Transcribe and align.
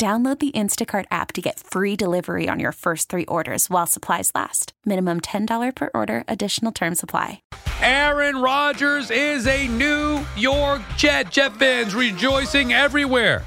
Download 0.00 0.38
the 0.38 0.50
Instacart 0.52 1.04
app 1.10 1.30
to 1.34 1.42
get 1.42 1.60
free 1.60 1.94
delivery 1.94 2.48
on 2.48 2.58
your 2.58 2.72
first 2.72 3.10
three 3.10 3.26
orders 3.26 3.68
while 3.68 3.86
supplies 3.86 4.30
last. 4.34 4.72
Minimum 4.86 5.20
$10 5.20 5.74
per 5.74 5.90
order, 5.92 6.24
additional 6.26 6.72
term 6.72 6.94
supply. 6.94 7.42
Aaron 7.82 8.40
Rodgers 8.40 9.10
is 9.10 9.46
a 9.46 9.68
New 9.68 10.24
York 10.38 10.80
Jet. 10.96 11.30
Jet 11.30 11.54
fans 11.58 11.94
rejoicing 11.94 12.72
everywhere. 12.72 13.44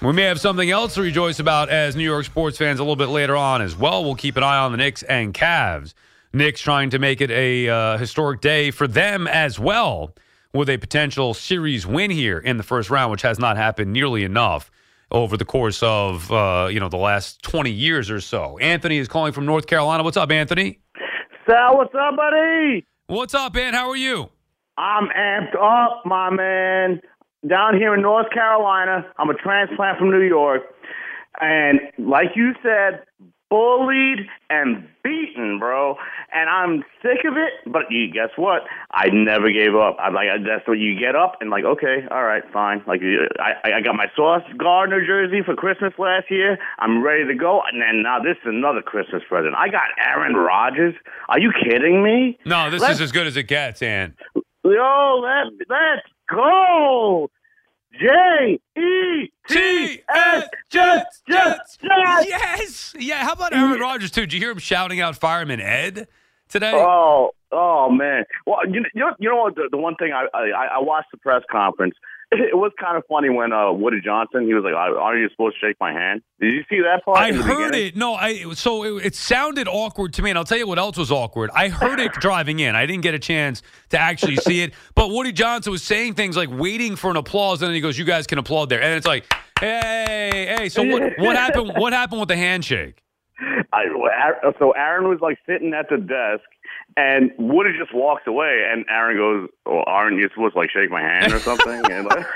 We 0.00 0.14
may 0.14 0.22
have 0.22 0.40
something 0.40 0.70
else 0.70 0.94
to 0.94 1.02
rejoice 1.02 1.38
about 1.38 1.68
as 1.68 1.94
New 1.94 2.02
York 2.02 2.24
sports 2.24 2.56
fans 2.56 2.80
a 2.80 2.82
little 2.82 2.96
bit 2.96 3.10
later 3.10 3.36
on 3.36 3.60
as 3.60 3.76
well. 3.76 4.02
We'll 4.02 4.14
keep 4.14 4.38
an 4.38 4.44
eye 4.44 4.60
on 4.60 4.72
the 4.72 4.78
Knicks 4.78 5.02
and 5.02 5.34
Cavs. 5.34 5.92
Knicks 6.32 6.62
trying 6.62 6.88
to 6.88 6.98
make 6.98 7.20
it 7.20 7.30
a 7.30 7.68
uh, 7.68 7.98
historic 7.98 8.40
day 8.40 8.70
for 8.70 8.88
them 8.88 9.26
as 9.26 9.58
well 9.58 10.14
with 10.54 10.70
a 10.70 10.78
potential 10.78 11.34
series 11.34 11.86
win 11.86 12.10
here 12.10 12.38
in 12.38 12.56
the 12.56 12.62
first 12.62 12.88
round, 12.88 13.10
which 13.10 13.20
has 13.20 13.38
not 13.38 13.58
happened 13.58 13.92
nearly 13.92 14.24
enough 14.24 14.70
over 15.10 15.36
the 15.36 15.44
course 15.44 15.82
of 15.82 16.30
uh, 16.32 16.68
you 16.70 16.80
know 16.80 16.88
the 16.88 16.96
last 16.96 17.42
20 17.42 17.70
years 17.70 18.10
or 18.10 18.20
so. 18.20 18.58
Anthony 18.58 18.98
is 18.98 19.08
calling 19.08 19.32
from 19.32 19.46
North 19.46 19.66
Carolina. 19.66 20.02
What's 20.02 20.16
up, 20.16 20.30
Anthony? 20.30 20.80
Sal, 21.48 21.76
what's 21.76 21.94
up, 21.94 22.16
buddy? 22.16 22.86
What's 23.06 23.34
up, 23.34 23.54
man? 23.54 23.74
How 23.74 23.88
are 23.88 23.96
you? 23.96 24.30
I'm 24.76 25.08
amped 25.08 25.56
up, 25.56 26.02
my 26.04 26.30
man. 26.30 27.00
Down 27.46 27.76
here 27.76 27.94
in 27.94 28.02
North 28.02 28.30
Carolina, 28.32 29.06
I'm 29.16 29.30
a 29.30 29.34
transplant 29.34 29.98
from 29.98 30.10
New 30.10 30.22
York, 30.22 30.62
and 31.40 31.80
like 31.98 32.30
you 32.34 32.52
said, 32.62 33.04
bullied 33.50 34.26
and 34.50 34.86
beaten, 35.02 35.58
bro. 35.58 35.96
And 36.32 36.48
I'm 36.50 36.84
sick 37.02 37.24
of 37.24 37.36
it. 37.36 37.52
But 37.72 37.90
you 37.90 38.10
guess 38.12 38.30
what? 38.36 38.62
I 38.90 39.08
never 39.12 39.50
gave 39.50 39.74
up. 39.74 39.96
I'm 40.00 40.14
like, 40.14 40.28
uh, 40.28 40.38
that's 40.46 40.66
what 40.68 40.78
you 40.78 40.98
get 40.98 41.16
up 41.16 41.36
and 41.40 41.50
like, 41.50 41.64
okay, 41.64 42.06
all 42.10 42.24
right, 42.24 42.42
fine. 42.52 42.82
Like, 42.86 43.00
uh, 43.02 43.42
I 43.42 43.76
I 43.78 43.80
got 43.80 43.94
my 43.96 44.06
Sauce 44.14 44.42
Gardner 44.56 45.04
jersey 45.04 45.42
for 45.44 45.54
Christmas 45.54 45.92
last 45.98 46.30
year. 46.30 46.58
I'm 46.78 47.02
ready 47.02 47.26
to 47.26 47.34
go. 47.34 47.62
And 47.70 47.80
then 47.80 48.02
now 48.02 48.18
this 48.20 48.36
is 48.42 48.46
another 48.46 48.82
Christmas 48.82 49.22
present. 49.28 49.54
I 49.56 49.68
got 49.68 49.88
Aaron 49.98 50.34
Rodgers. 50.34 50.94
Are 51.28 51.38
you 51.38 51.52
kidding 51.64 52.02
me? 52.02 52.38
No, 52.44 52.70
this 52.70 52.80
Let's- 52.82 52.94
is 52.96 53.00
as 53.00 53.12
good 53.12 53.26
as 53.26 53.36
it 53.36 53.44
gets, 53.44 53.82
Ant. 53.82 54.14
Yo, 54.64 55.20
let 55.22 55.52
let's 55.70 56.06
go. 56.28 57.30
J 57.92 58.58
E 58.76 59.30
T 59.48 60.02
S 60.14 60.48
Jets 60.70 61.22
Jets 61.28 61.78
Jets. 61.78 62.28
Yes. 62.28 62.94
Yeah. 62.98 63.24
How 63.24 63.32
about 63.32 63.54
Aaron 63.54 63.80
Rodgers 63.80 64.10
too? 64.10 64.22
Did 64.22 64.34
you 64.34 64.40
hear 64.40 64.50
him 64.50 64.58
shouting 64.58 65.00
out 65.00 65.16
Fireman 65.16 65.60
Ed 65.60 66.06
today? 66.48 66.72
Oh, 66.74 67.30
oh 67.50 67.90
man. 67.90 68.24
Well, 68.46 68.58
you, 68.68 68.84
you 68.94 69.00
know, 69.00 69.14
you 69.18 69.28
know 69.28 69.36
what? 69.36 69.54
The, 69.54 69.68
the 69.70 69.78
one 69.78 69.94
thing 69.96 70.12
I, 70.12 70.26
I 70.34 70.76
I 70.76 70.78
watched 70.80 71.10
the 71.12 71.18
press 71.18 71.42
conference. 71.50 71.94
It 72.32 72.56
was 72.56 72.72
kind 72.78 72.98
of 72.98 73.04
funny 73.08 73.30
when 73.30 73.52
uh, 73.52 73.72
Woody 73.72 74.00
Johnson. 74.04 74.46
He 74.46 74.52
was 74.52 74.62
like, 74.62 74.74
"Aren't 74.74 75.20
you 75.20 75.30
supposed 75.30 75.56
to 75.60 75.66
shake 75.66 75.76
my 75.80 75.92
hand?" 75.92 76.20
Did 76.38 76.52
you 76.52 76.62
see 76.68 76.80
that 76.82 77.02
part? 77.02 77.16
I 77.16 77.32
heard 77.32 77.70
beginning? 77.70 77.86
it. 77.88 77.96
No, 77.96 78.14
I 78.14 78.52
so 78.52 78.84
it, 78.84 79.06
it 79.06 79.14
sounded 79.14 79.66
awkward 79.66 80.12
to 80.14 80.22
me, 80.22 80.30
and 80.30 80.38
I'll 80.38 80.44
tell 80.44 80.58
you 80.58 80.66
what 80.66 80.78
else 80.78 80.98
was 80.98 81.10
awkward. 81.10 81.50
I 81.54 81.68
heard 81.68 82.00
it 82.00 82.12
driving 82.12 82.60
in. 82.60 82.74
I 82.74 82.84
didn't 82.84 83.02
get 83.02 83.14
a 83.14 83.18
chance 83.18 83.62
to 83.90 83.98
actually 83.98 84.36
see 84.36 84.60
it, 84.60 84.74
but 84.94 85.10
Woody 85.10 85.32
Johnson 85.32 85.70
was 85.70 85.82
saying 85.82 86.14
things 86.14 86.36
like 86.36 86.50
waiting 86.52 86.96
for 86.96 87.10
an 87.10 87.16
applause, 87.16 87.62
and 87.62 87.68
then 87.68 87.74
he 87.74 87.80
goes, 87.80 87.96
"You 87.96 88.04
guys 88.04 88.26
can 88.26 88.38
applaud 88.38 88.68
there," 88.68 88.82
and 88.82 88.94
it's 88.94 89.06
like, 89.06 89.24
"Hey, 89.58 90.54
hey." 90.58 90.68
So 90.68 90.84
what? 90.84 91.18
What 91.18 91.34
happened? 91.34 91.72
What 91.76 91.94
happened 91.94 92.20
with 92.20 92.28
the 92.28 92.36
handshake? 92.36 93.02
I, 93.72 93.84
so 94.58 94.72
Aaron 94.72 95.08
was 95.08 95.20
like 95.20 95.38
sitting 95.46 95.72
at 95.72 95.88
the 95.88 95.96
desk, 95.96 96.44
and 96.98 97.30
Woody 97.38 97.70
just 97.78 97.94
walks 97.94 98.24
away, 98.26 98.66
and 98.68 98.84
Aaron 98.90 99.16
goes, 99.16 99.48
well, 99.64 99.84
"Aren't 99.86 100.16
you 100.16 100.28
supposed 100.34 100.54
to 100.54 100.58
like 100.58 100.70
shake 100.72 100.90
my 100.90 101.00
hand 101.00 101.32
or 101.32 101.38
something?" 101.38 101.80
like, 101.80 102.26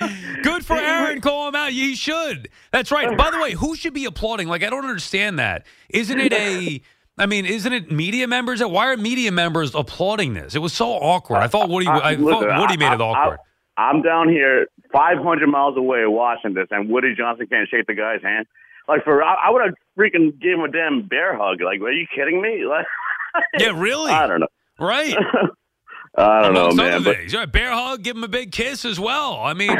Good 0.42 0.64
for 0.64 0.78
Aaron. 0.78 1.20
Call 1.20 1.48
him 1.48 1.54
out. 1.54 1.70
He 1.70 1.94
should. 1.94 2.48
That's 2.70 2.90
right. 2.90 3.14
By 3.18 3.30
the 3.30 3.38
way, 3.38 3.52
who 3.52 3.76
should 3.76 3.92
be 3.92 4.06
applauding? 4.06 4.48
Like, 4.48 4.62
I 4.62 4.70
don't 4.70 4.86
understand 4.86 5.38
that. 5.38 5.66
Isn't 5.90 6.18
it 6.18 6.32
a? 6.32 6.80
I 7.18 7.26
mean, 7.26 7.44
isn't 7.44 7.72
it 7.72 7.92
media 7.92 8.26
members? 8.26 8.64
Why 8.64 8.86
are 8.86 8.96
media 8.96 9.30
members 9.30 9.74
applauding 9.74 10.32
this? 10.32 10.54
It 10.54 10.60
was 10.60 10.72
so 10.72 10.90
awkward. 10.92 11.40
I 11.40 11.48
thought 11.48 11.68
Woody. 11.68 11.86
Uh, 11.86 11.98
I, 11.98 12.14
listen, 12.14 12.26
thought 12.26 12.60
Woody 12.60 12.78
made 12.78 12.86
I- 12.86 12.94
it 12.94 13.00
awkward. 13.02 13.38
I, 13.76 13.90
am 13.90 14.00
down 14.00 14.30
here 14.30 14.66
500 14.92 15.46
miles 15.46 15.76
away 15.76 16.06
watching 16.06 16.54
this, 16.54 16.68
and 16.70 16.88
Woody 16.88 17.14
Johnson 17.14 17.46
can't 17.48 17.68
shake 17.68 17.86
the 17.86 17.94
guy's 17.94 18.22
hand. 18.22 18.46
Like 18.88 19.04
for, 19.04 19.22
I, 19.22 19.34
I 19.46 19.50
would 19.50 19.62
have 19.62 19.74
freaking 19.98 20.40
gave 20.40 20.54
him 20.54 20.60
a 20.60 20.70
damn 20.70 21.06
bear 21.06 21.36
hug. 21.36 21.60
Like, 21.60 21.80
are 21.82 21.92
you 21.92 22.06
kidding 22.14 22.40
me? 22.40 22.64
Like, 22.68 22.86
yeah, 23.58 23.72
really. 23.74 24.12
I 24.12 24.26
don't 24.26 24.40
know. 24.40 24.48
Right. 24.78 25.14
I 26.16 26.42
don't 26.42 26.54
know, 26.54 26.70
man. 26.72 27.02
But 27.02 27.16
things. 27.16 27.34
Right, 27.34 27.50
bear 27.50 27.72
hug, 27.72 28.02
give 28.02 28.16
him 28.16 28.22
a 28.24 28.28
big 28.28 28.52
kiss 28.52 28.84
as 28.84 29.00
well. 29.00 29.40
I 29.42 29.52
mean, 29.52 29.76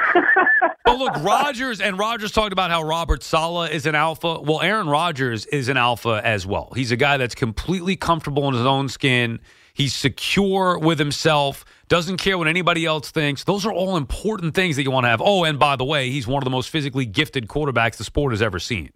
but 0.84 0.98
look, 0.98 1.14
Rodgers 1.22 1.80
and 1.80 1.96
Rodgers 1.96 2.32
talked 2.32 2.52
about 2.52 2.70
how 2.70 2.82
Robert 2.82 3.22
Saleh 3.22 3.70
is 3.70 3.86
an 3.86 3.94
alpha. 3.94 4.40
Well, 4.40 4.60
Aaron 4.60 4.88
Rodgers 4.88 5.46
is 5.46 5.68
an 5.68 5.76
alpha 5.76 6.20
as 6.24 6.44
well. 6.44 6.72
He's 6.74 6.90
a 6.90 6.96
guy 6.96 7.18
that's 7.18 7.36
completely 7.36 7.94
comfortable 7.94 8.48
in 8.48 8.54
his 8.54 8.66
own 8.66 8.88
skin. 8.88 9.38
He's 9.74 9.94
secure 9.94 10.78
with 10.78 10.98
himself, 10.98 11.64
doesn't 11.88 12.16
care 12.16 12.38
what 12.38 12.46
anybody 12.48 12.84
else 12.84 13.10
thinks. 13.10 13.44
Those 13.44 13.66
are 13.66 13.72
all 13.72 13.96
important 13.96 14.54
things 14.54 14.76
that 14.76 14.82
you 14.82 14.90
want 14.90 15.04
to 15.04 15.08
have. 15.08 15.20
Oh, 15.24 15.44
and 15.44 15.58
by 15.58 15.76
the 15.76 15.84
way, 15.84 16.10
he's 16.10 16.26
one 16.26 16.42
of 16.42 16.44
the 16.44 16.50
most 16.50 16.70
physically 16.70 17.06
gifted 17.06 17.48
quarterbacks 17.48 17.96
the 17.96 18.04
sport 18.04 18.32
has 18.32 18.42
ever 18.42 18.58
seen. 18.58 18.90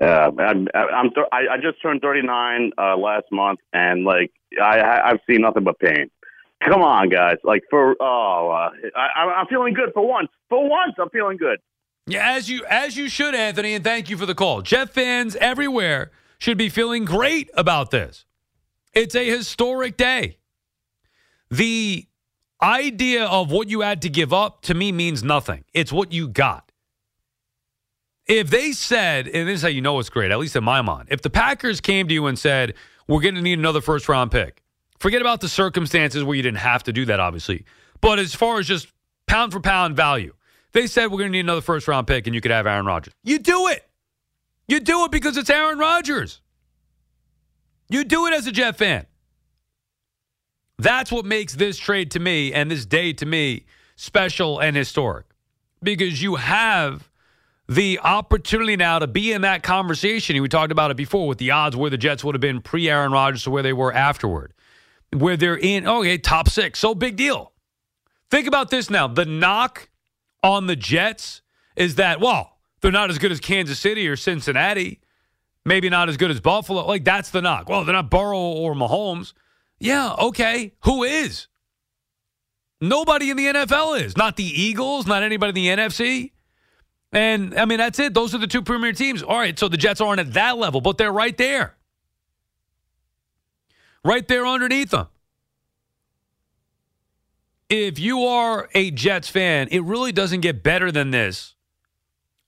Yeah, 0.00 0.30
I'm, 0.38 0.68
I'm 0.74 1.10
th- 1.10 1.26
I, 1.32 1.54
I 1.54 1.56
just 1.56 1.80
turned 1.82 2.02
39 2.02 2.72
uh, 2.78 2.96
last 2.96 3.26
month, 3.32 3.60
and 3.72 4.04
like 4.04 4.30
I, 4.60 5.00
I've 5.04 5.20
seen 5.28 5.40
nothing 5.40 5.64
but 5.64 5.78
pain. 5.78 6.10
Come 6.64 6.82
on, 6.82 7.08
guys! 7.08 7.36
Like 7.44 7.62
for 7.70 7.96
oh, 8.00 8.50
uh, 8.50 8.70
I, 8.96 9.20
I'm 9.22 9.46
feeling 9.46 9.74
good 9.74 9.90
for 9.94 10.06
once. 10.06 10.28
For 10.48 10.68
once, 10.68 10.94
I'm 11.00 11.08
feeling 11.10 11.36
good. 11.36 11.58
Yeah, 12.06 12.32
as 12.32 12.48
you 12.48 12.64
as 12.68 12.96
you 12.96 13.08
should, 13.08 13.34
Anthony, 13.34 13.74
and 13.74 13.84
thank 13.84 14.10
you 14.10 14.16
for 14.16 14.26
the 14.26 14.34
call. 14.34 14.62
Jet 14.62 14.90
fans 14.90 15.36
everywhere 15.36 16.10
should 16.38 16.58
be 16.58 16.68
feeling 16.68 17.04
great 17.04 17.50
about 17.54 17.90
this. 17.90 18.24
It's 18.92 19.14
a 19.14 19.24
historic 19.28 19.96
day. 19.96 20.38
The 21.50 22.06
idea 22.62 23.24
of 23.24 23.50
what 23.50 23.68
you 23.68 23.80
had 23.80 24.02
to 24.02 24.08
give 24.08 24.32
up 24.32 24.62
to 24.62 24.74
me 24.74 24.90
means 24.92 25.22
nothing. 25.22 25.64
It's 25.72 25.92
what 25.92 26.12
you 26.12 26.28
got. 26.28 26.67
If 28.28 28.50
they 28.50 28.72
said, 28.72 29.26
and 29.26 29.48
this 29.48 29.56
is 29.56 29.62
how 29.62 29.68
you 29.68 29.80
know 29.80 29.98
it's 29.98 30.10
great, 30.10 30.30
at 30.30 30.38
least 30.38 30.54
in 30.54 30.62
my 30.62 30.82
mind, 30.82 31.08
if 31.10 31.22
the 31.22 31.30
Packers 31.30 31.80
came 31.80 32.08
to 32.08 32.14
you 32.14 32.26
and 32.26 32.38
said, 32.38 32.74
we're 33.06 33.22
going 33.22 33.34
to 33.34 33.40
need 33.40 33.58
another 33.58 33.80
first 33.80 34.06
round 34.08 34.30
pick, 34.30 34.62
forget 34.98 35.22
about 35.22 35.40
the 35.40 35.48
circumstances 35.48 36.22
where 36.22 36.36
you 36.36 36.42
didn't 36.42 36.58
have 36.58 36.82
to 36.84 36.92
do 36.92 37.06
that, 37.06 37.20
obviously. 37.20 37.64
But 38.02 38.18
as 38.18 38.34
far 38.34 38.58
as 38.58 38.66
just 38.66 38.88
pound 39.26 39.52
for 39.52 39.60
pound 39.60 39.96
value, 39.96 40.34
they 40.72 40.86
said 40.86 41.06
we're 41.06 41.18
going 41.18 41.32
to 41.32 41.32
need 41.32 41.40
another 41.40 41.62
first 41.62 41.88
round 41.88 42.06
pick 42.06 42.26
and 42.26 42.34
you 42.34 42.42
could 42.42 42.50
have 42.50 42.66
Aaron 42.66 42.84
Rodgers. 42.84 43.14
You 43.24 43.38
do 43.38 43.68
it. 43.68 43.88
You 44.68 44.80
do 44.80 45.04
it 45.06 45.10
because 45.10 45.38
it's 45.38 45.48
Aaron 45.48 45.78
Rodgers. 45.78 46.42
You 47.88 48.04
do 48.04 48.26
it 48.26 48.34
as 48.34 48.46
a 48.46 48.52
Jet 48.52 48.76
fan. 48.76 49.06
That's 50.78 51.10
what 51.10 51.24
makes 51.24 51.54
this 51.54 51.78
trade 51.78 52.10
to 52.12 52.20
me 52.20 52.52
and 52.52 52.70
this 52.70 52.84
day 52.84 53.14
to 53.14 53.26
me 53.26 53.64
special 53.96 54.60
and 54.60 54.76
historic 54.76 55.26
because 55.82 56.22
you 56.22 56.36
have 56.36 57.07
the 57.68 58.00
opportunity 58.02 58.76
now 58.76 58.98
to 58.98 59.06
be 59.06 59.32
in 59.32 59.42
that 59.42 59.62
conversation. 59.62 60.40
We 60.40 60.48
talked 60.48 60.72
about 60.72 60.90
it 60.90 60.96
before 60.96 61.28
with 61.28 61.38
the 61.38 61.50
odds 61.50 61.76
where 61.76 61.90
the 61.90 61.98
Jets 61.98 62.24
would 62.24 62.34
have 62.34 62.40
been 62.40 62.62
pre 62.62 62.88
Aaron 62.88 63.12
Rodgers 63.12 63.44
to 63.44 63.50
where 63.50 63.62
they 63.62 63.74
were 63.74 63.92
afterward, 63.92 64.54
where 65.14 65.36
they're 65.36 65.58
in, 65.58 65.86
okay, 65.86 66.18
top 66.18 66.48
six. 66.48 66.78
So 66.78 66.94
big 66.94 67.16
deal. 67.16 67.52
Think 68.30 68.46
about 68.46 68.70
this 68.70 68.88
now. 68.90 69.06
The 69.06 69.26
knock 69.26 69.90
on 70.42 70.66
the 70.66 70.76
Jets 70.76 71.42
is 71.76 71.96
that, 71.96 72.20
well, 72.20 72.58
they're 72.80 72.92
not 72.92 73.10
as 73.10 73.18
good 73.18 73.32
as 73.32 73.40
Kansas 73.40 73.78
City 73.78 74.08
or 74.08 74.16
Cincinnati, 74.16 75.00
maybe 75.64 75.90
not 75.90 76.08
as 76.08 76.16
good 76.16 76.30
as 76.30 76.40
Buffalo. 76.40 76.86
Like, 76.86 77.04
that's 77.04 77.30
the 77.30 77.42
knock. 77.42 77.68
Well, 77.68 77.84
they're 77.84 77.94
not 77.94 78.10
Burrow 78.10 78.38
or 78.38 78.74
Mahomes. 78.74 79.32
Yeah, 79.78 80.14
okay. 80.14 80.74
Who 80.84 81.04
is? 81.04 81.48
Nobody 82.80 83.30
in 83.30 83.36
the 83.36 83.46
NFL 83.46 84.00
is. 84.00 84.16
Not 84.16 84.36
the 84.36 84.44
Eagles, 84.44 85.06
not 85.06 85.22
anybody 85.22 85.68
in 85.68 85.78
the 85.78 85.84
NFC. 85.84 86.32
And 87.12 87.58
I 87.58 87.64
mean, 87.64 87.78
that's 87.78 87.98
it. 87.98 88.12
Those 88.14 88.34
are 88.34 88.38
the 88.38 88.46
two 88.46 88.62
premier 88.62 88.92
teams. 88.92 89.22
All 89.22 89.38
right, 89.38 89.58
so 89.58 89.68
the 89.68 89.76
Jets 89.76 90.00
aren't 90.00 90.20
at 90.20 90.34
that 90.34 90.58
level, 90.58 90.80
but 90.80 90.98
they're 90.98 91.12
right 91.12 91.36
there. 91.36 91.74
right 94.04 94.26
there 94.26 94.46
underneath 94.46 94.90
them. 94.90 95.08
If 97.68 97.98
you 97.98 98.24
are 98.24 98.68
a 98.74 98.90
Jets 98.90 99.28
fan, 99.28 99.68
it 99.70 99.82
really 99.84 100.12
doesn't 100.12 100.40
get 100.40 100.62
better 100.62 100.90
than 100.90 101.10
this 101.10 101.54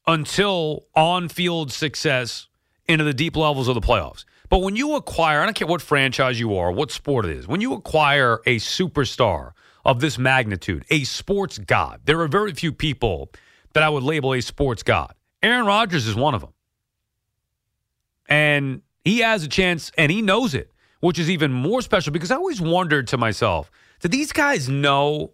until 0.06 0.86
on 0.96 1.28
field 1.28 1.70
success 1.70 2.48
into 2.88 3.04
the 3.04 3.12
deep 3.12 3.36
levels 3.36 3.68
of 3.68 3.74
the 3.74 3.80
playoffs. 3.82 4.24
But 4.48 4.62
when 4.62 4.74
you 4.76 4.94
acquire, 4.94 5.42
I 5.42 5.44
don't 5.44 5.54
care 5.54 5.68
what 5.68 5.82
franchise 5.82 6.40
you 6.40 6.56
are, 6.56 6.72
what 6.72 6.90
sport 6.90 7.26
it 7.26 7.36
is, 7.36 7.46
when 7.46 7.60
you 7.60 7.74
acquire 7.74 8.40
a 8.46 8.56
superstar 8.56 9.52
of 9.84 10.00
this 10.00 10.18
magnitude, 10.18 10.84
a 10.90 11.04
sports 11.04 11.58
god, 11.58 12.00
there 12.06 12.20
are 12.20 12.28
very 12.28 12.52
few 12.54 12.72
people 12.72 13.30
that 13.72 13.82
I 13.82 13.88
would 13.88 14.02
label 14.02 14.34
a 14.34 14.40
sports 14.40 14.82
god. 14.82 15.14
Aaron 15.42 15.66
Rodgers 15.66 16.06
is 16.06 16.14
one 16.14 16.34
of 16.34 16.40
them. 16.40 16.52
And 18.28 18.82
he 19.04 19.20
has 19.20 19.42
a 19.42 19.48
chance, 19.48 19.90
and 19.96 20.12
he 20.12 20.22
knows 20.22 20.54
it, 20.54 20.70
which 21.00 21.18
is 21.18 21.30
even 21.30 21.52
more 21.52 21.82
special 21.82 22.12
because 22.12 22.30
I 22.30 22.36
always 22.36 22.60
wondered 22.60 23.08
to 23.08 23.16
myself, 23.16 23.70
do 24.00 24.08
these 24.08 24.32
guys 24.32 24.68
know 24.68 25.32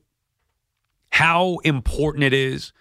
how 1.11 1.59
important 1.59 2.25
it 2.25 2.33
is 2.33 2.73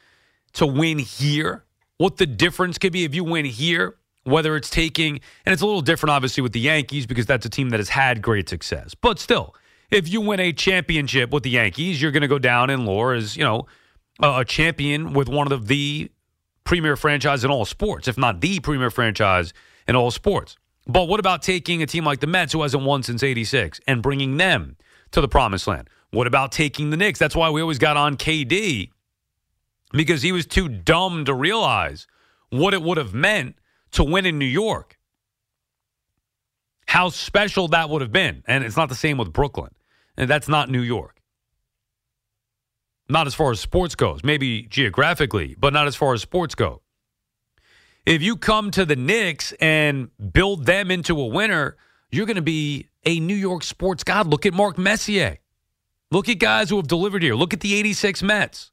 to 0.53 0.65
win 0.65 0.99
here? 0.99 1.63
What 1.97 2.17
the 2.17 2.25
difference 2.25 2.77
could 2.77 2.93
be 2.93 3.03
if 3.03 3.15
you 3.15 3.23
win 3.23 3.45
here 3.45 3.97
whether 4.25 4.55
it's 4.55 4.69
taking, 4.69 5.19
and 5.45 5.53
it's 5.53 5.61
a 5.61 5.65
little 5.65 5.81
different, 5.81 6.11
obviously, 6.11 6.41
with 6.41 6.51
the 6.51 6.59
Yankees 6.59 7.05
because 7.05 7.25
that's 7.25 7.45
a 7.45 7.49
team 7.49 7.69
that 7.69 7.79
has 7.79 7.89
had 7.89 8.21
great 8.21 8.49
success. 8.49 8.93
But 8.95 9.19
still, 9.19 9.55
if 9.91 10.09
you 10.09 10.19
win 10.19 10.39
a 10.39 10.51
championship 10.51 11.31
with 11.31 11.43
the 11.43 11.51
Yankees, 11.51 12.01
you're 12.01 12.11
going 12.11 12.21
to 12.21 12.27
go 12.27 12.39
down 12.39 12.69
in 12.69 12.85
lore 12.85 13.13
as, 13.13 13.37
you 13.37 13.43
know, 13.43 13.67
a 14.21 14.45
champion 14.45 15.13
with 15.13 15.27
one 15.27 15.51
of 15.51 15.67
the 15.67 16.11
premier 16.63 16.95
franchise 16.95 17.43
in 17.43 17.51
all 17.51 17.65
sports, 17.65 18.07
if 18.07 18.17
not 18.17 18.41
the 18.41 18.59
premier 18.59 18.89
franchise 18.89 19.53
in 19.87 19.95
all 19.95 20.11
sports. 20.11 20.55
But 20.87 21.07
what 21.07 21.19
about 21.19 21.41
taking 21.41 21.81
a 21.81 21.85
team 21.85 22.05
like 22.05 22.19
the 22.19 22.27
Mets, 22.27 22.53
who 22.53 22.61
hasn't 22.61 22.83
won 22.83 23.03
since 23.03 23.23
86, 23.23 23.79
and 23.87 24.01
bringing 24.01 24.37
them 24.37 24.77
to 25.11 25.21
the 25.21 25.27
promised 25.27 25.67
land? 25.67 25.89
What 26.11 26.27
about 26.27 26.51
taking 26.51 26.91
the 26.91 26.97
Knicks? 26.97 27.19
That's 27.19 27.35
why 27.35 27.49
we 27.49 27.61
always 27.61 27.79
got 27.79 27.97
on 27.97 28.17
KD 28.17 28.91
because 29.91 30.21
he 30.21 30.31
was 30.31 30.45
too 30.45 30.67
dumb 30.67 31.25
to 31.25 31.33
realize 31.33 32.07
what 32.49 32.73
it 32.73 32.81
would 32.81 32.97
have 32.97 33.13
meant 33.13 33.55
to 33.91 34.03
win 34.03 34.25
in 34.25 34.37
New 34.37 34.45
York. 34.45 34.97
How 36.87 37.09
special 37.09 37.67
that 37.69 37.89
would 37.89 38.01
have 38.01 38.11
been. 38.11 38.43
And 38.47 38.63
it's 38.63 38.77
not 38.77 38.89
the 38.89 38.95
same 38.95 39.17
with 39.17 39.33
Brooklyn. 39.33 39.71
And 40.17 40.29
that's 40.29 40.47
not 40.47 40.69
New 40.69 40.81
York. 40.81 41.14
Not 43.07 43.27
as 43.27 43.35
far 43.35 43.51
as 43.51 43.59
sports 43.59 43.95
goes, 43.95 44.23
maybe 44.23 44.63
geographically, 44.63 45.55
but 45.59 45.73
not 45.73 45.87
as 45.87 45.95
far 45.95 46.13
as 46.13 46.21
sports 46.21 46.55
go. 46.55 46.81
If 48.05 48.21
you 48.21 48.35
come 48.35 48.71
to 48.71 48.85
the 48.85 48.95
Knicks 48.95 49.51
and 49.53 50.09
build 50.33 50.65
them 50.65 50.91
into 50.91 51.19
a 51.19 51.25
winner, 51.25 51.77
you're 52.11 52.25
going 52.25 52.35
to 52.35 52.41
be 52.41 52.87
a 53.03 53.19
New 53.19 53.35
York 53.35 53.63
sports 53.63 54.03
god. 54.03 54.27
Look 54.27 54.45
at 54.45 54.53
Mark 54.53 54.77
Messier. 54.77 55.37
Look 56.11 56.29
at 56.29 56.39
guys 56.39 56.69
who 56.69 56.77
have 56.77 56.87
delivered 56.87 57.23
here. 57.23 57.35
Look 57.35 57.53
at 57.53 57.61
the 57.61 57.75
86 57.75 58.23
Mets. 58.23 58.71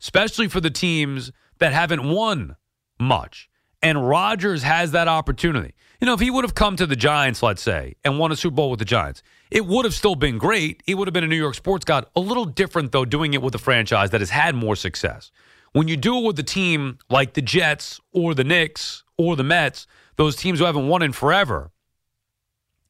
Especially 0.00 0.48
for 0.48 0.60
the 0.60 0.70
teams 0.70 1.30
that 1.58 1.72
haven't 1.72 2.08
won 2.08 2.56
much. 2.98 3.48
And 3.80 4.08
Rodgers 4.08 4.62
has 4.62 4.92
that 4.92 5.08
opportunity. 5.08 5.74
You 6.00 6.06
know, 6.06 6.14
if 6.14 6.20
he 6.20 6.30
would 6.30 6.44
have 6.44 6.54
come 6.54 6.76
to 6.76 6.86
the 6.86 6.96
Giants, 6.96 7.42
let's 7.42 7.62
say, 7.62 7.94
and 8.04 8.18
won 8.18 8.32
a 8.32 8.36
Super 8.36 8.56
Bowl 8.56 8.70
with 8.70 8.80
the 8.80 8.84
Giants, 8.84 9.22
it 9.52 9.66
would 9.66 9.84
have 9.84 9.92
still 9.92 10.14
been 10.14 10.38
great. 10.38 10.82
He 10.86 10.94
would 10.94 11.06
have 11.06 11.12
been 11.12 11.24
a 11.24 11.28
New 11.28 11.36
York 11.36 11.54
sports 11.54 11.84
god. 11.84 12.06
A 12.16 12.20
little 12.20 12.46
different, 12.46 12.90
though, 12.90 13.04
doing 13.04 13.34
it 13.34 13.42
with 13.42 13.54
a 13.54 13.58
franchise 13.58 14.10
that 14.10 14.22
has 14.22 14.30
had 14.30 14.54
more 14.54 14.74
success. 14.74 15.30
When 15.72 15.88
you 15.88 15.96
do 15.98 16.18
it 16.18 16.26
with 16.26 16.38
a 16.38 16.42
team 16.42 16.98
like 17.10 17.34
the 17.34 17.42
Jets 17.42 18.00
or 18.12 18.34
the 18.34 18.44
Knicks 18.44 19.04
or 19.18 19.36
the 19.36 19.44
Mets, 19.44 19.86
those 20.16 20.36
teams 20.36 20.58
who 20.58 20.64
haven't 20.64 20.88
won 20.88 21.02
in 21.02 21.12
forever, 21.12 21.70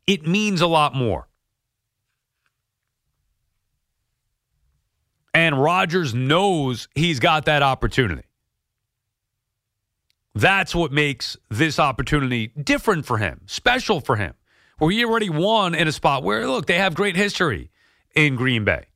it 0.06 0.24
means 0.24 0.60
a 0.60 0.68
lot 0.68 0.94
more. 0.94 1.28
And 5.34 5.60
Rodgers 5.60 6.14
knows 6.14 6.86
he's 6.94 7.18
got 7.18 7.46
that 7.46 7.62
opportunity. 7.62 8.24
That's 10.34 10.74
what 10.74 10.92
makes 10.92 11.36
this 11.50 11.80
opportunity 11.80 12.48
different 12.48 13.04
for 13.04 13.18
him, 13.18 13.40
special 13.46 14.00
for 14.00 14.14
him, 14.14 14.34
where 14.82 14.90
he 14.90 15.04
already 15.04 15.30
won 15.30 15.76
in 15.76 15.86
a 15.86 15.92
spot 15.92 16.24
where, 16.24 16.44
look, 16.48 16.66
they 16.66 16.78
have 16.78 16.96
great 16.96 17.14
history 17.14 17.70
in 18.16 18.34
Green 18.34 18.64
Bay. 18.64 18.86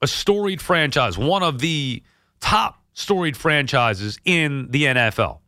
A 0.00 0.06
storied 0.06 0.62
franchise, 0.62 1.18
one 1.18 1.42
of 1.42 1.58
the 1.58 2.04
top 2.38 2.80
storied 2.92 3.36
franchises 3.36 4.20
in 4.24 4.68
the 4.70 4.84
NFL, 4.84 5.40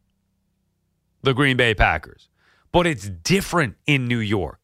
the 1.22 1.34
Green 1.34 1.56
Bay 1.56 1.72
Packers. 1.72 2.28
But 2.72 2.88
it's 2.88 3.08
different 3.08 3.76
in 3.86 4.08
New 4.08 4.18
York. 4.18 4.58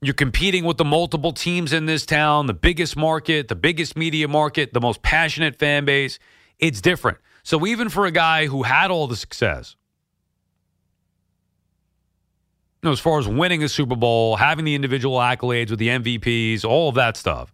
You're 0.00 0.14
competing 0.14 0.64
with 0.64 0.78
the 0.78 0.86
multiple 0.86 1.34
teams 1.34 1.74
in 1.74 1.84
this 1.84 2.06
town, 2.06 2.46
the 2.46 2.54
biggest 2.54 2.96
market, 2.96 3.48
the 3.48 3.56
biggest 3.56 3.94
media 3.94 4.26
market, 4.26 4.72
the 4.72 4.80
most 4.80 5.02
passionate 5.02 5.58
fan 5.58 5.84
base. 5.84 6.18
It's 6.58 6.80
different. 6.80 7.18
So 7.42 7.66
even 7.66 7.90
for 7.90 8.06
a 8.06 8.10
guy 8.10 8.46
who 8.46 8.62
had 8.62 8.90
all 8.90 9.06
the 9.06 9.16
success, 9.16 9.76
you 12.75 12.75
know, 12.86 12.92
as 12.92 13.00
far 13.00 13.18
as 13.18 13.28
winning 13.28 13.62
a 13.62 13.68
Super 13.68 13.96
Bowl, 13.96 14.36
having 14.36 14.64
the 14.64 14.74
individual 14.74 15.18
accolades 15.18 15.70
with 15.70 15.78
the 15.78 15.88
MVPs, 15.88 16.64
all 16.64 16.88
of 16.88 16.94
that 16.94 17.16
stuff, 17.16 17.52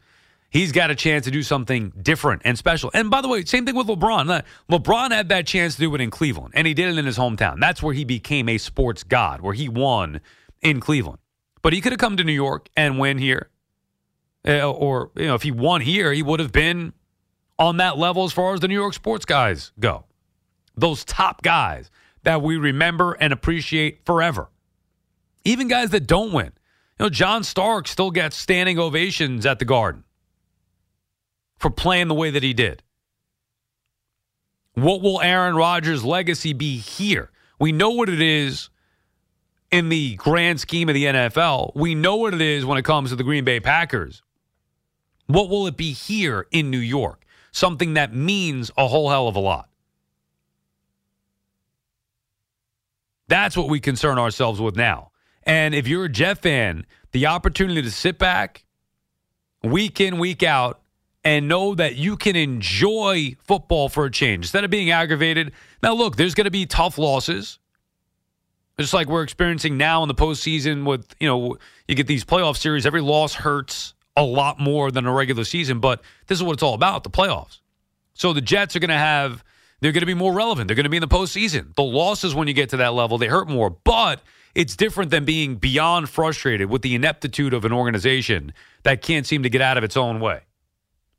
he's 0.50 0.70
got 0.70 0.90
a 0.90 0.94
chance 0.94 1.24
to 1.24 1.30
do 1.30 1.42
something 1.42 1.92
different 2.00 2.42
and 2.44 2.56
special. 2.56 2.90
And 2.94 3.10
by 3.10 3.20
the 3.20 3.28
way, 3.28 3.44
same 3.44 3.66
thing 3.66 3.74
with 3.74 3.88
LeBron. 3.88 4.44
LeBron 4.70 5.10
had 5.10 5.30
that 5.30 5.46
chance 5.46 5.74
to 5.74 5.80
do 5.80 5.94
it 5.94 6.00
in 6.00 6.10
Cleveland, 6.10 6.52
and 6.54 6.66
he 6.66 6.74
did 6.74 6.88
it 6.88 6.98
in 6.98 7.06
his 7.06 7.18
hometown. 7.18 7.58
That's 7.58 7.82
where 7.82 7.94
he 7.94 8.04
became 8.04 8.48
a 8.48 8.58
sports 8.58 9.02
god, 9.02 9.40
where 9.40 9.54
he 9.54 9.68
won 9.68 10.20
in 10.60 10.78
Cleveland. 10.78 11.18
But 11.62 11.72
he 11.72 11.80
could 11.80 11.92
have 11.92 11.98
come 11.98 12.16
to 12.16 12.24
New 12.24 12.32
York 12.32 12.68
and 12.76 12.98
win 12.98 13.18
here. 13.18 13.48
Uh, 14.46 14.70
or, 14.70 15.10
you 15.14 15.26
know, 15.26 15.34
if 15.34 15.42
he 15.42 15.52
won 15.52 15.80
here, 15.80 16.12
he 16.12 16.22
would 16.22 16.40
have 16.40 16.52
been 16.52 16.92
on 17.58 17.76
that 17.76 17.96
level 17.96 18.24
as 18.24 18.32
far 18.32 18.54
as 18.54 18.60
the 18.60 18.68
New 18.68 18.74
York 18.74 18.92
sports 18.92 19.24
guys 19.24 19.70
go. 19.78 20.04
Those 20.76 21.04
top 21.04 21.42
guys 21.42 21.90
that 22.24 22.42
we 22.42 22.56
remember 22.56 23.12
and 23.12 23.32
appreciate 23.32 24.04
forever. 24.04 24.48
Even 25.44 25.68
guys 25.68 25.90
that 25.90 26.06
don't 26.06 26.32
win. 26.32 26.52
You 26.98 27.06
know, 27.06 27.08
John 27.08 27.42
Starks 27.42 27.90
still 27.90 28.10
gets 28.10 28.36
standing 28.36 28.78
ovations 28.78 29.46
at 29.46 29.58
the 29.58 29.64
Garden 29.64 30.04
for 31.58 31.70
playing 31.70 32.08
the 32.08 32.14
way 32.14 32.30
that 32.30 32.42
he 32.42 32.52
did. 32.52 32.82
What 34.74 35.02
will 35.02 35.20
Aaron 35.20 35.54
Rodgers' 35.54 36.04
legacy 36.04 36.52
be 36.52 36.78
here? 36.78 37.30
We 37.58 37.72
know 37.72 37.90
what 37.90 38.08
it 38.08 38.20
is 38.20 38.70
in 39.70 39.88
the 39.88 40.16
grand 40.16 40.60
scheme 40.60 40.88
of 40.88 40.94
the 40.94 41.04
NFL. 41.04 41.72
We 41.74 41.94
know 41.94 42.16
what 42.16 42.34
it 42.34 42.40
is 42.40 42.64
when 42.64 42.78
it 42.78 42.84
comes 42.84 43.10
to 43.10 43.16
the 43.16 43.24
Green 43.24 43.44
Bay 43.44 43.60
Packers. 43.60 44.22
What 45.26 45.48
will 45.48 45.66
it 45.66 45.76
be 45.76 45.92
here 45.92 46.46
in 46.50 46.70
New 46.70 46.78
York? 46.78 47.22
something 47.52 47.94
that 47.94 48.14
means 48.14 48.70
a 48.76 48.88
whole 48.88 49.10
hell 49.10 49.28
of 49.28 49.36
a 49.36 49.40
lot. 49.40 49.68
That's 53.28 53.56
what 53.56 53.68
we 53.68 53.78
concern 53.78 54.18
ourselves 54.18 54.60
with 54.60 54.74
now. 54.74 55.11
And 55.44 55.74
if 55.74 55.88
you're 55.88 56.04
a 56.04 56.08
Jet 56.08 56.38
fan, 56.38 56.86
the 57.12 57.26
opportunity 57.26 57.82
to 57.82 57.90
sit 57.90 58.18
back 58.18 58.64
week 59.62 60.00
in, 60.00 60.18
week 60.18 60.42
out, 60.42 60.80
and 61.24 61.46
know 61.46 61.74
that 61.74 61.96
you 61.96 62.16
can 62.16 62.34
enjoy 62.34 63.36
football 63.44 63.88
for 63.88 64.06
a 64.06 64.10
change 64.10 64.46
instead 64.46 64.64
of 64.64 64.70
being 64.70 64.90
aggravated. 64.90 65.52
Now, 65.82 65.94
look, 65.94 66.16
there's 66.16 66.34
going 66.34 66.46
to 66.46 66.50
be 66.50 66.66
tough 66.66 66.98
losses, 66.98 67.58
just 68.78 68.92
like 68.92 69.08
we're 69.08 69.22
experiencing 69.22 69.76
now 69.76 70.02
in 70.02 70.08
the 70.08 70.14
postseason. 70.14 70.84
With 70.84 71.14
you 71.20 71.28
know, 71.28 71.56
you 71.86 71.94
get 71.94 72.08
these 72.08 72.24
playoff 72.24 72.56
series, 72.56 72.86
every 72.86 73.00
loss 73.00 73.34
hurts 73.34 73.94
a 74.16 74.22
lot 74.24 74.58
more 74.58 74.90
than 74.90 75.06
a 75.06 75.12
regular 75.12 75.44
season, 75.44 75.80
but 75.80 76.02
this 76.26 76.38
is 76.38 76.42
what 76.42 76.54
it's 76.54 76.62
all 76.62 76.74
about 76.74 77.04
the 77.04 77.10
playoffs. 77.10 77.60
So 78.14 78.32
the 78.32 78.40
Jets 78.40 78.76
are 78.76 78.80
going 78.80 78.90
to 78.90 78.94
have, 78.94 79.42
they're 79.80 79.92
going 79.92 80.00
to 80.00 80.06
be 80.06 80.14
more 80.14 80.34
relevant. 80.34 80.68
They're 80.68 80.74
going 80.74 80.84
to 80.84 80.90
be 80.90 80.98
in 80.98 81.02
the 81.02 81.08
postseason. 81.08 81.74
The 81.76 81.82
losses, 81.82 82.34
when 82.34 82.46
you 82.46 82.54
get 82.54 82.70
to 82.70 82.76
that 82.78 82.94
level, 82.94 83.16
they 83.16 83.26
hurt 83.26 83.48
more, 83.48 83.70
but 83.70 84.20
it's 84.54 84.76
different 84.76 85.10
than 85.10 85.24
being 85.24 85.56
beyond 85.56 86.08
frustrated 86.08 86.68
with 86.70 86.82
the 86.82 86.94
ineptitude 86.94 87.54
of 87.54 87.64
an 87.64 87.72
organization 87.72 88.52
that 88.82 89.02
can't 89.02 89.26
seem 89.26 89.42
to 89.42 89.50
get 89.50 89.60
out 89.60 89.78
of 89.78 89.84
its 89.84 89.96
own 89.96 90.20
way. 90.20 90.40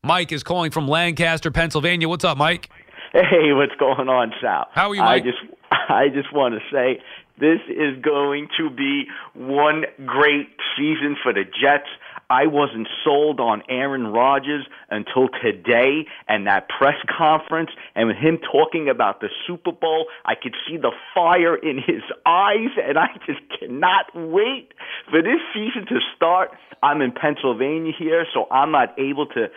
Mike 0.03 0.31
is 0.31 0.43
calling 0.43 0.71
from 0.71 0.87
Lancaster, 0.87 1.49
Pennsylvania. 1.49 2.09
What's 2.09 2.25
up, 2.25 2.37
Mike? 2.37 2.69
Hey, 3.13 3.53
what's 3.53 3.75
going 3.79 4.09
on, 4.09 4.33
Sal? 4.41 4.67
How 4.71 4.89
are 4.89 4.95
you, 4.95 5.01
Mike? 5.01 5.23
I 5.23 5.25
just, 5.25 5.37
I 5.71 6.09
just 6.09 6.33
want 6.33 6.55
to 6.55 6.59
say 6.71 7.01
this 7.39 7.59
is 7.69 8.01
going 8.01 8.47
to 8.57 8.69
be 8.69 9.05
one 9.33 9.85
great 10.05 10.49
season 10.77 11.15
for 11.21 11.33
the 11.33 11.43
Jets. 11.43 11.89
I 12.29 12.47
wasn't 12.47 12.87
sold 13.03 13.39
on 13.39 13.63
Aaron 13.69 14.07
Rodgers 14.07 14.65
until 14.89 15.29
today 15.41 16.05
and 16.27 16.47
that 16.47 16.67
press 16.69 16.95
conference 17.17 17.69
and 17.95 18.07
with 18.07 18.17
him 18.17 18.39
talking 18.51 18.89
about 18.89 19.19
the 19.21 19.29
Super 19.47 19.71
Bowl. 19.71 20.07
I 20.25 20.33
could 20.35 20.55
see 20.67 20.77
the 20.77 20.91
fire 21.13 21.55
in 21.55 21.77
his 21.77 22.01
eyes 22.25 22.69
and 22.81 22.97
I 22.97 23.07
just 23.25 23.41
cannot 23.59 24.05
wait 24.15 24.73
for 25.09 25.21
this 25.21 25.39
season 25.53 25.85
to 25.87 25.99
start. 26.15 26.51
I'm 26.81 27.01
in 27.01 27.11
Pennsylvania 27.13 27.93
here, 27.97 28.25
so 28.33 28.45
I'm 28.51 28.71
not 28.71 28.97
able 28.99 29.25
to 29.27 29.47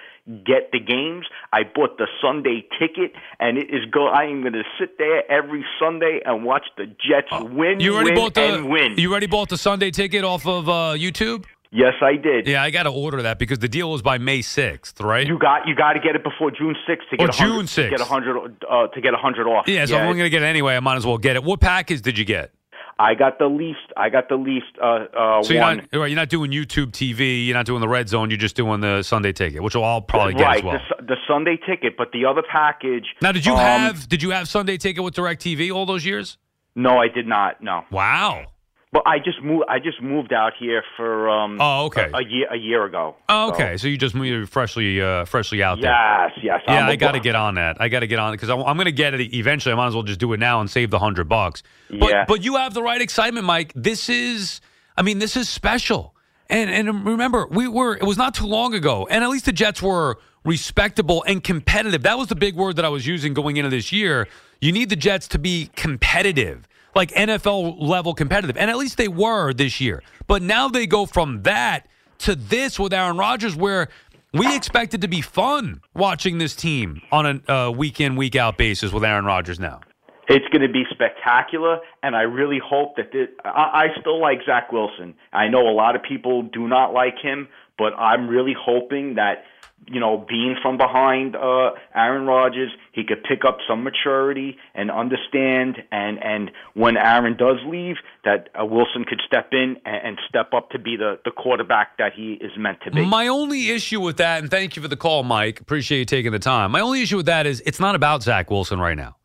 get 0.44 0.70
the 0.72 0.78
games. 0.78 1.26
I 1.52 1.62
bought 1.64 1.98
the 1.98 2.06
Sunday 2.22 2.64
ticket, 2.78 3.12
and 3.40 3.58
it 3.58 3.68
is 3.70 3.84
go. 3.90 4.06
I 4.06 4.24
am 4.24 4.42
going 4.42 4.52
to 4.52 4.62
sit 4.78 4.96
there 4.98 5.28
every 5.30 5.64
Sunday 5.80 6.20
and 6.24 6.44
watch 6.44 6.64
the 6.76 6.86
Jets 6.86 7.28
win, 7.32 7.80
You 7.80 7.94
already 7.94 8.10
win, 8.10 8.14
bought 8.16 8.34
the 8.34 8.54
and 8.54 8.68
win. 8.70 8.94
you 8.98 9.10
already 9.10 9.26
bought 9.26 9.48
the 9.48 9.56
Sunday 9.58 9.90
ticket 9.90 10.22
off 10.24 10.46
of 10.46 10.68
uh, 10.68 10.94
YouTube. 10.96 11.44
Yes, 11.70 11.94
I 12.02 12.16
did. 12.16 12.46
Yeah, 12.46 12.62
I 12.62 12.70
got 12.70 12.84
to 12.84 12.90
order 12.90 13.22
that 13.22 13.38
because 13.38 13.58
the 13.58 13.68
deal 13.68 13.90
was 13.90 14.02
by 14.02 14.18
May 14.18 14.42
sixth, 14.42 15.00
right? 15.00 15.26
You 15.26 15.38
got 15.38 15.66
you 15.66 15.74
got 15.74 15.94
to 15.94 16.00
get 16.00 16.14
it 16.16 16.24
before 16.24 16.50
June 16.50 16.74
6th 16.88 16.98
to 17.10 17.16
Oh, 17.22 17.26
get 17.26 17.28
a 17.28 17.32
hundred- 17.32 17.52
June 17.54 17.66
to 17.66 17.90
get 17.90 18.00
a 18.00 18.04
hundred 18.04 18.64
uh, 18.70 18.86
to 18.88 19.00
get 19.00 19.14
a 19.14 19.18
hundred 19.18 19.46
off. 19.46 19.68
yeah, 19.68 19.84
so 19.86 19.94
if 19.96 20.00
I'm 20.02 20.06
going 20.16 20.18
to 20.24 20.30
get 20.30 20.42
it 20.42 20.46
anyway, 20.46 20.76
I 20.76 20.80
might 20.80 20.96
as 20.96 21.06
well 21.06 21.18
get 21.18 21.36
it. 21.36 21.44
What 21.44 21.60
package 21.60 22.02
did 22.02 22.18
you 22.18 22.24
get? 22.24 22.52
I 22.98 23.12
got 23.14 23.38
the 23.38 23.46
least. 23.46 23.92
I 23.94 24.08
got 24.08 24.30
the 24.30 24.36
least. 24.36 24.66
Uh, 24.82 24.86
uh, 25.14 25.42
So 25.42 25.52
you're 25.52 25.60
one. 25.62 25.76
not 25.92 25.98
right, 26.00 26.06
you're 26.06 26.16
not 26.16 26.30
doing 26.30 26.50
YouTube 26.50 26.92
TV, 26.92 27.44
you're 27.46 27.54
not 27.54 27.66
doing 27.66 27.82
the 27.82 27.88
Red 27.88 28.08
Zone, 28.08 28.30
you're 28.30 28.38
just 28.38 28.56
doing 28.56 28.80
the 28.80 29.02
Sunday 29.02 29.32
ticket, 29.32 29.62
which 29.62 29.76
I'll 29.76 30.00
probably 30.00 30.32
get 30.32 30.44
right, 30.44 30.56
as 30.58 30.64
well. 30.64 30.80
the, 30.98 31.04
the 31.04 31.16
Sunday 31.28 31.58
ticket, 31.58 31.98
but 31.98 32.12
the 32.12 32.24
other 32.24 32.42
package. 32.50 33.04
Now, 33.20 33.32
did 33.32 33.44
you 33.44 33.52
um, 33.52 33.58
have 33.58 34.08
did 34.08 34.22
you 34.22 34.30
have 34.30 34.48
Sunday 34.48 34.78
ticket 34.78 35.04
with 35.04 35.14
DirecTV 35.14 35.70
all 35.74 35.84
those 35.84 36.06
years? 36.06 36.38
No, 36.74 36.96
I 36.98 37.08
did 37.08 37.26
not. 37.26 37.62
No, 37.62 37.84
Wow. 37.90 38.46
But 38.92 39.02
I 39.06 39.18
just 39.18 39.42
moved. 39.42 39.64
I 39.68 39.78
just 39.78 40.00
moved 40.00 40.32
out 40.32 40.52
here 40.58 40.82
for 40.96 41.28
um. 41.28 41.58
Oh, 41.60 41.86
okay. 41.86 42.10
A, 42.12 42.16
a 42.18 42.24
year. 42.24 42.46
A 42.52 42.56
year 42.56 42.84
ago. 42.84 43.16
Oh, 43.28 43.50
okay. 43.50 43.76
So 43.76 43.88
you 43.88 43.98
just 43.98 44.14
moved 44.14 44.50
freshly 44.50 45.00
uh, 45.00 45.24
freshly 45.24 45.62
out 45.62 45.80
there. 45.80 45.90
Yes, 45.90 46.30
yes. 46.42 46.60
Yeah, 46.66 46.84
I'm 46.84 46.90
I 46.90 46.96
got 46.96 47.12
to 47.12 47.20
get 47.20 47.34
on 47.34 47.56
that. 47.56 47.76
I 47.80 47.88
got 47.88 48.00
to 48.00 48.06
get 48.06 48.18
on 48.18 48.32
it 48.32 48.36
because 48.36 48.48
I'm, 48.50 48.60
I'm 48.60 48.76
going 48.76 48.86
to 48.86 48.92
get 48.92 49.14
it 49.14 49.34
eventually. 49.34 49.72
I 49.72 49.76
might 49.76 49.88
as 49.88 49.94
well 49.94 50.02
just 50.04 50.20
do 50.20 50.32
it 50.32 50.40
now 50.40 50.60
and 50.60 50.70
save 50.70 50.90
the 50.90 50.98
hundred 50.98 51.28
bucks. 51.28 51.62
But 51.90 52.10
Yeah. 52.10 52.24
but 52.26 52.44
you 52.44 52.56
have 52.56 52.74
the 52.74 52.82
right 52.82 53.00
excitement, 53.00 53.44
Mike. 53.46 53.72
This 53.74 54.08
is, 54.08 54.60
I 54.96 55.02
mean, 55.02 55.18
this 55.18 55.36
is 55.36 55.48
special. 55.48 56.14
And 56.48 56.70
and 56.70 57.04
remember, 57.04 57.46
we 57.50 57.66
were 57.66 57.96
it 57.96 58.04
was 58.04 58.16
not 58.16 58.34
too 58.34 58.46
long 58.46 58.72
ago, 58.72 59.06
and 59.10 59.24
at 59.24 59.30
least 59.30 59.46
the 59.46 59.52
Jets 59.52 59.82
were 59.82 60.18
respectable 60.44 61.24
and 61.26 61.42
competitive. 61.42 62.02
That 62.04 62.16
was 62.18 62.28
the 62.28 62.36
big 62.36 62.54
word 62.54 62.76
that 62.76 62.84
I 62.84 62.88
was 62.88 63.04
using 63.04 63.34
going 63.34 63.56
into 63.56 63.68
this 63.68 63.90
year. 63.90 64.28
You 64.60 64.70
need 64.70 64.88
the 64.88 64.96
Jets 64.96 65.26
to 65.28 65.40
be 65.40 65.70
competitive, 65.74 66.68
like 66.96 67.12
NFL 67.12 67.76
level 67.78 68.14
competitive, 68.14 68.56
and 68.56 68.70
at 68.70 68.76
least 68.76 68.96
they 68.96 69.06
were 69.06 69.52
this 69.52 69.80
year. 69.80 70.02
But 70.26 70.42
now 70.42 70.68
they 70.68 70.86
go 70.86 71.06
from 71.06 71.42
that 71.42 71.86
to 72.20 72.34
this 72.34 72.78
with 72.78 72.92
Aaron 72.92 73.18
Rodgers, 73.18 73.54
where 73.54 73.88
we 74.32 74.56
expect 74.56 74.94
it 74.94 75.02
to 75.02 75.08
be 75.08 75.20
fun 75.20 75.82
watching 75.94 76.38
this 76.38 76.56
team 76.56 77.02
on 77.12 77.42
a 77.46 77.52
uh, 77.52 77.70
week 77.70 78.00
in, 78.00 78.16
week 78.16 78.34
out 78.34 78.58
basis 78.58 78.92
with 78.92 79.04
Aaron 79.04 79.24
Rodgers 79.24 79.60
now. 79.60 79.80
It's 80.28 80.46
going 80.48 80.66
to 80.66 80.72
be 80.72 80.82
spectacular, 80.90 81.78
and 82.02 82.16
I 82.16 82.22
really 82.22 82.58
hope 82.58 82.96
that 82.96 83.12
this, 83.12 83.28
I, 83.44 83.48
I 83.94 84.00
still 84.00 84.20
like 84.20 84.38
Zach 84.44 84.72
Wilson. 84.72 85.14
I 85.32 85.46
know 85.48 85.68
a 85.68 85.70
lot 85.70 85.94
of 85.94 86.02
people 86.02 86.42
do 86.42 86.66
not 86.66 86.92
like 86.92 87.14
him, 87.22 87.46
but 87.78 87.92
I'm 87.96 88.26
really 88.26 88.54
hoping 88.58 89.14
that 89.14 89.44
you 89.88 90.00
know, 90.00 90.24
being 90.28 90.56
from 90.60 90.76
behind 90.76 91.36
uh, 91.36 91.70
Aaron 91.94 92.26
Rodgers, 92.26 92.70
he 92.92 93.04
could 93.04 93.22
pick 93.22 93.44
up 93.46 93.58
some 93.68 93.84
maturity 93.84 94.56
and 94.74 94.90
understand. 94.90 95.76
And 95.92 96.22
and 96.22 96.50
when 96.74 96.96
Aaron 96.96 97.36
does 97.36 97.58
leave, 97.66 97.96
that 98.24 98.48
uh, 98.60 98.64
Wilson 98.64 99.04
could 99.04 99.20
step 99.26 99.50
in 99.52 99.76
and, 99.84 100.08
and 100.08 100.18
step 100.28 100.52
up 100.52 100.70
to 100.70 100.78
be 100.78 100.96
the 100.96 101.18
the 101.24 101.30
quarterback 101.30 101.98
that 101.98 102.12
he 102.14 102.32
is 102.32 102.52
meant 102.58 102.78
to 102.84 102.90
be. 102.90 103.04
My 103.04 103.28
only 103.28 103.70
issue 103.70 104.00
with 104.00 104.16
that, 104.16 104.42
and 104.42 104.50
thank 104.50 104.76
you 104.76 104.82
for 104.82 104.88
the 104.88 104.96
call, 104.96 105.22
Mike. 105.22 105.60
Appreciate 105.60 105.98
you 106.00 106.04
taking 106.04 106.32
the 106.32 106.38
time. 106.38 106.72
My 106.72 106.80
only 106.80 107.02
issue 107.02 107.18
with 107.18 107.26
that 107.26 107.46
is 107.46 107.62
it's 107.64 107.80
not 107.80 107.94
about 107.94 108.22
Zach 108.22 108.50
Wilson 108.50 108.80
right 108.80 108.96
now. 108.96 109.16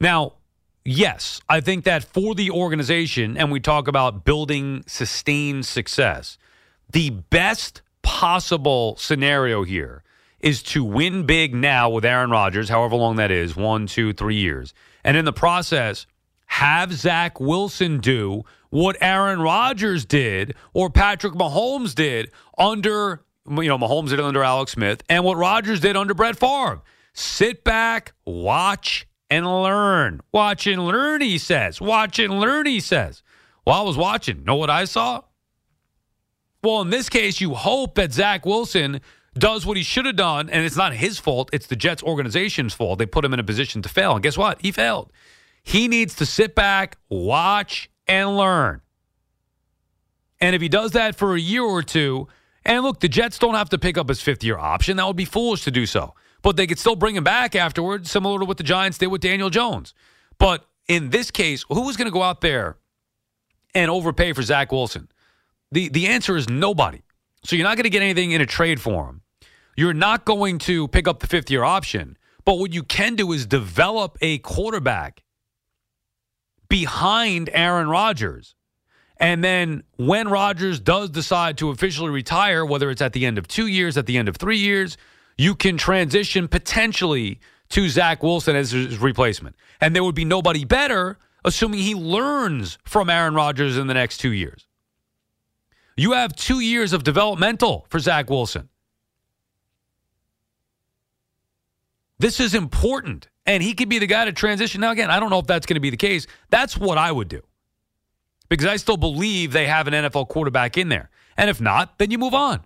Now, 0.00 0.34
yes, 0.84 1.40
I 1.48 1.60
think 1.60 1.84
that 1.84 2.04
for 2.04 2.34
the 2.34 2.50
organization, 2.50 3.36
and 3.36 3.52
we 3.52 3.60
talk 3.60 3.88
about 3.88 4.24
building 4.24 4.84
sustained 4.86 5.66
success, 5.66 6.38
the 6.90 7.10
best 7.10 7.82
possible 8.02 8.96
scenario 8.96 9.64
here 9.64 10.02
is 10.46 10.62
to 10.62 10.84
win 10.84 11.26
big 11.26 11.52
now 11.52 11.90
with 11.90 12.04
Aaron 12.04 12.30
Rodgers, 12.30 12.68
however 12.68 12.94
long 12.94 13.16
that 13.16 13.32
is 13.32 13.56
one, 13.56 13.88
two, 13.88 14.12
three 14.12 14.36
years. 14.36 14.74
And 15.02 15.16
in 15.16 15.24
the 15.24 15.32
process, 15.32 16.06
have 16.46 16.92
Zach 16.92 17.40
Wilson 17.40 17.98
do 17.98 18.44
what 18.70 18.96
Aaron 19.00 19.40
Rodgers 19.40 20.04
did 20.04 20.54
or 20.72 20.88
Patrick 20.88 21.34
Mahomes 21.34 21.96
did 21.96 22.30
under, 22.56 23.24
you 23.48 23.66
know, 23.66 23.76
Mahomes 23.76 24.10
did 24.10 24.20
under 24.20 24.44
Alex 24.44 24.70
Smith 24.70 25.02
and 25.08 25.24
what 25.24 25.36
Rodgers 25.36 25.80
did 25.80 25.96
under 25.96 26.14
Brett 26.14 26.38
Favre. 26.38 26.80
Sit 27.12 27.64
back, 27.64 28.12
watch, 28.24 29.08
and 29.28 29.44
learn. 29.44 30.20
Watch 30.30 30.68
and 30.68 30.86
learn, 30.86 31.22
he 31.22 31.38
says. 31.38 31.80
Watch 31.80 32.20
and 32.20 32.38
learn, 32.38 32.66
he 32.66 32.78
says. 32.78 33.24
Well, 33.66 33.80
I 33.80 33.82
was 33.82 33.96
watching. 33.96 34.44
Know 34.44 34.54
what 34.54 34.70
I 34.70 34.84
saw? 34.84 35.22
Well, 36.62 36.82
in 36.82 36.90
this 36.90 37.08
case, 37.08 37.40
you 37.40 37.54
hope 37.54 37.96
that 37.96 38.12
Zach 38.12 38.46
Wilson 38.46 39.00
does 39.38 39.66
what 39.66 39.76
he 39.76 39.82
should 39.82 40.06
have 40.06 40.16
done, 40.16 40.48
and 40.50 40.64
it's 40.64 40.76
not 40.76 40.94
his 40.94 41.18
fault. 41.18 41.50
It's 41.52 41.66
the 41.66 41.76
Jets 41.76 42.02
organization's 42.02 42.74
fault. 42.74 42.98
They 42.98 43.06
put 43.06 43.24
him 43.24 43.34
in 43.34 43.40
a 43.40 43.44
position 43.44 43.82
to 43.82 43.88
fail. 43.88 44.14
And 44.14 44.22
guess 44.22 44.36
what? 44.36 44.60
He 44.60 44.72
failed. 44.72 45.12
He 45.62 45.88
needs 45.88 46.14
to 46.16 46.26
sit 46.26 46.54
back, 46.54 46.98
watch, 47.08 47.90
and 48.06 48.36
learn. 48.36 48.82
And 50.40 50.54
if 50.54 50.62
he 50.62 50.68
does 50.68 50.92
that 50.92 51.16
for 51.16 51.34
a 51.34 51.40
year 51.40 51.62
or 51.62 51.82
two, 51.82 52.28
and 52.64 52.82
look, 52.82 53.00
the 53.00 53.08
Jets 53.08 53.38
don't 53.38 53.54
have 53.54 53.68
to 53.70 53.78
pick 53.78 53.96
up 53.96 54.08
his 54.08 54.20
fifth 54.20 54.44
year 54.44 54.58
option. 54.58 54.96
That 54.96 55.06
would 55.06 55.16
be 55.16 55.24
foolish 55.24 55.64
to 55.64 55.70
do 55.70 55.86
so. 55.86 56.14
But 56.42 56.56
they 56.56 56.66
could 56.66 56.78
still 56.78 56.96
bring 56.96 57.16
him 57.16 57.24
back 57.24 57.56
afterwards, 57.56 58.10
similar 58.10 58.38
to 58.40 58.44
what 58.44 58.56
the 58.58 58.64
Giants 58.64 58.98
did 58.98 59.08
with 59.08 59.20
Daniel 59.20 59.50
Jones. 59.50 59.94
But 60.38 60.66
in 60.88 61.10
this 61.10 61.30
case, 61.30 61.64
who 61.68 61.82
was 61.82 61.96
going 61.96 62.06
to 62.06 62.12
go 62.12 62.22
out 62.22 62.40
there 62.40 62.76
and 63.74 63.90
overpay 63.90 64.32
for 64.32 64.42
Zach 64.42 64.70
Wilson? 64.70 65.08
The 65.72 65.88
the 65.88 66.06
answer 66.06 66.36
is 66.36 66.48
nobody. 66.48 67.02
So 67.44 67.56
you're 67.56 67.64
not 67.64 67.76
going 67.76 67.84
to 67.84 67.90
get 67.90 68.02
anything 68.02 68.32
in 68.32 68.40
a 68.40 68.46
trade 68.46 68.80
for 68.80 69.06
him. 69.06 69.22
You're 69.76 69.94
not 69.94 70.24
going 70.24 70.58
to 70.60 70.88
pick 70.88 71.06
up 71.06 71.20
the 71.20 71.26
fifth 71.26 71.50
year 71.50 71.62
option. 71.62 72.16
But 72.44 72.58
what 72.58 72.72
you 72.72 72.82
can 72.82 73.16
do 73.16 73.32
is 73.32 73.44
develop 73.44 74.16
a 74.22 74.38
quarterback 74.38 75.24
behind 76.68 77.50
Aaron 77.52 77.88
Rodgers. 77.88 78.54
And 79.18 79.42
then 79.42 79.82
when 79.96 80.28
Rodgers 80.28 80.78
does 80.78 81.10
decide 81.10 81.58
to 81.58 81.70
officially 81.70 82.10
retire, 82.10 82.64
whether 82.64 82.90
it's 82.90 83.02
at 83.02 83.12
the 83.12 83.26
end 83.26 83.38
of 83.38 83.48
two 83.48 83.66
years, 83.66 83.96
at 83.96 84.06
the 84.06 84.16
end 84.16 84.28
of 84.28 84.36
three 84.36 84.58
years, 84.58 84.96
you 85.36 85.54
can 85.54 85.76
transition 85.76 86.48
potentially 86.48 87.40
to 87.70 87.88
Zach 87.88 88.22
Wilson 88.22 88.56
as 88.56 88.70
his 88.70 88.98
replacement. 88.98 89.56
And 89.80 89.94
there 89.94 90.04
would 90.04 90.14
be 90.14 90.24
nobody 90.24 90.64
better, 90.64 91.18
assuming 91.44 91.80
he 91.80 91.94
learns 91.94 92.78
from 92.84 93.10
Aaron 93.10 93.34
Rodgers 93.34 93.76
in 93.76 93.86
the 93.86 93.94
next 93.94 94.18
two 94.18 94.32
years. 94.32 94.66
You 95.96 96.12
have 96.12 96.36
two 96.36 96.60
years 96.60 96.92
of 96.92 97.04
developmental 97.04 97.86
for 97.88 97.98
Zach 97.98 98.30
Wilson. 98.30 98.68
This 102.18 102.40
is 102.40 102.54
important. 102.54 103.28
And 103.46 103.62
he 103.62 103.74
could 103.74 103.88
be 103.88 103.98
the 103.98 104.06
guy 104.06 104.24
to 104.24 104.32
transition. 104.32 104.80
Now, 104.80 104.90
again, 104.90 105.10
I 105.10 105.20
don't 105.20 105.30
know 105.30 105.38
if 105.38 105.46
that's 105.46 105.66
going 105.66 105.76
to 105.76 105.80
be 105.80 105.90
the 105.90 105.96
case. 105.96 106.26
That's 106.50 106.76
what 106.76 106.98
I 106.98 107.12
would 107.12 107.28
do 107.28 107.42
because 108.48 108.66
I 108.66 108.76
still 108.76 108.96
believe 108.96 109.52
they 109.52 109.66
have 109.66 109.86
an 109.86 109.94
NFL 109.94 110.28
quarterback 110.28 110.76
in 110.76 110.88
there. 110.88 111.10
And 111.36 111.50
if 111.50 111.60
not, 111.60 111.98
then 111.98 112.10
you 112.10 112.18
move 112.18 112.34
on. 112.34 112.64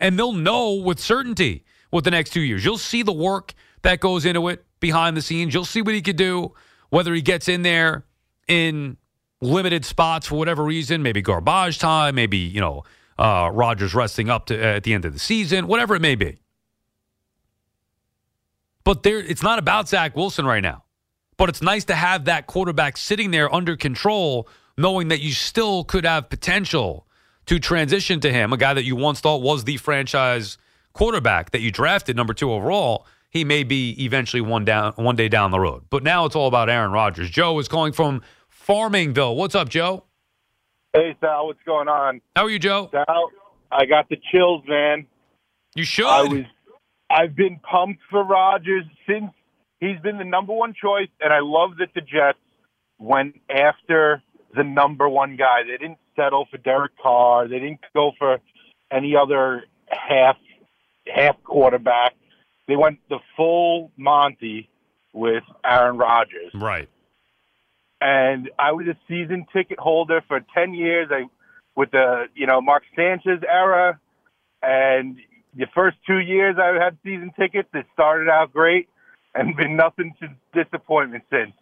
And 0.00 0.18
they'll 0.18 0.32
know 0.32 0.74
with 0.74 0.98
certainty 0.98 1.64
what 1.90 2.04
the 2.04 2.10
next 2.10 2.30
two 2.30 2.40
years. 2.40 2.64
You'll 2.64 2.78
see 2.78 3.02
the 3.02 3.12
work 3.12 3.54
that 3.82 4.00
goes 4.00 4.24
into 4.24 4.48
it 4.48 4.64
behind 4.80 5.16
the 5.16 5.22
scenes. 5.22 5.54
You'll 5.54 5.64
see 5.64 5.82
what 5.82 5.94
he 5.94 6.02
could 6.02 6.16
do, 6.16 6.52
whether 6.90 7.14
he 7.14 7.22
gets 7.22 7.48
in 7.48 7.62
there 7.62 8.04
in 8.48 8.96
limited 9.40 9.84
spots 9.84 10.26
for 10.26 10.36
whatever 10.36 10.64
reason, 10.64 11.02
maybe 11.02 11.22
garbage 11.22 11.78
time, 11.78 12.14
maybe, 12.14 12.38
you 12.38 12.60
know, 12.60 12.84
uh, 13.18 13.50
Rodgers 13.52 13.94
resting 13.94 14.28
up 14.28 14.46
to, 14.46 14.58
uh, 14.58 14.76
at 14.76 14.84
the 14.84 14.92
end 14.92 15.04
of 15.04 15.12
the 15.12 15.18
season, 15.18 15.66
whatever 15.66 15.94
it 15.94 16.02
may 16.02 16.14
be. 16.14 16.38
But 18.84 19.02
there, 19.02 19.18
it's 19.18 19.42
not 19.42 19.58
about 19.58 19.88
Zach 19.88 20.14
Wilson 20.14 20.46
right 20.46 20.62
now. 20.62 20.84
But 21.36 21.48
it's 21.48 21.62
nice 21.62 21.84
to 21.86 21.94
have 21.94 22.26
that 22.26 22.46
quarterback 22.46 22.96
sitting 22.96 23.30
there 23.30 23.52
under 23.52 23.76
control, 23.76 24.48
knowing 24.78 25.08
that 25.08 25.20
you 25.20 25.32
still 25.32 25.84
could 25.84 26.04
have 26.04 26.28
potential 26.28 27.06
to 27.46 27.58
transition 27.58 28.20
to 28.20 28.32
him, 28.32 28.52
a 28.52 28.56
guy 28.56 28.74
that 28.74 28.84
you 28.84 28.96
once 28.96 29.20
thought 29.20 29.42
was 29.42 29.64
the 29.64 29.76
franchise 29.76 30.56
quarterback 30.92 31.50
that 31.50 31.60
you 31.60 31.70
drafted 31.70 32.16
number 32.16 32.32
two 32.32 32.52
overall. 32.52 33.06
He 33.30 33.44
may 33.44 33.64
be 33.64 33.96
eventually 34.04 34.40
one 34.40 34.64
down 34.64 34.92
one 34.92 35.16
day 35.16 35.28
down 35.28 35.50
the 35.50 35.58
road. 35.58 35.82
But 35.90 36.04
now 36.04 36.24
it's 36.24 36.36
all 36.36 36.46
about 36.46 36.70
Aaron 36.70 36.92
Rodgers. 36.92 37.28
Joe 37.30 37.58
is 37.58 37.66
calling 37.66 37.92
from 37.92 38.22
Farmingville. 38.66 39.34
What's 39.34 39.56
up, 39.56 39.68
Joe? 39.68 40.04
Hey 40.92 41.16
Sal, 41.20 41.46
what's 41.46 41.62
going 41.66 41.88
on? 41.88 42.20
How 42.36 42.44
are 42.44 42.50
you, 42.50 42.60
Joe? 42.60 42.88
Sal, 42.92 43.30
I 43.72 43.86
got 43.86 44.08
the 44.08 44.16
chills, 44.30 44.62
man. 44.68 45.06
You 45.74 45.84
should. 45.84 46.06
I 46.06 46.22
was, 46.22 46.44
I've 47.10 47.36
been 47.36 47.58
pumped 47.58 48.00
for 48.10 48.24
Rodgers 48.24 48.84
since 49.06 49.30
he's 49.80 50.00
been 50.00 50.18
the 50.18 50.24
number 50.24 50.52
one 50.52 50.74
choice, 50.74 51.08
and 51.20 51.32
I 51.32 51.40
love 51.40 51.76
that 51.78 51.88
the 51.94 52.00
Jets 52.00 52.38
went 52.98 53.40
after 53.50 54.22
the 54.56 54.64
number 54.64 55.08
one 55.08 55.36
guy. 55.36 55.62
They 55.64 55.76
didn't 55.76 55.98
settle 56.16 56.46
for 56.50 56.58
Derek 56.58 56.92
Carr. 57.02 57.48
They 57.48 57.58
didn't 57.58 57.80
go 57.94 58.12
for 58.18 58.38
any 58.90 59.14
other 59.16 59.64
half 59.88 60.36
half 61.12 61.36
quarterback. 61.44 62.14
They 62.66 62.76
went 62.76 62.98
the 63.08 63.18
full 63.36 63.90
Monty 63.96 64.70
with 65.12 65.44
Aaron 65.64 65.98
Rodgers. 65.98 66.52
Right. 66.54 66.88
and 68.00 68.50
I 68.58 68.72
was 68.72 68.86
a 68.86 68.96
season 69.06 69.46
ticket 69.52 69.78
holder 69.78 70.22
for 70.26 70.40
ten 70.54 70.72
years. 70.74 71.08
I 71.10 71.24
with 71.76 71.90
the 71.90 72.24
you 72.34 72.46
know 72.46 72.60
Mark 72.60 72.84
Sanchez 72.96 73.40
era, 73.46 73.98
and 74.62 75.18
the 75.56 75.66
first 75.74 75.96
two 76.06 76.18
years 76.18 76.56
I 76.58 76.82
had 76.82 76.96
season 77.04 77.32
tickets. 77.38 77.68
It 77.74 77.86
started 77.92 78.28
out 78.28 78.52
great, 78.52 78.88
and 79.34 79.56
been 79.56 79.76
nothing 79.76 80.14
to 80.20 80.28
disappointment 80.64 81.24
since. 81.30 81.52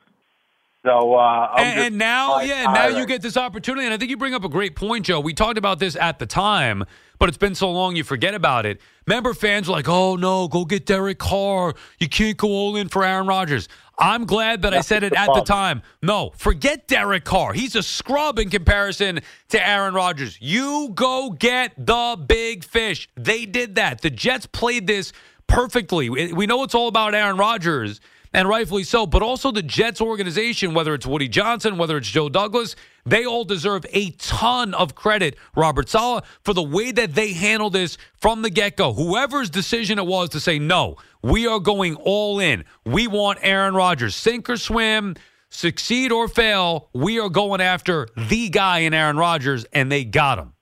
So 0.84 1.14
uh, 1.14 1.54
and, 1.58 1.78
and 1.78 1.98
now, 1.98 2.40
yeah, 2.40 2.64
now 2.64 2.88
you 2.88 3.06
get 3.06 3.22
this 3.22 3.36
opportunity. 3.36 3.84
And 3.84 3.94
I 3.94 3.98
think 3.98 4.10
you 4.10 4.16
bring 4.16 4.34
up 4.34 4.42
a 4.42 4.48
great 4.48 4.74
point, 4.74 5.06
Joe. 5.06 5.20
We 5.20 5.32
talked 5.32 5.56
about 5.56 5.78
this 5.78 5.94
at 5.94 6.18
the 6.18 6.26
time, 6.26 6.84
but 7.20 7.28
it's 7.28 7.38
been 7.38 7.54
so 7.54 7.70
long 7.70 7.94
you 7.94 8.02
forget 8.02 8.34
about 8.34 8.66
it. 8.66 8.80
Remember, 9.06 9.32
fans 9.32 9.68
were 9.68 9.74
like, 9.74 9.88
oh, 9.88 10.16
no, 10.16 10.48
go 10.48 10.64
get 10.64 10.84
Derek 10.84 11.18
Carr. 11.18 11.74
You 12.00 12.08
can't 12.08 12.36
go 12.36 12.48
all 12.48 12.74
in 12.74 12.88
for 12.88 13.04
Aaron 13.04 13.28
Rodgers. 13.28 13.68
I'm 14.02 14.24
glad 14.24 14.62
that 14.62 14.74
I 14.74 14.80
said 14.80 15.04
it 15.04 15.14
at 15.14 15.32
the 15.32 15.42
time. 15.42 15.82
No, 16.02 16.32
forget 16.36 16.88
Derek 16.88 17.24
Carr. 17.24 17.52
He's 17.52 17.76
a 17.76 17.84
scrub 17.84 18.40
in 18.40 18.50
comparison 18.50 19.20
to 19.50 19.66
Aaron 19.66 19.94
Rodgers. 19.94 20.36
You 20.40 20.90
go 20.92 21.30
get 21.30 21.72
the 21.78 22.16
big 22.26 22.64
fish. 22.64 23.08
They 23.16 23.46
did 23.46 23.76
that. 23.76 24.00
The 24.00 24.10
Jets 24.10 24.46
played 24.46 24.88
this 24.88 25.12
perfectly. 25.46 26.10
We 26.10 26.32
we 26.32 26.46
know 26.46 26.64
it's 26.64 26.74
all 26.74 26.88
about 26.88 27.14
Aaron 27.14 27.36
Rodgers, 27.36 28.00
and 28.34 28.48
rightfully 28.48 28.84
so, 28.84 29.06
but 29.06 29.22
also 29.22 29.50
the 29.50 29.62
Jets 29.62 30.00
organization, 30.00 30.74
whether 30.74 30.94
it's 30.94 31.06
Woody 31.06 31.28
Johnson, 31.28 31.76
whether 31.78 31.96
it's 31.96 32.08
Joe 32.08 32.28
Douglas, 32.28 32.74
they 33.04 33.24
all 33.24 33.44
deserve 33.44 33.84
a 33.92 34.10
ton 34.12 34.74
of 34.74 34.94
credit, 34.94 35.36
Robert 35.56 35.88
Saleh, 35.88 36.24
for 36.42 36.54
the 36.54 36.62
way 36.62 36.92
that 36.92 37.14
they 37.14 37.32
handled 37.32 37.72
this 37.74 37.98
from 38.20 38.42
the 38.42 38.50
get 38.50 38.76
go. 38.76 38.92
Whoever's 38.92 39.50
decision 39.50 39.98
it 39.98 40.06
was 40.06 40.28
to 40.30 40.40
say, 40.40 40.58
no, 40.58 40.96
we 41.22 41.46
are 41.46 41.60
going 41.60 41.96
all 41.96 42.38
in. 42.38 42.64
We 42.84 43.06
want 43.08 43.38
Aaron 43.42 43.74
Rodgers, 43.74 44.14
sink 44.14 44.48
or 44.48 44.56
swim, 44.56 45.16
succeed 45.50 46.12
or 46.12 46.28
fail. 46.28 46.88
We 46.94 47.18
are 47.20 47.28
going 47.28 47.60
after 47.60 48.08
the 48.16 48.48
guy 48.48 48.80
in 48.80 48.94
Aaron 48.94 49.16
Rodgers, 49.16 49.64
and 49.72 49.90
they 49.92 50.04
got 50.04 50.38
him. 50.38 50.54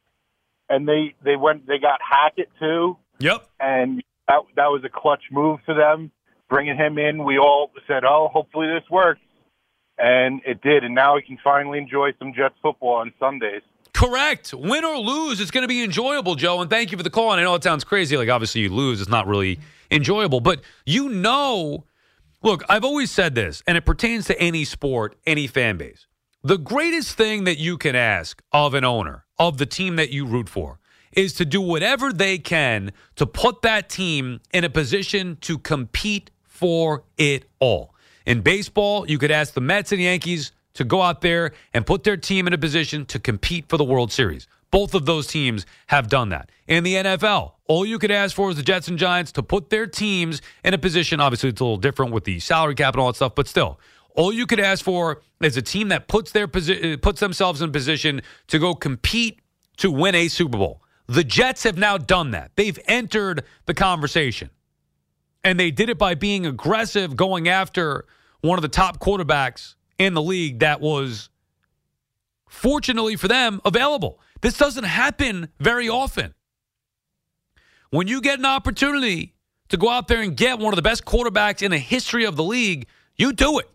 and 0.69 0.89
they 0.89 1.15
they 1.25 1.37
went 1.37 1.67
they 1.67 1.79
got 1.79 2.01
Hackett 2.03 2.49
too, 2.59 2.97
Yep. 3.19 3.47
and 3.61 4.03
that 4.29 4.41
that 4.57 4.67
was 4.67 4.83
a 4.85 4.89
clutch 4.89 5.25
move 5.31 5.61
for 5.67 5.75
them 5.75 6.11
bringing 6.51 6.77
him 6.77 6.99
in. 6.99 7.25
We 7.25 7.39
all 7.39 7.71
said, 7.87 8.05
oh, 8.05 8.29
hopefully 8.31 8.67
this 8.67 8.89
works, 8.91 9.21
and 9.97 10.43
it 10.45 10.61
did, 10.61 10.85
and 10.85 10.95
now 10.95 11.15
we 11.15 11.23
can 11.23 11.39
finally 11.43 11.79
enjoy 11.79 12.11
some 12.19 12.35
Jets 12.35 12.57
football 12.61 12.97
on 12.97 13.15
Sundays. 13.19 13.63
Correct. 13.95 14.53
Win 14.53 14.85
or 14.85 14.99
lose, 14.99 15.41
it's 15.41 15.51
going 15.51 15.63
to 15.63 15.69
be 15.69 15.83
enjoyable, 15.83 16.35
Joe. 16.35 16.61
And 16.61 16.71
thank 16.71 16.91
you 16.91 16.99
for 16.99 17.03
the 17.03 17.11
call. 17.11 17.33
And 17.33 17.41
I 17.41 17.45
know 17.45 17.55
it 17.55 17.63
sounds 17.63 17.85
crazy. 17.85 18.17
Like, 18.17 18.29
obviously, 18.29 18.63
you 18.63 18.69
lose, 18.69 19.01
it's 19.01 19.11
not 19.11 19.27
really 19.27 19.59
enjoyable. 19.91 20.41
But 20.41 20.61
you 20.87 21.09
know, 21.09 21.85
look, 22.43 22.63
I've 22.69 22.85
always 22.85 23.11
said 23.11 23.35
this, 23.35 23.63
and 23.67 23.77
it 23.77 23.85
pertains 23.85 24.27
to 24.27 24.41
any 24.41 24.65
sport, 24.65 25.17
any 25.27 25.47
fan 25.47 25.77
base. 25.77 26.07
The 26.43 26.57
greatest 26.57 27.17
thing 27.17 27.45
that 27.45 27.59
you 27.59 27.77
can 27.77 27.95
ask 27.95 28.43
of 28.53 28.75
an 28.75 28.85
owner 28.85 29.27
of 29.39 29.59
the 29.59 29.67
team 29.67 29.97
that 29.97 30.11
you 30.11 30.25
root 30.25 30.49
for 30.49 30.79
is 31.13 31.35
to 31.35 31.45
do 31.45 31.61
whatever 31.61 32.13
they 32.13 32.39
can 32.39 32.93
to 33.17 33.27
put 33.27 33.63
that 33.63 33.89
team 33.89 34.41
in 34.53 34.65
a 34.65 34.71
position 34.71 35.37
to 35.43 35.59
compete 35.59 36.31
for 36.61 37.05
it 37.17 37.47
all. 37.59 37.95
In 38.27 38.43
baseball, 38.43 39.09
you 39.09 39.19
could 39.19 39.31
ask 39.31 39.55
the 39.55 39.63
Mets 39.63 39.93
and 39.93 40.01
Yankees 40.01 40.53
to 40.75 40.85
go 40.85 41.01
out 41.01 41.23
there 41.23 41.53
and 41.73 41.87
put 41.87 42.05
their 42.05 42.19
team 42.19 42.47
in 42.47 42.53
a 42.53 42.59
position 42.59 43.07
to 43.07 43.19
compete 43.19 43.65
for 43.69 43.79
the 43.79 43.85
World 43.85 44.13
Series. 44.13 44.47
Both 44.71 44.95
of 44.95 45.07
those 45.07 45.27
teams 45.27 45.65
have 45.87 46.09
done 46.09 46.29
that. 46.29 46.51
In 46.69 46.85
the 46.85 46.95
NFL, 46.95 47.53
all 47.67 47.87
you 47.87 47.99
could 47.99 48.11
ask 48.11 48.37
for 48.37 48.51
is 48.51 48.57
the 48.57 48.63
Jets 48.63 48.89
and 48.89 48.99
Giants 48.99 49.33
to 49.33 49.43
put 49.43 49.71
their 49.71 49.87
teams 49.87 50.43
in 50.63 50.75
a 50.75 50.79
position. 50.79 51.19
Obviously, 51.19 51.49
it's 51.49 51.61
a 51.61 51.65
little 51.65 51.79
different 51.79 52.13
with 52.13 52.25
the 52.25 52.39
salary 52.39 52.75
cap 52.75 52.95
and 52.95 53.01
all 53.01 53.09
that 53.09 53.17
stuff, 53.17 53.35
but 53.35 53.49
still, 53.49 53.81
all 54.15 54.33
you 54.33 54.47
could 54.47 54.61
ask 54.61 54.85
for 54.85 55.23
is 55.41 55.57
a 55.57 55.63
team 55.63 55.89
that 55.89 56.07
puts 56.09 56.31
their 56.33 56.47
posi- 56.47 56.95
uh, 56.95 56.97
puts 56.99 57.21
themselves 57.21 57.63
in 57.63 57.71
a 57.71 57.73
position 57.73 58.21
to 58.49 58.59
go 58.59 58.75
compete 58.75 59.41
to 59.79 59.91
win 59.91 60.15
a 60.15 60.29
Super 60.29 60.59
Bowl. 60.59 60.83
The 61.07 61.25
Jets 61.25 61.65
have 61.65 61.79
now 61.79 61.97
done 61.99 62.31
that. 62.33 62.53
They've 62.55 62.79
entered 62.87 63.45
the 63.67 63.75
conversation. 63.75 64.51
And 65.43 65.59
they 65.59 65.71
did 65.71 65.89
it 65.89 65.99
by 65.99 66.15
being 66.15 66.47
aggressive, 66.47 67.17
going 67.17 67.49
after 67.49 68.07
one 68.43 68.59
of 68.59 68.63
the 68.63 68.69
top 68.69 69.01
quarterbacks 69.01 69.75
in 69.99 70.15
the 70.15 70.23
league 70.23 70.61
that 70.61 70.81
was, 70.81 71.31
fortunately 72.49 73.17
for 73.17 73.29
them, 73.29 73.61
available. 73.65 74.21
This 74.41 74.57
doesn't 74.57 74.85
happen 74.85 75.49
very 75.59 75.89
often. 75.89 76.35
When 77.91 78.07
you 78.07 78.21
get 78.21 78.39
an 78.39 78.47
opportunity 78.47 79.35
to 79.69 79.77
go 79.77 79.89
out 79.89 80.09
there 80.09 80.21
and 80.21 80.37
get 80.37 80.59
one 80.59 80.73
of 80.73 80.77
the 80.77 80.83
best 80.83 81.05
quarterbacks 81.05 81.63
in 81.63 81.71
the 81.71 81.79
history 81.79 82.25
of 82.25 82.37
the 82.37 82.45
league, 82.45 82.87
you 83.17 83.33
do 83.33 83.59
it. 83.59 83.71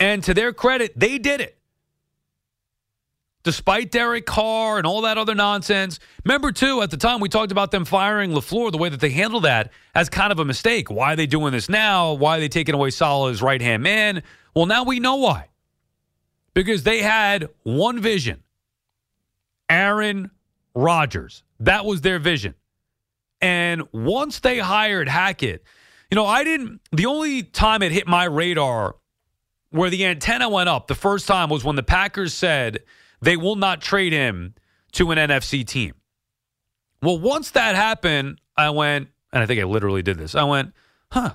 And 0.00 0.22
to 0.24 0.34
their 0.34 0.52
credit, 0.52 0.98
they 0.98 1.18
did 1.18 1.40
it. 1.40 1.58
Despite 3.44 3.90
Derek 3.90 4.24
Carr 4.24 4.78
and 4.78 4.86
all 4.86 5.00
that 5.02 5.18
other 5.18 5.34
nonsense. 5.34 5.98
Remember, 6.24 6.52
too, 6.52 6.80
at 6.80 6.90
the 6.90 6.96
time 6.96 7.20
we 7.20 7.28
talked 7.28 7.50
about 7.50 7.72
them 7.72 7.84
firing 7.84 8.30
LaFleur, 8.30 8.70
the 8.70 8.78
way 8.78 8.88
that 8.88 9.00
they 9.00 9.10
handled 9.10 9.44
that 9.44 9.72
as 9.94 10.08
kind 10.08 10.30
of 10.30 10.38
a 10.38 10.44
mistake. 10.44 10.90
Why 10.90 11.14
are 11.14 11.16
they 11.16 11.26
doing 11.26 11.52
this 11.52 11.68
now? 11.68 12.12
Why 12.12 12.36
are 12.36 12.40
they 12.40 12.48
taking 12.48 12.74
away 12.74 12.90
Saleh's 12.90 13.42
right 13.42 13.60
hand 13.60 13.82
man? 13.82 14.22
Well, 14.54 14.66
now 14.66 14.84
we 14.84 15.00
know 15.00 15.16
why. 15.16 15.48
Because 16.54 16.84
they 16.84 17.02
had 17.02 17.48
one 17.64 18.00
vision 18.00 18.42
Aaron 19.68 20.30
Rodgers. 20.74 21.42
That 21.60 21.84
was 21.84 22.02
their 22.02 22.18
vision. 22.18 22.54
And 23.40 23.82
once 23.92 24.40
they 24.40 24.58
hired 24.58 25.08
Hackett, 25.08 25.64
you 26.10 26.14
know, 26.14 26.26
I 26.26 26.44
didn't, 26.44 26.80
the 26.92 27.06
only 27.06 27.42
time 27.42 27.82
it 27.82 27.90
hit 27.90 28.06
my 28.06 28.24
radar 28.24 28.96
where 29.70 29.90
the 29.90 30.04
antenna 30.04 30.48
went 30.48 30.68
up 30.68 30.86
the 30.86 30.94
first 30.94 31.26
time 31.26 31.48
was 31.48 31.64
when 31.64 31.74
the 31.74 31.82
Packers 31.82 32.34
said 32.34 32.82
they 33.22 33.36
will 33.36 33.56
not 33.56 33.80
trade 33.80 34.12
him 34.12 34.54
to 34.92 35.10
an 35.12 35.18
NFC 35.18 35.66
team. 35.66 35.94
Well, 37.00 37.18
once 37.18 37.52
that 37.52 37.74
happened, 37.74 38.40
I 38.56 38.70
went, 38.70 39.08
and 39.32 39.42
I 39.42 39.46
think 39.46 39.60
I 39.60 39.64
literally 39.64 40.02
did 40.02 40.18
this. 40.18 40.34
I 40.34 40.44
went, 40.44 40.72
huh, 41.10 41.34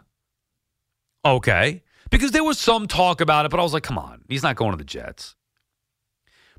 okay. 1.25 1.83
Because 2.09 2.31
there 2.31 2.43
was 2.43 2.59
some 2.59 2.87
talk 2.87 3.21
about 3.21 3.45
it, 3.45 3.51
but 3.51 3.59
I 3.59 3.63
was 3.63 3.73
like, 3.73 3.83
come 3.83 3.97
on, 3.97 4.21
he's 4.29 4.43
not 4.43 4.55
going 4.55 4.71
to 4.71 4.77
the 4.77 4.83
Jets. 4.83 5.35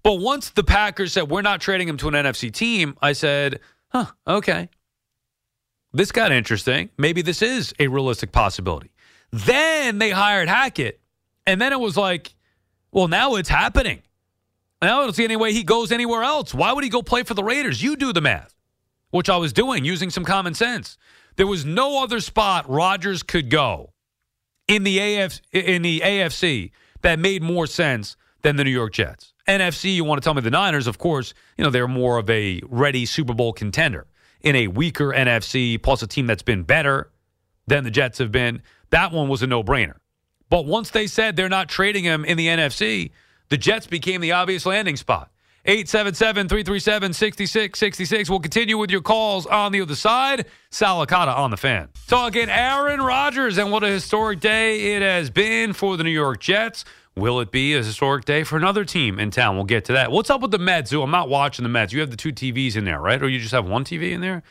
But 0.03 0.15
once 0.15 0.51
the 0.51 0.65
Packers 0.65 1.13
said, 1.13 1.31
we're 1.31 1.43
not 1.43 1.61
trading 1.61 1.89
him 1.89 1.97
to 1.99 2.09
an 2.09 2.15
NFC 2.15 2.53
team, 2.53 2.97
I 3.01 3.13
said, 3.13 3.61
huh, 3.89 4.07
okay. 4.27 4.69
This 5.93 6.13
got 6.13 6.33
interesting. 6.33 6.91
Maybe 6.99 7.23
this 7.23 7.41
is 7.41 7.75
a 7.79 7.89
realistic 7.89 8.33
possibility. 8.33 8.91
Then 9.31 9.99
they 9.99 10.11
hired 10.11 10.49
Hackett, 10.49 11.01
and 11.47 11.61
then 11.61 11.73
it 11.73 11.81
was 11.81 11.97
like, 11.97 12.35
well, 12.93 13.09
now 13.09 13.35
it's 13.35 13.49
happening. 13.49 14.03
I 14.81 14.87
don't 14.87 15.15
see 15.15 15.25
any 15.25 15.37
way 15.37 15.53
he 15.53 15.65
goes 15.65 15.91
anywhere 15.91 16.23
else. 16.23 16.55
Why 16.55 16.73
would 16.73 16.85
he 16.85 16.91
go 16.91 17.03
play 17.03 17.25
for 17.25 17.35
the 17.35 17.43
Raiders? 17.43 17.83
You 17.83 17.97
do 17.97 18.13
the 18.13 18.21
math, 18.21 18.55
which 19.11 19.29
I 19.29 19.37
was 19.37 19.53
doing 19.53 19.85
using 19.85 20.11
some 20.11 20.25
common 20.25 20.55
sense. 20.55 20.97
There 21.37 21.47
was 21.47 21.65
no 21.65 22.03
other 22.03 22.21
spot 22.21 22.69
Rodgers 22.69 23.23
could 23.23 23.51
go 23.51 23.93
in 24.69 24.85
the 24.85 24.99
AF 24.99 25.41
in 25.53 25.83
the 25.83 26.01
AFC 26.01 26.71
that 27.03 27.19
made 27.19 27.43
more 27.43 27.67
sense 27.67 28.17
than 28.43 28.57
the 28.57 28.65
New 28.65 28.71
York 28.71 28.93
Jets. 28.93 29.33
NFC, 29.49 29.95
you 29.95 30.05
want 30.05 30.21
to 30.21 30.25
tell 30.25 30.35
me 30.35 30.43
the 30.43 30.51
Niners, 30.51 30.87
of 30.87 30.99
course, 30.99 31.33
you 31.57 31.65
know, 31.65 31.71
they're 31.71 31.89
more 31.89 32.19
of 32.19 32.29
a 32.29 32.61
ready 32.67 33.07
Super 33.07 33.35
Bowl 33.35 33.53
contender 33.53 34.07
in 34.43 34.55
a 34.55 34.69
weaker 34.69 35.09
NFC, 35.09 35.83
plus 35.83 36.03
a 36.03 36.07
team 36.07 36.27
that's 36.27 36.43
been 36.43 36.63
better 36.63 37.11
than 37.67 37.83
the 37.85 37.91
Jets 37.91 38.19
have 38.19 38.31
been. 38.31 38.63
That 38.91 39.11
one 39.11 39.29
was 39.29 39.43
a 39.43 39.47
no 39.47 39.65
brainer. 39.65 39.97
But 40.51 40.67
once 40.67 40.91
they 40.91 41.07
said 41.07 41.37
they're 41.37 41.49
not 41.49 41.69
trading 41.69 42.05
him 42.05 42.25
in 42.25 42.37
the 42.37 42.47
NFC, 42.47 43.11
the 43.49 43.57
Jets 43.57 43.87
became 43.87 44.21
the 44.21 44.33
obvious 44.33 44.67
landing 44.67 44.97
spot. 44.97 45.31
877 45.65 46.49
337 46.49 47.13
6666. 47.13 48.31
We'll 48.31 48.41
continue 48.41 48.79
with 48.79 48.91
your 48.91 49.03
calls 49.03 49.45
on 49.47 49.73
the 49.73 49.83
other 49.83 49.97
side. 49.97 50.47
Sal 50.71 51.05
Licata 51.05 51.37
on 51.37 51.51
the 51.51 51.57
fan. 51.57 51.89
Talking 52.07 52.49
Aaron 52.49 53.01
Rodgers 53.01 53.59
and 53.59 53.71
what 53.71 53.85
a 53.85 53.89
historic 53.89 54.41
day 54.41 54.95
it 54.95 55.03
has 55.03 55.29
been 55.29 55.75
for 55.75 55.97
the 55.97 56.05
New 56.05 56.11
York 56.11 56.41
Jets. 56.41 56.85
Will 57.17 57.41
it 57.41 57.51
be 57.51 57.75
a 57.75 57.83
historic 57.83 58.25
day 58.25 58.45
for 58.45 58.57
another 58.57 58.85
team 58.85 59.19
in 59.19 59.31
town? 59.31 59.57
We'll 59.57 59.65
get 59.65 59.85
to 59.87 59.93
that. 59.95 60.13
What's 60.13 60.31
up 60.31 60.41
with 60.41 60.53
the 60.53 60.59
Mets? 60.59 60.91
Who 60.91 61.03
I'm 61.03 61.11
not 61.11 61.29
watching 61.29 61.65
the 61.65 61.69
Mets. 61.69 61.93
You 61.93 62.01
have 62.01 62.11
the 62.11 62.17
two 62.17 62.33
TVs 62.33 62.77
in 62.77 62.85
there, 62.85 63.01
right? 63.01 63.21
Or 63.21 63.29
you 63.29 63.41
just 63.41 63.53
have 63.53 63.67
one 63.67 63.85
TV 63.85 64.13
in 64.13 64.21
there? 64.21 64.45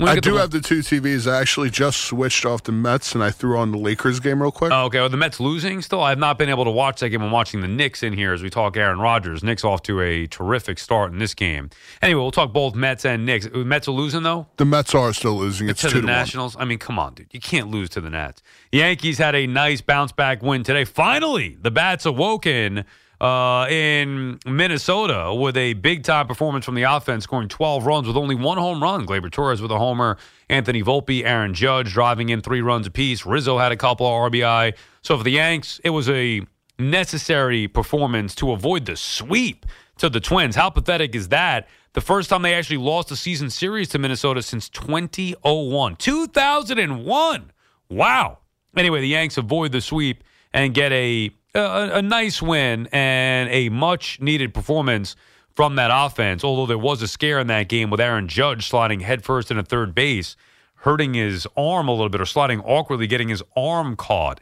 I 0.00 0.18
do 0.18 0.34
have 0.36 0.50
the 0.50 0.60
two 0.60 0.80
TVs. 0.80 1.30
I 1.30 1.40
actually 1.40 1.70
just 1.70 2.00
switched 2.00 2.44
off 2.44 2.64
the 2.64 2.72
Mets 2.72 3.14
and 3.14 3.22
I 3.22 3.30
threw 3.30 3.56
on 3.58 3.70
the 3.70 3.78
Lakers 3.78 4.18
game 4.18 4.42
real 4.42 4.50
quick. 4.50 4.72
Oh, 4.72 4.86
okay. 4.86 4.98
Are 4.98 5.08
the 5.08 5.16
Mets 5.16 5.38
losing 5.38 5.82
still? 5.82 6.00
I 6.00 6.08
have 6.10 6.18
not 6.18 6.36
been 6.36 6.48
able 6.48 6.64
to 6.64 6.70
watch 6.70 6.98
that 7.00 7.10
game. 7.10 7.22
I'm 7.22 7.30
watching 7.30 7.60
the 7.60 7.68
Knicks 7.68 8.02
in 8.02 8.12
here 8.12 8.32
as 8.32 8.42
we 8.42 8.50
talk 8.50 8.76
Aaron 8.76 8.98
Rodgers. 8.98 9.44
Knicks 9.44 9.62
off 9.62 9.82
to 9.84 10.00
a 10.00 10.26
terrific 10.26 10.78
start 10.80 11.12
in 11.12 11.18
this 11.18 11.32
game. 11.34 11.70
Anyway, 12.02 12.20
we'll 12.20 12.32
talk 12.32 12.52
both 12.52 12.74
Mets 12.74 13.04
and 13.04 13.24
Knicks. 13.24 13.46
Uh, 13.46 13.58
Mets 13.58 13.86
are 13.86 13.92
losing, 13.92 14.24
though? 14.24 14.46
the 14.56 14.64
Mets 14.64 14.94
are 14.96 15.12
still 15.12 15.36
losing. 15.36 15.68
It's 15.68 15.80
to 15.82 15.88
two 15.88 15.94
the 15.96 16.00
to 16.00 16.06
one. 16.06 16.16
Nationals. 16.16 16.56
I 16.58 16.64
mean, 16.64 16.78
come 16.78 16.98
on, 16.98 17.14
dude. 17.14 17.28
You 17.32 17.40
can't 17.40 17.68
lose 17.68 17.88
to 17.90 18.00
the 18.00 18.10
Nats. 18.10 18.42
Yankees 18.72 19.18
had 19.18 19.36
a 19.36 19.46
nice 19.46 19.80
bounce 19.80 20.10
back 20.10 20.42
win 20.42 20.64
today. 20.64 20.84
Finally, 20.84 21.56
the 21.60 21.70
bats 21.70 22.04
awoken 22.04 22.84
uh, 23.20 23.66
in 23.70 24.38
Minnesota 24.46 25.34
with 25.34 25.56
a 25.56 25.74
big 25.74 26.02
time 26.02 26.26
performance 26.26 26.64
from 26.64 26.74
the 26.74 26.82
offense, 26.82 27.24
scoring 27.24 27.48
12 27.48 27.86
runs 27.86 28.06
with 28.06 28.16
only 28.16 28.34
one 28.34 28.58
home 28.58 28.82
run. 28.82 29.06
Gleyber 29.06 29.30
Torres 29.30 29.62
with 29.62 29.70
a 29.70 29.78
homer, 29.78 30.16
Anthony 30.48 30.82
Volpe, 30.82 31.24
Aaron 31.24 31.54
Judge 31.54 31.92
driving 31.92 32.28
in 32.28 32.40
three 32.40 32.60
runs 32.60 32.86
apiece. 32.86 33.24
Rizzo 33.24 33.58
had 33.58 33.72
a 33.72 33.76
couple 33.76 34.06
of 34.06 34.32
RBI. 34.32 34.74
So 35.02 35.16
for 35.16 35.24
the 35.24 35.32
Yanks, 35.32 35.80
it 35.84 35.90
was 35.90 36.08
a 36.08 36.42
necessary 36.78 37.68
performance 37.68 38.34
to 38.36 38.52
avoid 38.52 38.86
the 38.86 38.96
sweep 38.96 39.66
to 39.98 40.08
the 40.08 40.20
Twins. 40.20 40.56
How 40.56 40.70
pathetic 40.70 41.14
is 41.14 41.28
that? 41.28 41.68
The 41.92 42.00
first 42.00 42.28
time 42.28 42.42
they 42.42 42.54
actually 42.54 42.78
lost 42.78 43.12
a 43.12 43.16
season 43.16 43.50
series 43.50 43.88
to 43.90 43.98
Minnesota 43.98 44.42
since 44.42 44.68
2001. 44.68 45.96
2001. 45.96 47.52
Wow. 47.88 48.38
Anyway, 48.76 49.00
the 49.00 49.08
Yanks 49.08 49.36
avoid 49.36 49.70
the 49.70 49.80
sweep 49.80 50.24
and 50.52 50.74
get 50.74 50.90
a 50.90 51.30
a, 51.54 51.98
a 51.98 52.02
nice 52.02 52.42
win 52.42 52.88
and 52.92 53.48
a 53.50 53.68
much 53.68 54.20
needed 54.20 54.52
performance 54.54 55.16
from 55.54 55.76
that 55.76 55.90
offense. 55.92 56.44
Although 56.44 56.66
there 56.66 56.78
was 56.78 57.02
a 57.02 57.08
scare 57.08 57.38
in 57.38 57.46
that 57.48 57.68
game 57.68 57.90
with 57.90 58.00
Aaron 58.00 58.28
Judge 58.28 58.68
sliding 58.68 59.00
headfirst 59.00 59.50
into 59.50 59.62
third 59.62 59.94
base, 59.94 60.36
hurting 60.76 61.14
his 61.14 61.46
arm 61.56 61.88
a 61.88 61.92
little 61.92 62.08
bit 62.08 62.20
or 62.20 62.26
sliding 62.26 62.60
awkwardly, 62.60 63.06
getting 63.06 63.28
his 63.28 63.42
arm 63.56 63.96
caught, 63.96 64.40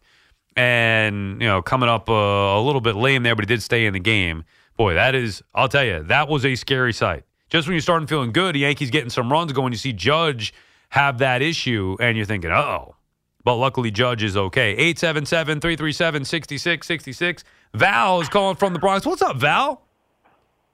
and 0.56 1.40
you 1.40 1.48
know 1.48 1.62
coming 1.62 1.88
up 1.88 2.08
a, 2.08 2.12
a 2.12 2.62
little 2.62 2.80
bit 2.80 2.96
lame 2.96 3.22
there, 3.22 3.34
but 3.34 3.44
he 3.44 3.46
did 3.46 3.62
stay 3.62 3.86
in 3.86 3.92
the 3.92 4.00
game. 4.00 4.44
Boy, 4.76 4.94
that 4.94 5.14
is, 5.14 5.42
I'll 5.54 5.68
tell 5.68 5.84
you, 5.84 6.02
that 6.04 6.28
was 6.28 6.46
a 6.46 6.54
scary 6.54 6.94
sight. 6.94 7.24
Just 7.50 7.68
when 7.68 7.74
you're 7.74 7.82
starting 7.82 8.06
feeling 8.06 8.32
good, 8.32 8.54
the 8.54 8.60
Yankees 8.60 8.90
getting 8.90 9.10
some 9.10 9.30
runs 9.30 9.52
going, 9.52 9.72
you 9.72 9.78
see 9.78 9.92
Judge 9.92 10.54
have 10.88 11.18
that 11.18 11.42
issue, 11.42 11.96
and 12.00 12.16
you're 12.16 12.26
thinking, 12.26 12.50
oh. 12.50 12.96
But 13.44 13.56
luckily, 13.56 13.90
Judge 13.90 14.22
is 14.22 14.36
okay. 14.36 14.72
877 14.72 15.60
337 15.60 16.24
6666. 16.24 17.44
Val 17.74 18.20
is 18.20 18.28
calling 18.28 18.56
from 18.56 18.72
the 18.72 18.78
Bronx. 18.78 19.04
What's 19.06 19.22
up, 19.22 19.36
Val? 19.36 19.82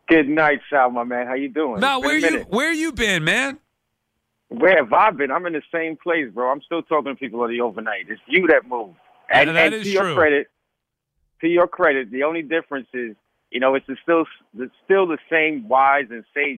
Good 0.09 0.28
night, 0.28 0.61
Sal, 0.70 0.90
my 0.90 1.04
man. 1.04 1.26
How 1.26 1.35
you 1.35 1.48
doing? 1.48 1.81
Val, 1.81 2.00
where 2.00 2.16
you 2.16 2.40
where 2.48 2.72
you 2.72 2.92
been, 2.92 3.24
man? 3.24 3.59
Where 4.48 4.76
have 4.76 4.92
I 4.92 5.11
been? 5.11 5.31
I'm 5.31 5.44
in 5.46 5.52
the 5.52 5.62
same 5.72 5.96
place, 5.96 6.31
bro. 6.33 6.50
I'm 6.50 6.62
still 6.62 6.83
talking 6.83 7.12
to 7.12 7.18
people 7.18 7.42
on 7.42 7.50
the 7.50 7.61
overnight. 7.61 8.07
It's 8.09 8.20
you 8.26 8.46
that 8.46 8.66
moved. 8.66 8.96
And, 9.31 9.50
And 9.50 9.59
that 9.59 9.74
and 9.74 9.85
to 9.85 9.90
your 9.90 10.14
credit, 10.14 10.46
to 11.42 11.48
your 11.48 11.68
credit, 11.68 12.11
the 12.11 12.22
only 12.22 12.40
difference 12.40 12.88
is, 12.94 13.14
you 13.50 13.61
know, 13.61 13.74
it's 13.74 13.87
still 14.02 14.24
it's 14.59 14.72
still 14.85 15.07
the 15.07 15.18
same 15.31 15.68
wise 15.68 16.07
and 16.11 16.24
sage. 16.35 16.59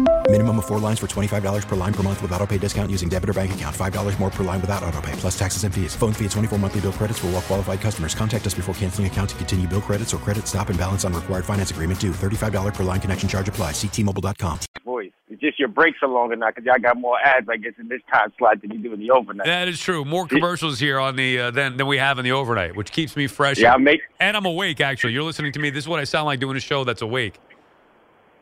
Minimum 0.31 0.59
of 0.59 0.65
four 0.65 0.79
lines 0.79 0.97
for 0.97 1.07
$25 1.07 1.67
per 1.67 1.75
line 1.75 1.93
per 1.93 2.03
month 2.03 2.21
with 2.21 2.31
auto 2.31 2.47
pay 2.47 2.57
discount 2.57 2.89
using 2.89 3.09
debit 3.09 3.29
or 3.29 3.33
bank 3.33 3.53
account. 3.53 3.75
$5 3.75 4.17
more 4.17 4.29
per 4.29 4.45
line 4.45 4.61
without 4.61 4.81
auto 4.81 5.01
pay, 5.01 5.11
plus 5.17 5.37
taxes 5.37 5.65
and 5.65 5.75
fees. 5.75 5.93
Phone 5.93 6.13
fee 6.13 6.23
at 6.23 6.31
24 6.31 6.57
monthly 6.57 6.79
bill 6.79 6.93
credits 6.93 7.19
for 7.19 7.27
all 7.27 7.33
well 7.33 7.41
qualified 7.41 7.81
customers. 7.81 8.15
Contact 8.15 8.47
us 8.47 8.53
before 8.53 8.73
canceling 8.75 9.07
account 9.07 9.31
to 9.31 9.35
continue 9.35 9.67
bill 9.67 9.81
credits 9.81 10.13
or 10.13 10.19
credit 10.19 10.47
stop 10.47 10.69
and 10.69 10.79
balance 10.79 11.03
on 11.03 11.11
required 11.11 11.43
finance 11.43 11.71
agreement 11.71 11.99
due. 11.99 12.11
$35 12.13 12.73
per 12.73 12.83
line 12.85 13.01
connection 13.01 13.27
charge 13.27 13.49
applies. 13.49 13.73
Ctmobile.com. 13.73 14.59
Voice. 14.85 15.11
It's 15.27 15.41
just 15.41 15.59
your 15.59 15.67
breaks 15.67 15.97
are 16.01 16.07
longer 16.07 16.37
now 16.37 16.47
because 16.47 16.63
y'all 16.63 16.79
got 16.79 16.95
more 16.97 17.19
ads, 17.19 17.49
I 17.49 17.57
guess, 17.57 17.73
in 17.77 17.89
this 17.89 18.01
time 18.09 18.31
slot 18.37 18.61
than 18.61 18.71
you 18.71 18.77
do 18.79 18.93
in 18.93 19.01
the 19.01 19.11
overnight. 19.11 19.45
That 19.45 19.67
is 19.67 19.81
true. 19.81 20.05
More 20.05 20.27
commercials 20.27 20.79
here 20.79 20.97
on 20.97 21.17
the 21.17 21.39
uh, 21.39 21.51
than 21.51 21.75
than 21.75 21.87
we 21.87 21.97
have 21.97 22.19
in 22.19 22.23
the 22.23 22.31
overnight, 22.31 22.77
which 22.77 22.93
keeps 22.93 23.17
me 23.17 23.27
fresh. 23.27 23.57
Yeah, 23.57 23.73
I 23.73 23.77
make- 23.77 23.99
and 24.21 24.37
I'm 24.37 24.45
awake. 24.45 24.79
Actually, 24.79 25.11
you're 25.11 25.23
listening 25.23 25.51
to 25.51 25.59
me. 25.59 25.71
This 25.71 25.83
is 25.83 25.89
what 25.89 25.99
I 25.99 26.05
sound 26.05 26.25
like 26.27 26.39
doing 26.39 26.55
a 26.55 26.61
show 26.61 26.85
that's 26.85 27.01
awake. 27.01 27.35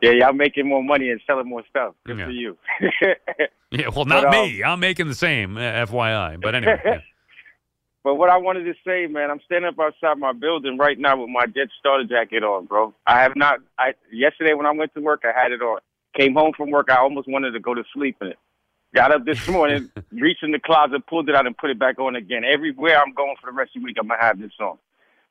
Yeah, 0.02 0.12
y'all 0.12 0.32
making 0.32 0.66
more 0.66 0.82
money 0.82 1.10
and 1.10 1.20
selling 1.26 1.48
more 1.48 1.62
stuff. 1.68 1.94
Good 2.06 2.18
Yeah. 2.18 2.24
for 2.26 2.30
you. 2.30 2.58
Yeah, 3.72 3.88
well, 3.94 4.04
not 4.04 4.24
But, 4.24 4.34
um, 4.34 4.46
me. 4.46 4.64
I'm 4.64 4.80
making 4.80 5.06
the 5.06 5.14
same, 5.14 5.56
uh, 5.56 5.60
FYI. 5.60 6.40
But 6.40 6.56
anyway, 6.56 6.80
yeah. 6.84 6.98
But 8.02 8.14
what 8.14 8.30
I 8.30 8.38
wanted 8.38 8.64
to 8.64 8.74
say, 8.84 9.06
man, 9.06 9.30
I'm 9.30 9.40
standing 9.44 9.68
up 9.68 9.78
outside 9.78 10.18
my 10.18 10.32
building 10.32 10.78
right 10.78 10.98
now 10.98 11.20
with 11.20 11.28
my 11.28 11.44
Jet 11.46 11.68
starter 11.78 12.04
jacket 12.04 12.42
on, 12.42 12.64
bro. 12.64 12.94
I 13.06 13.20
have 13.22 13.36
not. 13.36 13.58
I 13.78 13.92
yesterday 14.10 14.54
when 14.54 14.64
I 14.66 14.70
went 14.72 14.94
to 14.94 15.00
work, 15.00 15.22
I 15.22 15.38
had 15.38 15.52
it 15.52 15.60
on. 15.60 15.80
Came 16.16 16.34
home 16.34 16.52
from 16.56 16.70
work, 16.70 16.88
I 16.90 16.96
almost 16.96 17.28
wanted 17.28 17.50
to 17.52 17.60
go 17.60 17.74
to 17.74 17.84
sleep 17.94 18.16
in 18.22 18.28
it. 18.28 18.38
Got 18.94 19.12
up 19.12 19.24
this 19.26 19.46
morning, 19.46 19.90
reached 20.12 20.42
in 20.42 20.50
the 20.50 20.58
closet, 20.58 21.06
pulled 21.06 21.28
it 21.28 21.36
out, 21.36 21.46
and 21.46 21.56
put 21.56 21.68
it 21.70 21.78
back 21.78 21.98
on 22.00 22.16
again. 22.16 22.42
Everywhere 22.42 22.98
I'm 23.00 23.12
going 23.12 23.36
for 23.40 23.50
the 23.50 23.54
rest 23.56 23.76
of 23.76 23.82
the 23.82 23.86
week, 23.86 23.98
I'm 24.00 24.08
gonna 24.08 24.20
have 24.20 24.38
this 24.40 24.50
on. 24.58 24.78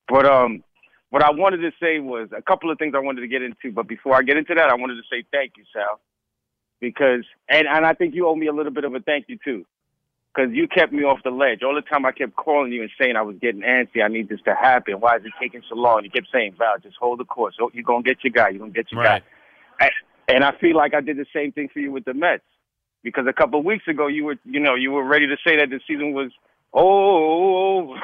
But 0.08 0.25
um, 0.27 0.63
what 1.10 1.24
I 1.24 1.32
wanted 1.32 1.58
to 1.58 1.72
say 1.82 2.00
was 2.00 2.30
a 2.36 2.41
couple 2.41 2.72
of 2.72 2.78
things 2.78 2.93
I 2.95 3.00
wanted 3.00 3.22
to 3.22 3.28
get 3.28 3.41
into. 3.41 3.72
But 3.72 3.88
before 3.88 4.15
I 4.15 4.22
get 4.22 4.38
into 4.38 4.54
that, 4.56 4.69
I 4.69 4.76
wanted 4.76 4.95
to 4.95 5.04
say 5.12 5.24
thank 5.32 5.54
you, 5.58 5.63
Sal, 5.74 6.00
because 6.80 7.24
and 7.50 7.67
and 7.67 7.86
I 7.86 7.93
think 7.93 8.15
you 8.15 8.28
owe 8.28 8.36
me 8.36 8.48
a 8.48 8.54
little 8.54 8.72
bit 8.72 8.84
of 8.84 8.93
a 8.93 9.00
thank 9.00 9.26
you 9.28 9.38
too 9.43 9.65
because 10.36 10.52
you 10.54 10.67
kept 10.67 10.93
me 10.93 11.04
off 11.04 11.19
the 11.24 11.32
ledge. 11.32 11.63
All 11.63 11.74
the 11.74 11.82
time 11.82 12.06
I 12.06 12.12
kept 12.12 12.36
calling 12.36 12.72
you 12.72 12.82
and 12.84 12.91
saying 13.02 13.15
I 13.15 13.22
was 13.24 13.36
getting 13.41 13.62
antsy. 13.62 14.04
I 14.04 14.08
need 14.08 14.30
this 14.30 14.39
to 14.45 14.54
happen. 14.54 15.00
Why 15.00 15.17
is 15.17 15.26
it 15.26 15.32
taking 15.41 15.63
so 15.67 15.76
long? 15.76 16.04
You 16.04 16.12
kept 16.12 16.28
saying, 16.32 16.54
Val, 16.58 16.76
just 16.82 16.95
hold 17.00 17.19
the 17.19 17.26
course. 17.26 17.56
Oh, 17.60 17.72
You're 17.74 17.84
going 17.84 18.04
to 18.04 18.08
get 18.10 18.24
your 18.24 18.32
guy. 18.32 18.50
You're 18.50 18.60
going 18.60 18.72
to 18.72 18.76
get 18.80 18.91
your 18.91 19.02
Right. 19.02 19.24
guy. 19.80 19.86
And- 19.88 19.91
And 20.36 20.43
I 20.43 20.52
feel 20.60 20.76
like 20.78 20.93
I 20.93 21.02
did 21.02 21.17
the 21.17 21.26
same 21.34 21.52
thing 21.52 21.69
for 21.74 21.80
you 21.80 21.91
with 21.91 22.06
the 22.06 22.13
Mets 22.13 22.43
because 23.02 23.26
a 23.26 23.34
couple 23.34 23.58
of 23.58 23.65
weeks 23.65 23.88
ago 23.88 24.06
you 24.06 24.26
were, 24.26 24.38
you 24.45 24.60
know, 24.60 24.76
you 24.76 24.91
were 24.91 25.04
ready 25.04 25.26
to 25.26 25.38
say 25.43 25.58
that 25.58 25.72
the 25.72 25.80
season 25.88 26.13
was 26.13 26.32
oh, 26.72 27.95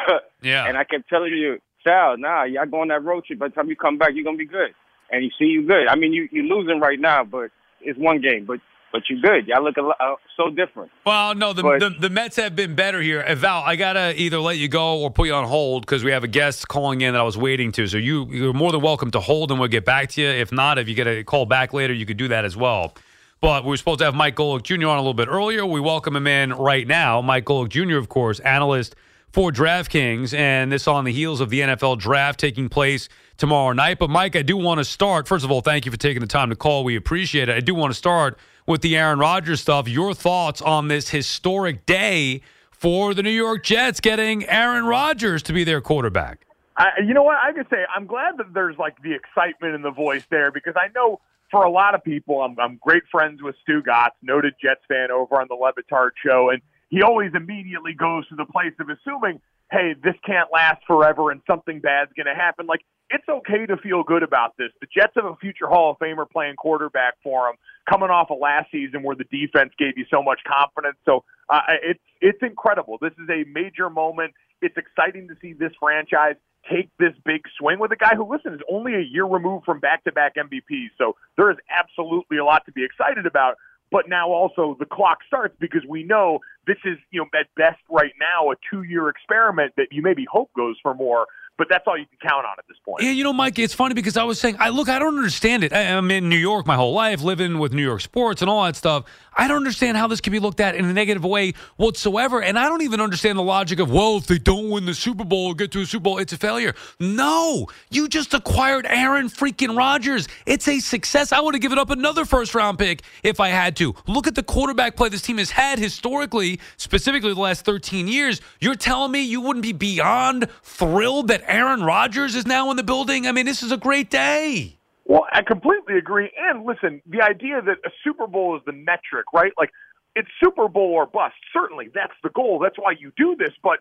Yeah. 0.42 0.66
and 0.68 0.76
I 0.78 0.84
kept 0.84 1.08
telling 1.08 1.34
you, 1.34 1.60
Sal, 1.86 2.18
nah, 2.18 2.44
y'all 2.44 2.66
go 2.66 2.82
on 2.82 2.88
that 2.90 3.04
road 3.04 3.26
trip. 3.26 3.40
By 3.40 3.48
the 3.50 3.54
time 3.54 3.70
you 3.70 3.76
come 3.76 3.98
back, 3.98 4.10
you're 4.14 4.24
gonna 4.24 4.38
be 4.38 4.46
good. 4.46 4.74
And 5.12 5.24
you 5.24 5.30
see, 5.38 5.46
you 5.46 5.66
good. 5.68 5.88
I 5.88 5.96
mean, 5.96 6.14
you 6.14 6.28
you 6.32 6.44
losing 6.44 6.80
right 6.80 7.00
now, 7.00 7.24
but 7.24 7.52
it's 7.82 7.98
one 8.00 8.22
game. 8.22 8.46
But 8.46 8.60
but 8.92 9.04
you 9.10 9.22
good. 9.22 9.46
Y'all 9.48 9.64
look 9.64 9.78
a 9.78 9.82
lot, 9.82 9.98
uh, 10.00 10.16
so 10.38 10.50
different. 10.50 10.90
Well, 11.06 11.36
no, 11.36 11.54
the, 11.54 11.62
But- 11.62 11.80
the 11.80 11.90
the 11.92 12.10
Mets 12.10 12.38
have 12.38 12.56
been 12.56 12.76
better 12.76 13.02
here. 13.02 13.22
Uh, 13.22 13.36
Val, 13.36 13.62
I 13.64 13.76
gotta 13.76 14.20
either 14.20 14.40
let 14.40 14.58
you 14.58 14.68
go 14.68 15.00
or 15.02 15.12
put 15.12 15.28
you 15.28 15.34
on 15.34 15.48
hold 15.48 15.84
because 15.86 16.04
we 16.04 16.12
have 16.12 16.24
a 16.24 16.28
guest 16.28 16.68
calling 16.68 17.02
in 17.02 17.14
that 17.14 17.20
I 17.20 17.24
was 17.24 17.38
waiting 17.38 17.72
to. 17.74 17.88
So 17.88 17.98
you 17.98 18.26
you're 18.32 18.54
more 18.54 18.72
than 18.72 18.82
welcome 18.82 19.12
to 19.12 19.20
hold, 19.20 19.52
and 19.52 19.60
we'll 19.60 19.70
get 19.70 19.86
back 19.86 20.10
to 20.12 20.22
you. 20.22 20.28
If 20.28 20.52
not, 20.52 20.80
if 20.80 20.88
you 20.90 20.96
get 20.96 21.08
a 21.08 21.24
call 21.24 21.46
back 21.46 21.72
later, 21.74 21.94
you 21.94 22.06
could 22.06 22.18
do 22.18 22.28
that 22.30 22.46
as 22.46 22.58
well. 22.58 22.94
But 23.42 23.64
we 23.64 23.70
were 23.72 23.78
supposed 23.78 24.00
to 24.00 24.06
have 24.06 24.16
Mike 24.16 24.36
Golic 24.38 24.64
Jr. 24.64 24.88
on 24.88 24.98
a 24.98 25.02
little 25.02 25.14
bit 25.14 25.28
earlier. 25.28 25.66
We 25.68 25.80
welcome 25.80 26.16
him 26.16 26.26
in 26.26 26.52
right 26.54 26.88
now. 26.88 27.22
Mike 27.22 27.46
Golic 27.46 27.70
Jr., 27.70 27.98
of 27.98 28.10
course, 28.10 28.40
analyst 28.40 28.96
for 29.36 29.52
DraftKings, 29.52 30.34
and 30.34 30.72
this 30.72 30.88
on 30.88 31.04
the 31.04 31.12
heels 31.12 31.42
of 31.42 31.50
the 31.50 31.60
NFL 31.60 32.00
draft 32.00 32.40
taking 32.40 32.70
place 32.70 33.10
tomorrow 33.36 33.74
night. 33.74 34.00
But 34.00 34.10
Mike, 34.10 34.38
I 34.38 34.44
do 34.44 34.56
want 34.56 34.78
to 34.78 34.86
start. 34.86 35.28
First 35.28 35.44
of 35.44 35.52
all, 35.52 35.60
thank 35.60 35.84
you 35.84 35.92
for 35.92 35.98
taking 35.98 36.22
the 36.22 36.28
time 36.28 36.52
to 36.52 36.56
call. 36.56 36.86
We 36.86 36.96
appreciate 36.96 37.50
it. 37.50 37.52
I 37.58 37.60
do 37.60 37.76
want 37.76 37.92
to 37.92 37.98
start 37.98 38.40
with 38.66 38.82
the 38.82 38.96
Aaron 38.96 39.20
Rodgers 39.20 39.60
stuff. 39.60 39.90
Your 39.90 40.14
thoughts 40.14 40.62
on 40.62 40.88
this 40.88 41.10
historic 41.10 41.86
day 41.86 42.44
for 42.72 43.14
the 43.14 43.22
New 43.22 43.30
York 43.30 43.62
Jets 43.62 44.00
getting 44.00 44.46
Aaron 44.46 44.86
Rodgers 44.86 45.44
to 45.44 45.52
be 45.52 45.66
their 45.66 45.82
quarterback? 45.82 46.48
I, 46.78 46.92
you 47.06 47.14
know 47.14 47.24
what? 47.24 47.36
I 47.36 47.52
could 47.52 47.68
say 47.70 47.84
I'm 47.94 48.06
glad 48.06 48.38
that 48.38 48.54
there's 48.54 48.78
like 48.78 49.02
the 49.02 49.14
excitement 49.14 49.76
in 49.76 49.82
the 49.82 49.92
voice 49.92 50.24
there 50.30 50.50
because 50.50 50.76
I 50.78 50.88
know 50.96 51.20
for 51.52 51.66
a 51.66 51.70
lot 51.70 51.94
of 51.94 52.02
people, 52.06 52.42
I'm, 52.42 52.58
I'm 52.58 52.80
great 52.82 53.04
friends 53.12 53.42
with 53.44 53.56
Stugotz, 53.68 54.12
noted 54.22 54.54
Jets 54.62 54.80
fan 54.88 55.12
over 55.12 55.42
on 55.42 55.48
the 55.50 55.56
Le 55.56 55.74
Batard 55.74 56.12
show, 56.26 56.52
and 56.52 56.62
he 56.90 57.02
always 57.02 57.32
immediately 57.34 57.94
goes 57.94 58.28
to 58.30 58.36
the 58.36 58.46
place 58.46 58.74
of 58.80 58.88
assuming, 58.90 59.42
hey, 59.72 59.96
this 60.04 60.16
can't 60.26 60.50
last 60.54 60.82
forever 60.86 61.32
and 61.32 61.42
something 61.48 61.80
bad's 61.80 62.12
going 62.16 62.28
to 62.28 62.36
happen. 62.36 62.68
Like, 62.68 62.82
it's 63.10 63.28
okay 63.30 63.66
to 63.66 63.78
feel 63.78 64.04
good 64.04 64.24
about 64.24 64.54
this. 64.58 64.70
The 64.82 64.88
Jets 64.94 65.14
have 65.16 65.26
a 65.26 65.36
future 65.36 65.68
Hall 65.68 65.92
of 65.92 65.98
Famer 66.00 66.30
playing 66.30 66.56
quarterback 66.56 67.16
for 67.24 67.48
them, 67.48 67.56
coming 67.90 68.10
off 68.10 68.32
of 68.32 68.40
last 68.40 68.72
season 68.72 69.04
where 69.04 69.16
the 69.16 69.26
defense 69.26 69.74
gave 69.78 69.98
you 69.98 70.06
so 70.12 70.24
much 70.24 70.40
confidence. 70.48 70.98
So 71.06 71.24
uh, 71.50 71.62
it's 71.84 72.00
it's 72.22 72.40
incredible. 72.42 72.98
This 73.00 73.14
is 73.14 73.30
a 73.30 73.48
major 73.50 73.90
moment. 73.90 74.34
It's 74.62 74.76
exciting 74.78 75.28
to 75.28 75.36
see 75.42 75.54
this 75.54 75.72
franchise 75.80 76.36
take 76.72 76.90
this 76.98 77.14
big 77.24 77.42
swing 77.60 77.80
with 77.80 77.92
a 77.92 77.96
guy 77.96 78.16
who, 78.16 78.28
listen, 78.30 78.54
is 78.54 78.62
only 78.72 78.96
a 78.96 79.02
year 79.02 79.26
removed 79.26 79.66
from 79.66 79.80
back-to-back 79.80 80.36
MVPs. 80.36 80.90
So 80.98 81.16
there 81.38 81.52
is 81.52 81.58
absolutely 81.70 82.38
a 82.38 82.46
lot 82.46 82.66
to 82.66 82.72
be 82.72 82.84
excited 82.84 83.26
about. 83.26 83.56
But 83.96 84.10
now 84.10 84.28
also 84.28 84.76
the 84.78 84.86
clock 84.86 85.20
starts 85.26 85.56
because 85.58 85.84
we 85.88 86.04
know 86.04 86.40
this 86.68 86.76
is, 86.84 86.98
you 87.12 87.22
know, 87.22 87.28
at 87.40 87.48
best 87.56 87.80
right 87.90 88.12
now 88.20 88.52
a 88.52 88.56
two-year 88.70 89.08
experiment 89.08 89.72
that 89.78 89.88
you 89.90 90.02
maybe 90.02 90.26
hope 90.30 90.52
goes 90.54 90.76
for 90.84 90.94
more. 90.94 91.28
But 91.58 91.68
that's 91.70 91.84
all 91.88 91.98
you 91.98 92.06
can 92.06 92.30
count 92.30 92.46
on 92.46 92.56
at 92.58 92.66
this 92.68 92.78
point. 92.84 93.04
Yeah, 93.04 93.12
you 93.12 93.24
know, 93.24 93.34
Mike, 93.34 93.58
it's 93.60 93.74
funny 93.74 93.94
because 93.94 94.18
I 94.18 94.24
was 94.24 94.40
saying, 94.40 94.58
I 94.60 94.70
look, 94.70 94.90
I 94.90 95.00
don't 95.00 95.18
understand 95.18 95.64
it. 95.64 95.74
I, 95.74 95.96
I'm 95.96 96.10
in 96.12 96.30
New 96.30 96.38
York 96.38 96.66
my 96.66 96.76
whole 96.76 96.94
life, 96.94 97.22
living 97.22 97.60
with 97.60 97.74
New 97.74 97.84
York 97.84 98.02
sports 98.02 98.42
and 98.42 98.50
all 98.50 98.64
that 98.64 98.76
stuff. 98.76 99.06
I 99.38 99.48
don't 99.48 99.58
understand 99.58 99.98
how 99.98 100.08
this 100.08 100.22
can 100.22 100.32
be 100.32 100.40
looked 100.40 100.60
at 100.60 100.76
in 100.76 100.86
a 100.86 100.94
negative 100.94 101.24
way 101.24 101.54
whatsoever. 101.76 102.42
And 102.42 102.58
I 102.58 102.70
don't 102.70 102.82
even 102.82 103.02
understand 103.02 103.38
the 103.38 103.44
logic 103.44 103.80
of, 103.80 103.92
well, 103.92 104.18
if 104.18 104.28
they 104.28 104.38
don't 104.38 104.70
win 104.70 104.86
the 104.86 104.94
Super 104.94 105.26
Bowl 105.26 105.48
or 105.48 105.56
get 105.56 105.72
to 105.74 105.82
a 105.82 105.86
Super 105.86 106.04
Bowl, 106.04 106.18
it's 106.18 106.34
a 106.34 106.38
failure. 106.38 106.74
No, 107.00 107.68
you 107.90 108.08
just 108.08 108.34
acquired 108.34 108.86
Aaron 108.86 109.28
freaking 109.28 109.78
Rodgers. 109.78 110.28
It's 110.46 110.68
a 110.68 110.80
success. 110.80 111.32
I 111.32 111.40
would 111.42 111.54
have 111.54 111.62
given 111.62 111.78
up 111.78 111.90
another 111.90 112.26
first 112.26 112.56
round 112.56 112.80
pick 112.80 113.02
if 113.24 113.40
I 113.40 113.50
had 113.50 113.76
to. 113.78 113.94
Look 114.08 114.28
at 114.28 114.36
the 114.36 114.44
quarterback 114.44 114.96
play 114.96 115.10
this 115.10 115.22
team 115.22 115.38
has 115.38 115.52
had 115.52 115.80
historically, 115.80 116.60
specifically 116.78 117.34
the 117.34 117.40
last 117.40 117.66
13 117.66 118.08
years. 118.08 118.42
You're 118.60 118.76
telling 118.76 119.12
me 119.12 119.22
you 119.22 119.42
wouldn't 119.42 119.64
be 119.64 119.74
beyond 119.74 120.48
thrilled 120.64 121.28
that 121.28 121.44
Aaron 121.48 121.84
Rodgers 121.84 122.36
is 122.36 122.46
now 122.46 122.72
in 122.72 122.78
the 122.78 122.84
building? 122.84 123.28
I 123.28 123.32
mean, 123.32 123.46
this 123.46 123.64
is 123.64 123.72
a 123.72 123.78
great 123.78 124.10
day. 124.10 124.78
Well, 125.06 125.26
I 125.32 125.42
completely 125.44 125.98
agree. 125.98 126.32
And 126.38 126.66
listen, 126.66 127.02
the 127.06 127.22
idea 127.22 127.62
that 127.62 127.78
a 127.86 127.92
Super 128.04 128.28
Bowl 128.28 128.56
is 128.56 128.64
the 128.66 128.74
metric, 128.74 129.26
right? 129.34 129.54
Like, 129.58 129.70
it's 130.16 130.30
Super 130.44 130.68
Bowl 130.68 130.92
or 130.94 131.06
bust. 131.06 131.36
Certainly, 131.54 131.90
that's 131.94 132.14
the 132.24 132.30
goal. 132.30 132.60
That's 132.60 132.78
why 132.78 132.94
you 132.98 133.12
do 133.18 133.36
this. 133.38 133.52
But 133.62 133.80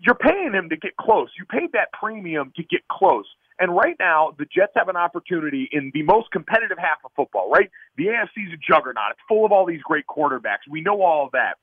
you're 0.00 0.14
paying 0.14 0.52
him 0.52 0.68
to 0.68 0.76
get 0.76 0.96
close. 0.96 1.30
You 1.38 1.44
paid 1.44 1.72
that 1.72 1.92
premium 1.92 2.52
to 2.56 2.62
get 2.62 2.86
close. 2.88 3.26
And 3.58 3.74
right 3.76 3.96
now, 3.98 4.34
the 4.38 4.46
Jets 4.46 4.72
have 4.76 4.88
an 4.88 4.96
opportunity 4.96 5.68
in 5.70 5.90
the 5.92 6.02
most 6.02 6.30
competitive 6.30 6.78
half 6.78 6.98
of 7.04 7.10
football, 7.14 7.50
right? 7.50 7.70
The 7.96 8.06
AFC 8.06 8.46
is 8.46 8.54
a 8.54 8.56
juggernaut. 8.56 9.12
It's 9.12 9.20
full 9.28 9.44
of 9.44 9.52
all 9.52 9.66
these 9.66 9.82
great 9.82 10.06
quarterbacks. 10.06 10.64
We 10.68 10.80
know 10.80 11.02
all 11.02 11.26
of 11.26 11.32
that. 11.32 11.58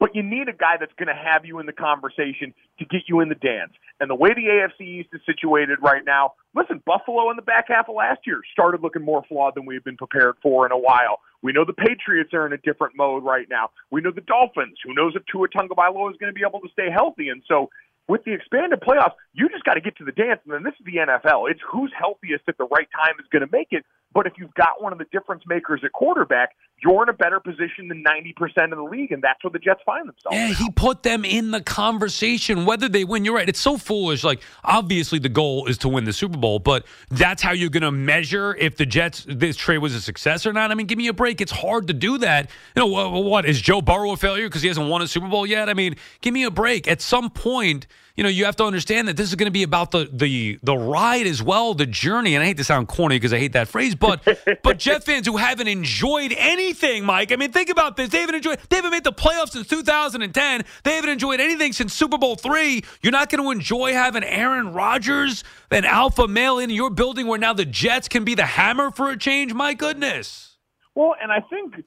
But 0.00 0.14
you 0.14 0.22
need 0.22 0.48
a 0.48 0.52
guy 0.52 0.76
that's 0.78 0.92
going 0.96 1.08
to 1.08 1.14
have 1.14 1.44
you 1.44 1.58
in 1.58 1.66
the 1.66 1.72
conversation 1.72 2.54
to 2.78 2.84
get 2.84 3.02
you 3.08 3.20
in 3.20 3.28
the 3.28 3.34
dance. 3.34 3.72
And 3.98 4.08
the 4.08 4.14
way 4.14 4.30
the 4.32 4.46
AFC 4.46 5.00
East 5.00 5.08
is 5.12 5.20
situated 5.26 5.78
right 5.82 6.04
now, 6.06 6.34
listen, 6.54 6.80
Buffalo 6.86 7.30
in 7.30 7.36
the 7.36 7.42
back 7.42 7.66
half 7.68 7.88
of 7.88 7.96
last 7.96 8.20
year 8.24 8.40
started 8.52 8.80
looking 8.80 9.02
more 9.02 9.24
flawed 9.28 9.54
than 9.56 9.66
we've 9.66 9.82
been 9.82 9.96
prepared 9.96 10.36
for 10.40 10.64
in 10.66 10.72
a 10.72 10.78
while. 10.78 11.18
We 11.42 11.52
know 11.52 11.64
the 11.64 11.72
Patriots 11.72 12.32
are 12.32 12.46
in 12.46 12.52
a 12.52 12.58
different 12.58 12.96
mode 12.96 13.24
right 13.24 13.46
now. 13.50 13.70
We 13.90 14.00
know 14.00 14.12
the 14.12 14.20
Dolphins. 14.20 14.78
Who 14.84 14.94
knows 14.94 15.14
if 15.16 15.22
Tua 15.26 15.48
Tagovailoa 15.48 16.10
is 16.10 16.16
going 16.18 16.32
to 16.32 16.38
be 16.38 16.46
able 16.46 16.60
to 16.60 16.68
stay 16.72 16.90
healthy? 16.90 17.28
And 17.28 17.42
so 17.48 17.70
with 18.08 18.24
the 18.24 18.32
expanded 18.32 18.80
playoffs, 18.80 19.14
you 19.34 19.48
just 19.48 19.64
got 19.64 19.74
to 19.74 19.80
get 19.80 19.96
to 19.98 20.04
the 20.04 20.12
dance. 20.12 20.40
And 20.44 20.54
then 20.54 20.62
this 20.62 20.74
is 20.80 20.86
the 20.86 20.96
NFL. 20.96 21.50
It's 21.50 21.60
who's 21.70 21.92
healthiest 21.96 22.44
at 22.48 22.56
the 22.56 22.66
right 22.66 22.88
time 22.94 23.14
is 23.20 23.26
going 23.30 23.46
to 23.46 23.52
make 23.52 23.68
it. 23.70 23.84
But 24.14 24.26
if 24.26 24.32
you've 24.38 24.54
got 24.54 24.82
one 24.82 24.92
of 24.92 24.98
the 24.98 25.04
difference 25.12 25.42
makers 25.46 25.82
at 25.84 25.92
quarterback, 25.92 26.50
you're 26.82 27.02
in 27.02 27.08
a 27.08 27.12
better 27.12 27.40
position 27.40 27.88
than 27.88 28.04
90% 28.04 28.72
of 28.72 28.78
the 28.78 28.84
league, 28.84 29.10
and 29.10 29.22
that's 29.22 29.42
where 29.42 29.50
the 29.50 29.58
Jets 29.58 29.80
find 29.84 30.08
themselves. 30.08 30.36
Yeah, 30.36 30.54
he 30.54 30.70
put 30.70 31.02
them 31.02 31.24
in 31.24 31.50
the 31.50 31.60
conversation, 31.60 32.64
whether 32.64 32.88
they 32.88 33.04
win. 33.04 33.24
You're 33.24 33.34
right. 33.34 33.48
It's 33.48 33.60
so 33.60 33.76
foolish. 33.76 34.22
Like, 34.22 34.40
obviously, 34.64 35.18
the 35.18 35.28
goal 35.28 35.66
is 35.66 35.76
to 35.78 35.88
win 35.88 36.04
the 36.04 36.12
Super 36.12 36.38
Bowl, 36.38 36.58
but 36.58 36.86
that's 37.10 37.42
how 37.42 37.52
you're 37.52 37.68
going 37.68 37.82
to 37.82 37.90
measure 37.90 38.54
if 38.58 38.76
the 38.76 38.86
Jets, 38.86 39.26
this 39.28 39.56
trade 39.56 39.78
was 39.78 39.94
a 39.94 40.00
success 40.00 40.46
or 40.46 40.52
not. 40.52 40.70
I 40.70 40.74
mean, 40.74 40.86
give 40.86 40.98
me 40.98 41.08
a 41.08 41.12
break. 41.12 41.40
It's 41.40 41.52
hard 41.52 41.88
to 41.88 41.92
do 41.92 42.18
that. 42.18 42.48
You 42.76 42.82
know, 42.82 42.86
what, 42.86 43.24
what 43.24 43.44
is 43.44 43.60
Joe 43.60 43.82
Burrow 43.82 44.12
a 44.12 44.16
failure 44.16 44.46
because 44.46 44.62
he 44.62 44.68
hasn't 44.68 44.88
won 44.88 45.02
a 45.02 45.08
Super 45.08 45.28
Bowl 45.28 45.46
yet? 45.46 45.68
I 45.68 45.74
mean, 45.74 45.96
give 46.20 46.32
me 46.32 46.44
a 46.44 46.50
break. 46.50 46.86
At 46.86 47.02
some 47.02 47.28
point, 47.28 47.88
you 48.18 48.24
know, 48.24 48.30
you 48.30 48.46
have 48.46 48.56
to 48.56 48.64
understand 48.64 49.06
that 49.06 49.16
this 49.16 49.28
is 49.28 49.36
going 49.36 49.46
to 49.46 49.52
be 49.52 49.62
about 49.62 49.92
the 49.92 50.10
the 50.12 50.58
the 50.64 50.76
ride 50.76 51.28
as 51.28 51.40
well, 51.40 51.72
the 51.72 51.86
journey. 51.86 52.34
And 52.34 52.42
I 52.42 52.48
hate 52.48 52.56
to 52.56 52.64
sound 52.64 52.88
corny 52.88 53.14
because 53.14 53.32
I 53.32 53.38
hate 53.38 53.52
that 53.52 53.68
phrase, 53.68 53.94
but 53.94 54.26
but 54.64 54.80
Jet 54.80 55.04
fans 55.04 55.24
who 55.24 55.36
haven't 55.36 55.68
enjoyed 55.68 56.34
anything, 56.36 57.04
Mike. 57.04 57.30
I 57.30 57.36
mean, 57.36 57.52
think 57.52 57.70
about 57.70 57.96
this. 57.96 58.08
They 58.08 58.18
haven't 58.18 58.34
enjoyed. 58.34 58.58
They 58.70 58.76
haven't 58.76 58.90
made 58.90 59.04
the 59.04 59.12
playoffs 59.12 59.50
since 59.50 59.68
2010. 59.68 60.64
They 60.82 60.96
haven't 60.96 61.10
enjoyed 61.10 61.38
anything 61.38 61.72
since 61.72 61.94
Super 61.94 62.18
Bowl 62.18 62.34
three. 62.34 62.82
You're 63.02 63.12
not 63.12 63.30
going 63.30 63.40
to 63.44 63.52
enjoy 63.52 63.92
having 63.92 64.24
Aaron 64.24 64.72
Rodgers, 64.72 65.44
an 65.70 65.84
alpha 65.84 66.26
male 66.26 66.58
in 66.58 66.70
your 66.70 66.90
building, 66.90 67.28
where 67.28 67.38
now 67.38 67.52
the 67.52 67.64
Jets 67.64 68.08
can 68.08 68.24
be 68.24 68.34
the 68.34 68.46
hammer 68.46 68.90
for 68.90 69.10
a 69.10 69.16
change. 69.16 69.54
My 69.54 69.74
goodness. 69.74 70.56
Well, 70.96 71.14
and 71.22 71.30
I 71.30 71.38
think 71.48 71.84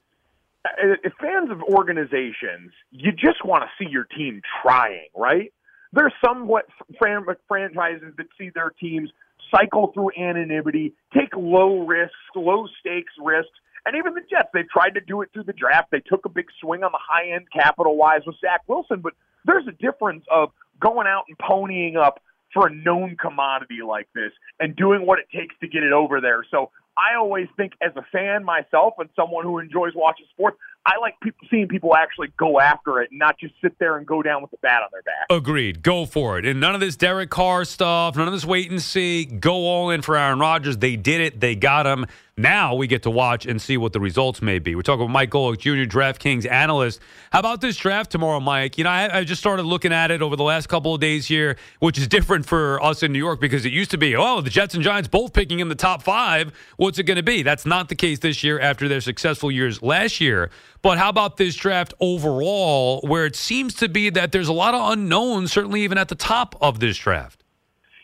uh, 0.64 0.96
if 1.04 1.12
fans 1.20 1.50
of 1.50 1.60
organizations, 1.62 2.72
you 2.90 3.12
just 3.12 3.44
want 3.44 3.64
to 3.64 3.84
see 3.84 3.90
your 3.90 4.04
team 4.04 4.40
trying, 4.62 5.08
right? 5.14 5.52
There's 5.92 6.12
somewhat 6.24 6.66
fran- 6.98 7.26
franchises 7.48 8.14
that 8.16 8.26
see 8.38 8.50
their 8.54 8.70
teams 8.70 9.10
cycle 9.54 9.92
through 9.92 10.10
anonymity, 10.18 10.94
take 11.14 11.36
low 11.36 11.80
risks, 11.86 12.14
low 12.34 12.66
stakes 12.80 13.12
risks. 13.22 13.52
And 13.84 13.96
even 13.96 14.14
the 14.14 14.22
Jets, 14.30 14.48
they 14.54 14.62
tried 14.72 14.90
to 14.90 15.00
do 15.00 15.22
it 15.22 15.30
through 15.32 15.44
the 15.44 15.52
draft. 15.52 15.90
They 15.90 16.00
took 16.00 16.24
a 16.24 16.28
big 16.28 16.46
swing 16.60 16.84
on 16.84 16.92
the 16.92 17.00
high 17.00 17.34
end 17.34 17.46
capital 17.52 17.96
wise 17.96 18.20
with 18.26 18.36
Zach 18.40 18.62
Wilson, 18.68 19.00
but 19.00 19.12
there's 19.44 19.66
a 19.66 19.72
difference 19.72 20.24
of 20.30 20.50
going 20.80 21.06
out 21.06 21.24
and 21.28 21.36
ponying 21.38 21.96
up 21.96 22.22
for 22.54 22.66
a 22.66 22.74
known 22.74 23.16
commodity 23.16 23.78
like 23.86 24.08
this 24.14 24.30
and 24.60 24.76
doing 24.76 25.06
what 25.06 25.18
it 25.18 25.26
takes 25.34 25.54
to 25.60 25.68
get 25.68 25.82
it 25.82 25.92
over 25.92 26.20
there. 26.20 26.44
So 26.50 26.70
I 26.96 27.16
always 27.16 27.48
think, 27.56 27.72
as 27.82 27.92
a 27.96 28.04
fan 28.12 28.44
myself 28.44 28.94
and 28.98 29.08
someone 29.16 29.44
who 29.44 29.58
enjoys 29.58 29.92
watching 29.94 30.26
sports, 30.30 30.58
I 30.84 30.98
like 30.98 31.14
seeing 31.48 31.68
people 31.68 31.94
actually 31.94 32.32
go 32.36 32.58
after 32.58 33.00
it, 33.00 33.10
and 33.10 33.18
not 33.18 33.38
just 33.38 33.54
sit 33.62 33.78
there 33.78 33.98
and 33.98 34.06
go 34.06 34.20
down 34.20 34.42
with 34.42 34.50
the 34.50 34.56
bat 34.62 34.82
on 34.82 34.88
their 34.90 35.02
back. 35.02 35.26
Agreed. 35.30 35.82
Go 35.82 36.06
for 36.06 36.38
it. 36.38 36.44
And 36.44 36.60
none 36.60 36.74
of 36.74 36.80
this 36.80 36.96
Derek 36.96 37.30
Carr 37.30 37.64
stuff, 37.64 38.16
none 38.16 38.26
of 38.26 38.32
this 38.32 38.44
wait 38.44 38.70
and 38.70 38.82
see. 38.82 39.24
Go 39.24 39.54
all 39.54 39.90
in 39.90 40.02
for 40.02 40.16
Aaron 40.16 40.40
Rodgers. 40.40 40.78
They 40.78 40.96
did 40.96 41.20
it. 41.20 41.40
They 41.40 41.54
got 41.54 41.86
him. 41.86 42.06
Now 42.36 42.74
we 42.74 42.86
get 42.86 43.02
to 43.02 43.10
watch 43.10 43.44
and 43.44 43.60
see 43.60 43.76
what 43.76 43.92
the 43.92 44.00
results 44.00 44.40
may 44.40 44.58
be. 44.58 44.74
We're 44.74 44.80
talking 44.80 45.02
with 45.02 45.10
Mike 45.10 45.30
Golic 45.30 45.58
Jr., 45.58 45.84
DraftKings 45.84 46.50
analyst. 46.50 46.98
How 47.30 47.40
about 47.40 47.60
this 47.60 47.76
draft 47.76 48.10
tomorrow, 48.10 48.40
Mike? 48.40 48.78
You 48.78 48.84
know, 48.84 48.90
I, 48.90 49.18
I, 49.18 49.24
just 49.24 49.38
started 49.38 49.64
looking 49.64 49.92
at 49.92 50.10
it 50.10 50.22
over 50.22 50.34
the 50.34 50.42
last 50.42 50.68
couple 50.68 50.94
of 50.94 51.00
days 51.00 51.26
here, 51.26 51.56
which 51.80 51.98
is 51.98 52.08
different 52.08 52.46
for 52.46 52.82
us 52.82 53.02
in 53.02 53.12
New 53.12 53.18
York 53.18 53.38
because 53.38 53.66
it 53.66 53.72
used 53.72 53.90
to 53.90 53.98
be, 53.98 54.16
oh, 54.16 54.40
the 54.40 54.48
Jets 54.48 54.74
and 54.74 54.82
Giants 54.82 55.08
both 55.08 55.34
picking 55.34 55.60
in 55.60 55.68
the 55.68 55.74
top 55.74 56.02
five. 56.02 56.52
What's 56.78 56.98
it 56.98 57.02
going 57.02 57.18
to 57.18 57.22
be? 57.22 57.42
That's 57.42 57.66
not 57.66 57.90
the 57.90 57.94
case 57.94 58.20
this 58.20 58.42
year 58.42 58.58
after 58.58 58.88
their 58.88 59.02
successful 59.02 59.50
years 59.50 59.82
last 59.82 60.18
year. 60.18 60.50
But 60.82 60.98
how 60.98 61.08
about 61.08 61.36
this 61.36 61.54
draft 61.54 61.94
overall, 62.00 63.00
where 63.02 63.24
it 63.24 63.36
seems 63.36 63.74
to 63.74 63.88
be 63.88 64.10
that 64.10 64.32
there's 64.32 64.48
a 64.48 64.52
lot 64.52 64.74
of 64.74 64.92
unknowns, 64.92 65.52
certainly 65.52 65.82
even 65.82 65.96
at 65.96 66.08
the 66.08 66.14
top 66.16 66.56
of 66.60 66.80
this 66.80 66.98
draft? 66.98 67.44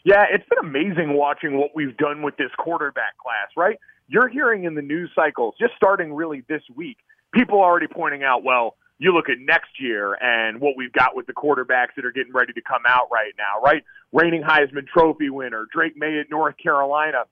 Yeah, 0.05 0.25
it's 0.31 0.49
been 0.49 0.65
amazing 0.65 1.15
watching 1.15 1.59
what 1.59 1.71
we've 1.75 1.97
done 1.97 2.23
with 2.23 2.37
this 2.37 2.51
quarterback 2.57 3.19
class, 3.19 3.49
right? 3.57 3.79
you're 4.09 4.29
hearing 4.29 4.65
in 4.65 4.75
the 4.75 4.83
news 4.83 5.11
cycles, 5.15 5.55
just 5.61 5.75
starting 5.77 6.13
really 6.13 6.43
this 6.49 6.63
week, 6.75 6.97
people 7.33 7.59
already 7.61 7.87
pointing 7.87 8.25
out, 8.25 8.43
well, 8.43 8.77
you 8.99 9.13
look 9.13 9.29
at 9.29 9.39
next 9.39 9.81
year 9.81 10.15
and 10.15 10.61
what 10.61 10.77
we've 10.77 10.93
got 10.93 11.15
with 11.15 11.27
the 11.27 11.33
quarterbacks 11.33 11.95
that 11.95 12.05
are 12.05 12.11
getting 12.11 12.33
ready 12.33 12.53
to 12.55 12.61
come 12.63 12.83
out 12.89 13.09
right 13.13 13.33
now, 13.39 13.61
right? 13.63 13.85
Reigning 14.13 14.43
Heisman 14.43 14.89
Trophy 14.89 15.31
winner, 15.31 15.67
Drake 15.73 15.97
Maye 15.97 16.19
at 16.19 16.31
North 16.31 16.57
Carolina. 16.61 17.25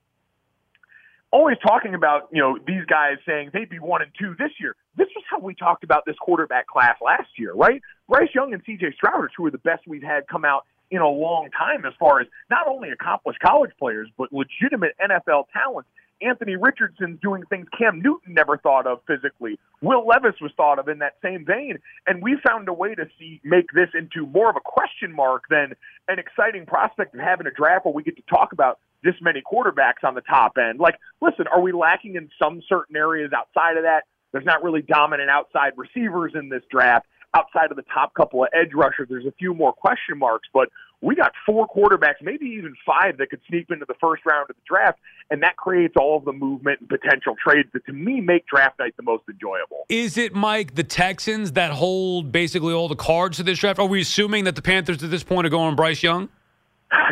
Always 1.36 1.58
talking 1.58 1.94
about, 1.94 2.30
you 2.32 2.40
know, 2.40 2.58
these 2.66 2.86
guys 2.86 3.18
saying 3.26 3.50
they'd 3.52 3.68
be 3.68 3.78
one 3.78 4.00
and 4.00 4.10
two 4.18 4.34
this 4.38 4.52
year. 4.58 4.74
This 4.96 5.08
was 5.14 5.22
how 5.30 5.38
we 5.38 5.54
talked 5.54 5.84
about 5.84 6.04
this 6.06 6.16
quarterback 6.18 6.66
class 6.66 6.96
last 7.04 7.28
year, 7.36 7.52
right? 7.52 7.82
Bryce 8.08 8.30
Young 8.34 8.54
and 8.54 8.64
CJ 8.64 8.94
Stroud 8.94 9.22
are 9.22 9.28
two 9.36 9.44
of 9.44 9.52
the 9.52 9.58
best 9.58 9.86
we've 9.86 10.02
had 10.02 10.26
come 10.28 10.46
out 10.46 10.64
in 10.90 11.02
a 11.02 11.08
long 11.08 11.50
time 11.50 11.84
as 11.84 11.92
far 12.00 12.20
as 12.20 12.26
not 12.48 12.66
only 12.66 12.88
accomplished 12.88 13.38
college 13.40 13.72
players, 13.78 14.08
but 14.16 14.32
legitimate 14.32 14.96
NFL 14.98 15.44
talents. 15.52 15.90
Anthony 16.22 16.56
Richardson's 16.56 17.20
doing 17.20 17.42
things 17.50 17.66
Cam 17.76 18.00
Newton 18.00 18.34
never 18.34 18.56
thought 18.56 18.86
of 18.86 19.00
physically. 19.06 19.58
Will 19.82 20.06
Levis 20.06 20.40
was 20.40 20.50
thought 20.56 20.78
of 20.78 20.88
in 20.88 20.98
that 21.00 21.14
same 21.22 21.44
vein, 21.44 21.78
and 22.06 22.22
we 22.22 22.38
found 22.46 22.68
a 22.68 22.72
way 22.72 22.94
to 22.94 23.06
see 23.18 23.40
make 23.44 23.70
this 23.72 23.88
into 23.94 24.26
more 24.26 24.48
of 24.48 24.56
a 24.56 24.60
question 24.64 25.12
mark 25.12 25.44
than 25.50 25.74
an 26.08 26.18
exciting 26.18 26.64
prospect 26.66 27.14
of 27.14 27.20
having 27.20 27.46
a 27.46 27.50
draft 27.50 27.84
where 27.84 27.94
we 27.94 28.02
get 28.02 28.16
to 28.16 28.22
talk 28.28 28.52
about 28.52 28.78
this 29.02 29.14
many 29.20 29.42
quarterbacks 29.42 30.04
on 30.04 30.14
the 30.14 30.22
top 30.22 30.56
end. 30.58 30.80
Like, 30.80 30.96
listen, 31.20 31.46
are 31.48 31.60
we 31.60 31.72
lacking 31.72 32.16
in 32.16 32.30
some 32.42 32.62
certain 32.68 32.96
areas 32.96 33.32
outside 33.36 33.76
of 33.76 33.84
that? 33.84 34.04
There's 34.32 34.44
not 34.44 34.62
really 34.62 34.82
dominant 34.82 35.30
outside 35.30 35.72
receivers 35.76 36.32
in 36.34 36.48
this 36.48 36.62
draft. 36.70 37.06
Outside 37.34 37.70
of 37.70 37.76
the 37.76 37.84
top 37.92 38.14
couple 38.14 38.42
of 38.42 38.48
edge 38.54 38.72
rushers, 38.74 39.08
there's 39.10 39.26
a 39.26 39.32
few 39.32 39.52
more 39.52 39.72
question 39.72 40.16
marks, 40.16 40.48
but 40.54 40.70
we 41.02 41.14
got 41.14 41.32
four 41.44 41.68
quarterbacks, 41.68 42.22
maybe 42.22 42.46
even 42.46 42.74
five, 42.84 43.18
that 43.18 43.30
could 43.30 43.40
sneak 43.48 43.66
into 43.70 43.84
the 43.86 43.94
first 44.00 44.24
round 44.24 44.48
of 44.48 44.56
the 44.56 44.62
draft, 44.66 44.98
and 45.30 45.42
that 45.42 45.56
creates 45.56 45.94
all 45.96 46.16
of 46.16 46.24
the 46.24 46.32
movement 46.32 46.80
and 46.80 46.88
potential 46.88 47.34
trades 47.42 47.68
that, 47.74 47.84
to 47.86 47.92
me, 47.92 48.20
make 48.20 48.46
draft 48.46 48.78
night 48.78 48.94
the 48.96 49.02
most 49.02 49.24
enjoyable. 49.28 49.84
Is 49.88 50.16
it, 50.16 50.34
Mike, 50.34 50.74
the 50.74 50.84
Texans 50.84 51.52
that 51.52 51.72
hold 51.72 52.32
basically 52.32 52.72
all 52.72 52.88
the 52.88 52.96
cards 52.96 53.36
to 53.36 53.42
this 53.42 53.58
draft? 53.58 53.78
Are 53.78 53.86
we 53.86 54.00
assuming 54.00 54.44
that 54.44 54.56
the 54.56 54.62
Panthers 54.62 55.02
at 55.02 55.10
this 55.10 55.22
point 55.22 55.46
are 55.46 55.50
going 55.50 55.76
Bryce 55.76 56.02
Young? 56.02 56.28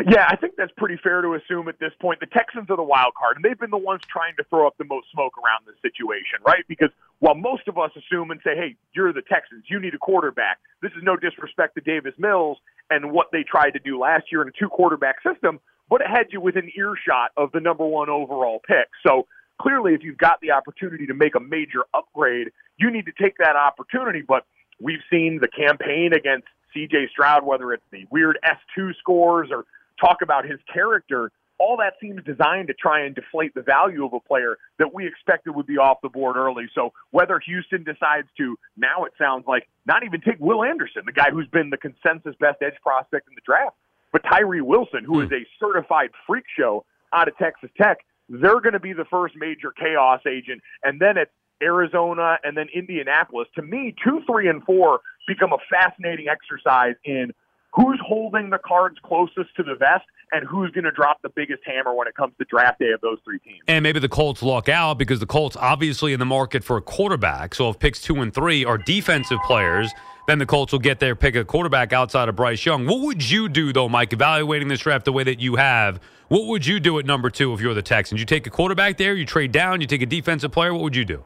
Yeah, 0.09 0.25
I 0.29 0.37
think 0.37 0.55
that's 0.57 0.71
pretty 0.77 0.97
fair 1.03 1.21
to 1.21 1.33
assume 1.33 1.67
at 1.67 1.79
this 1.79 1.91
point. 1.99 2.21
The 2.21 2.27
Texans 2.27 2.69
are 2.69 2.77
the 2.77 2.83
wild 2.83 3.13
card, 3.13 3.35
and 3.35 3.43
they've 3.43 3.59
been 3.59 3.71
the 3.71 3.77
ones 3.77 4.01
trying 4.07 4.35
to 4.37 4.43
throw 4.45 4.65
up 4.65 4.77
the 4.77 4.85
most 4.85 5.07
smoke 5.11 5.33
around 5.37 5.65
this 5.67 5.75
situation, 5.81 6.39
right? 6.47 6.63
Because 6.69 6.91
while 7.19 7.35
most 7.35 7.67
of 7.67 7.77
us 7.77 7.91
assume 7.95 8.31
and 8.31 8.39
say, 8.43 8.55
hey, 8.55 8.75
you're 8.93 9.11
the 9.11 9.21
Texans, 9.21 9.65
you 9.69 9.79
need 9.79 9.93
a 9.93 9.97
quarterback, 9.97 10.59
this 10.81 10.91
is 10.93 11.03
no 11.03 11.17
disrespect 11.17 11.75
to 11.75 11.81
Davis 11.81 12.13
Mills 12.17 12.57
and 12.89 13.11
what 13.11 13.27
they 13.31 13.43
tried 13.43 13.71
to 13.71 13.79
do 13.79 13.99
last 13.99 14.31
year 14.31 14.41
in 14.41 14.47
a 14.47 14.51
two 14.57 14.69
quarterback 14.69 15.17
system, 15.21 15.59
but 15.89 16.01
it 16.01 16.07
had 16.07 16.27
you 16.31 16.39
within 16.39 16.71
earshot 16.77 17.31
of 17.35 17.51
the 17.51 17.59
number 17.59 17.85
one 17.85 18.09
overall 18.09 18.61
pick. 18.65 18.87
So 19.05 19.27
clearly, 19.61 19.93
if 19.93 20.03
you've 20.03 20.17
got 20.17 20.39
the 20.41 20.51
opportunity 20.51 21.05
to 21.07 21.13
make 21.13 21.35
a 21.35 21.39
major 21.39 21.83
upgrade, 21.93 22.51
you 22.77 22.91
need 22.91 23.05
to 23.05 23.13
take 23.21 23.37
that 23.39 23.55
opportunity. 23.55 24.21
But 24.21 24.45
we've 24.79 25.03
seen 25.09 25.39
the 25.41 25.47
campaign 25.47 26.11
against 26.13 26.47
CJ 26.75 27.09
Stroud, 27.09 27.45
whether 27.45 27.73
it's 27.73 27.83
the 27.91 28.05
weird 28.11 28.37
S2 28.43 28.91
scores 28.99 29.49
or 29.51 29.65
talk 29.99 30.17
about 30.21 30.45
his 30.45 30.59
character, 30.71 31.31
all 31.57 31.77
that 31.77 31.93
seems 32.01 32.23
designed 32.23 32.67
to 32.67 32.73
try 32.73 33.05
and 33.05 33.15
deflate 33.15 33.53
the 33.53 33.61
value 33.61 34.05
of 34.05 34.13
a 34.13 34.19
player 34.19 34.57
that 34.77 34.93
we 34.93 35.07
expected 35.07 35.55
would 35.55 35.65
be 35.65 35.77
off 35.77 35.97
the 36.03 36.09
board 36.09 36.35
early. 36.35 36.65
So 36.75 36.91
whether 37.11 37.39
Houston 37.39 37.83
decides 37.83 38.27
to, 38.37 38.57
now 38.75 39.05
it 39.05 39.13
sounds 39.17 39.45
like, 39.47 39.67
not 39.85 40.03
even 40.03 40.21
take 40.21 40.39
Will 40.39 40.63
Anderson, 40.63 41.03
the 41.05 41.13
guy 41.13 41.31
who's 41.31 41.47
been 41.47 41.69
the 41.69 41.77
consensus 41.77 42.35
best 42.39 42.61
edge 42.61 42.75
prospect 42.83 43.27
in 43.29 43.35
the 43.35 43.41
draft, 43.45 43.75
but 44.11 44.21
Tyree 44.29 44.61
Wilson, 44.61 45.03
who 45.05 45.21
is 45.21 45.29
hmm. 45.29 45.35
a 45.35 45.47
certified 45.59 46.09
freak 46.27 46.45
show 46.57 46.85
out 47.13 47.27
of 47.27 47.37
Texas 47.37 47.69
Tech, 47.77 47.99
they're 48.27 48.59
going 48.59 48.73
to 48.73 48.79
be 48.79 48.93
the 48.93 49.05
first 49.05 49.35
major 49.37 49.71
chaos 49.71 50.21
agent. 50.27 50.61
And 50.83 50.99
then 50.99 51.17
it's 51.17 51.31
Arizona 51.61 52.37
and 52.43 52.57
then 52.57 52.67
Indianapolis. 52.73 53.47
To 53.55 53.61
me, 53.61 53.95
two, 54.03 54.21
three, 54.25 54.49
and 54.49 54.63
four 54.63 55.01
become 55.27 55.53
a 55.53 55.57
fascinating 55.69 56.27
exercise 56.27 56.95
in 57.03 57.31
who's 57.75 57.99
holding 58.05 58.49
the 58.49 58.57
cards 58.57 58.95
closest 59.03 59.53
to 59.57 59.63
the 59.63 59.75
vest 59.75 60.05
and 60.31 60.47
who's 60.47 60.71
going 60.71 60.85
to 60.85 60.91
drop 60.91 61.21
the 61.21 61.29
biggest 61.29 61.61
hammer 61.65 61.93
when 61.93 62.07
it 62.07 62.15
comes 62.15 62.33
to 62.37 62.45
draft 62.45 62.79
day 62.79 62.91
of 62.91 63.01
those 63.01 63.17
three 63.23 63.39
teams. 63.39 63.59
And 63.67 63.83
maybe 63.83 63.99
the 63.99 64.09
Colts 64.09 64.41
luck 64.41 64.69
out 64.69 64.97
because 64.97 65.19
the 65.19 65.25
Colts 65.25 65.57
obviously 65.57 66.13
in 66.13 66.19
the 66.19 66.25
market 66.25 66.63
for 66.63 66.77
a 66.77 66.81
quarterback. 66.81 67.53
So 67.53 67.69
if 67.69 67.77
picks 67.77 68.01
two 68.01 68.21
and 68.21 68.33
three 68.33 68.63
are 68.63 68.77
defensive 68.77 69.39
players, 69.45 69.91
then 70.27 70.39
the 70.39 70.45
Colts 70.45 70.71
will 70.71 70.79
get 70.79 70.99
their 70.99 71.15
pick 71.15 71.35
a 71.35 71.43
quarterback 71.43 71.93
outside 71.93 72.29
of 72.29 72.35
Bryce 72.35 72.65
Young. 72.65 72.85
What 72.85 73.01
would 73.01 73.29
you 73.29 73.49
do 73.49 73.73
though, 73.73 73.89
Mike, 73.89 74.13
evaluating 74.13 74.69
this 74.69 74.79
draft 74.79 75.05
the 75.05 75.11
way 75.11 75.23
that 75.23 75.39
you 75.39 75.57
have? 75.57 75.99
What 76.29 76.47
would 76.47 76.65
you 76.65 76.79
do 76.79 76.97
at 76.97 77.05
number 77.05 77.29
two 77.29 77.53
if 77.53 77.61
you're 77.61 77.73
the 77.73 77.83
Texans? 77.83 78.19
You 78.19 78.25
take 78.25 78.47
a 78.47 78.49
quarterback 78.49 78.97
there, 78.97 79.13
you 79.13 79.25
trade 79.25 79.51
down, 79.51 79.81
you 79.81 79.87
take 79.87 80.01
a 80.01 80.07
defensive 80.07 80.51
player. 80.51 80.73
What 80.73 80.81
would 80.81 80.95
you 80.95 81.05
do? 81.05 81.23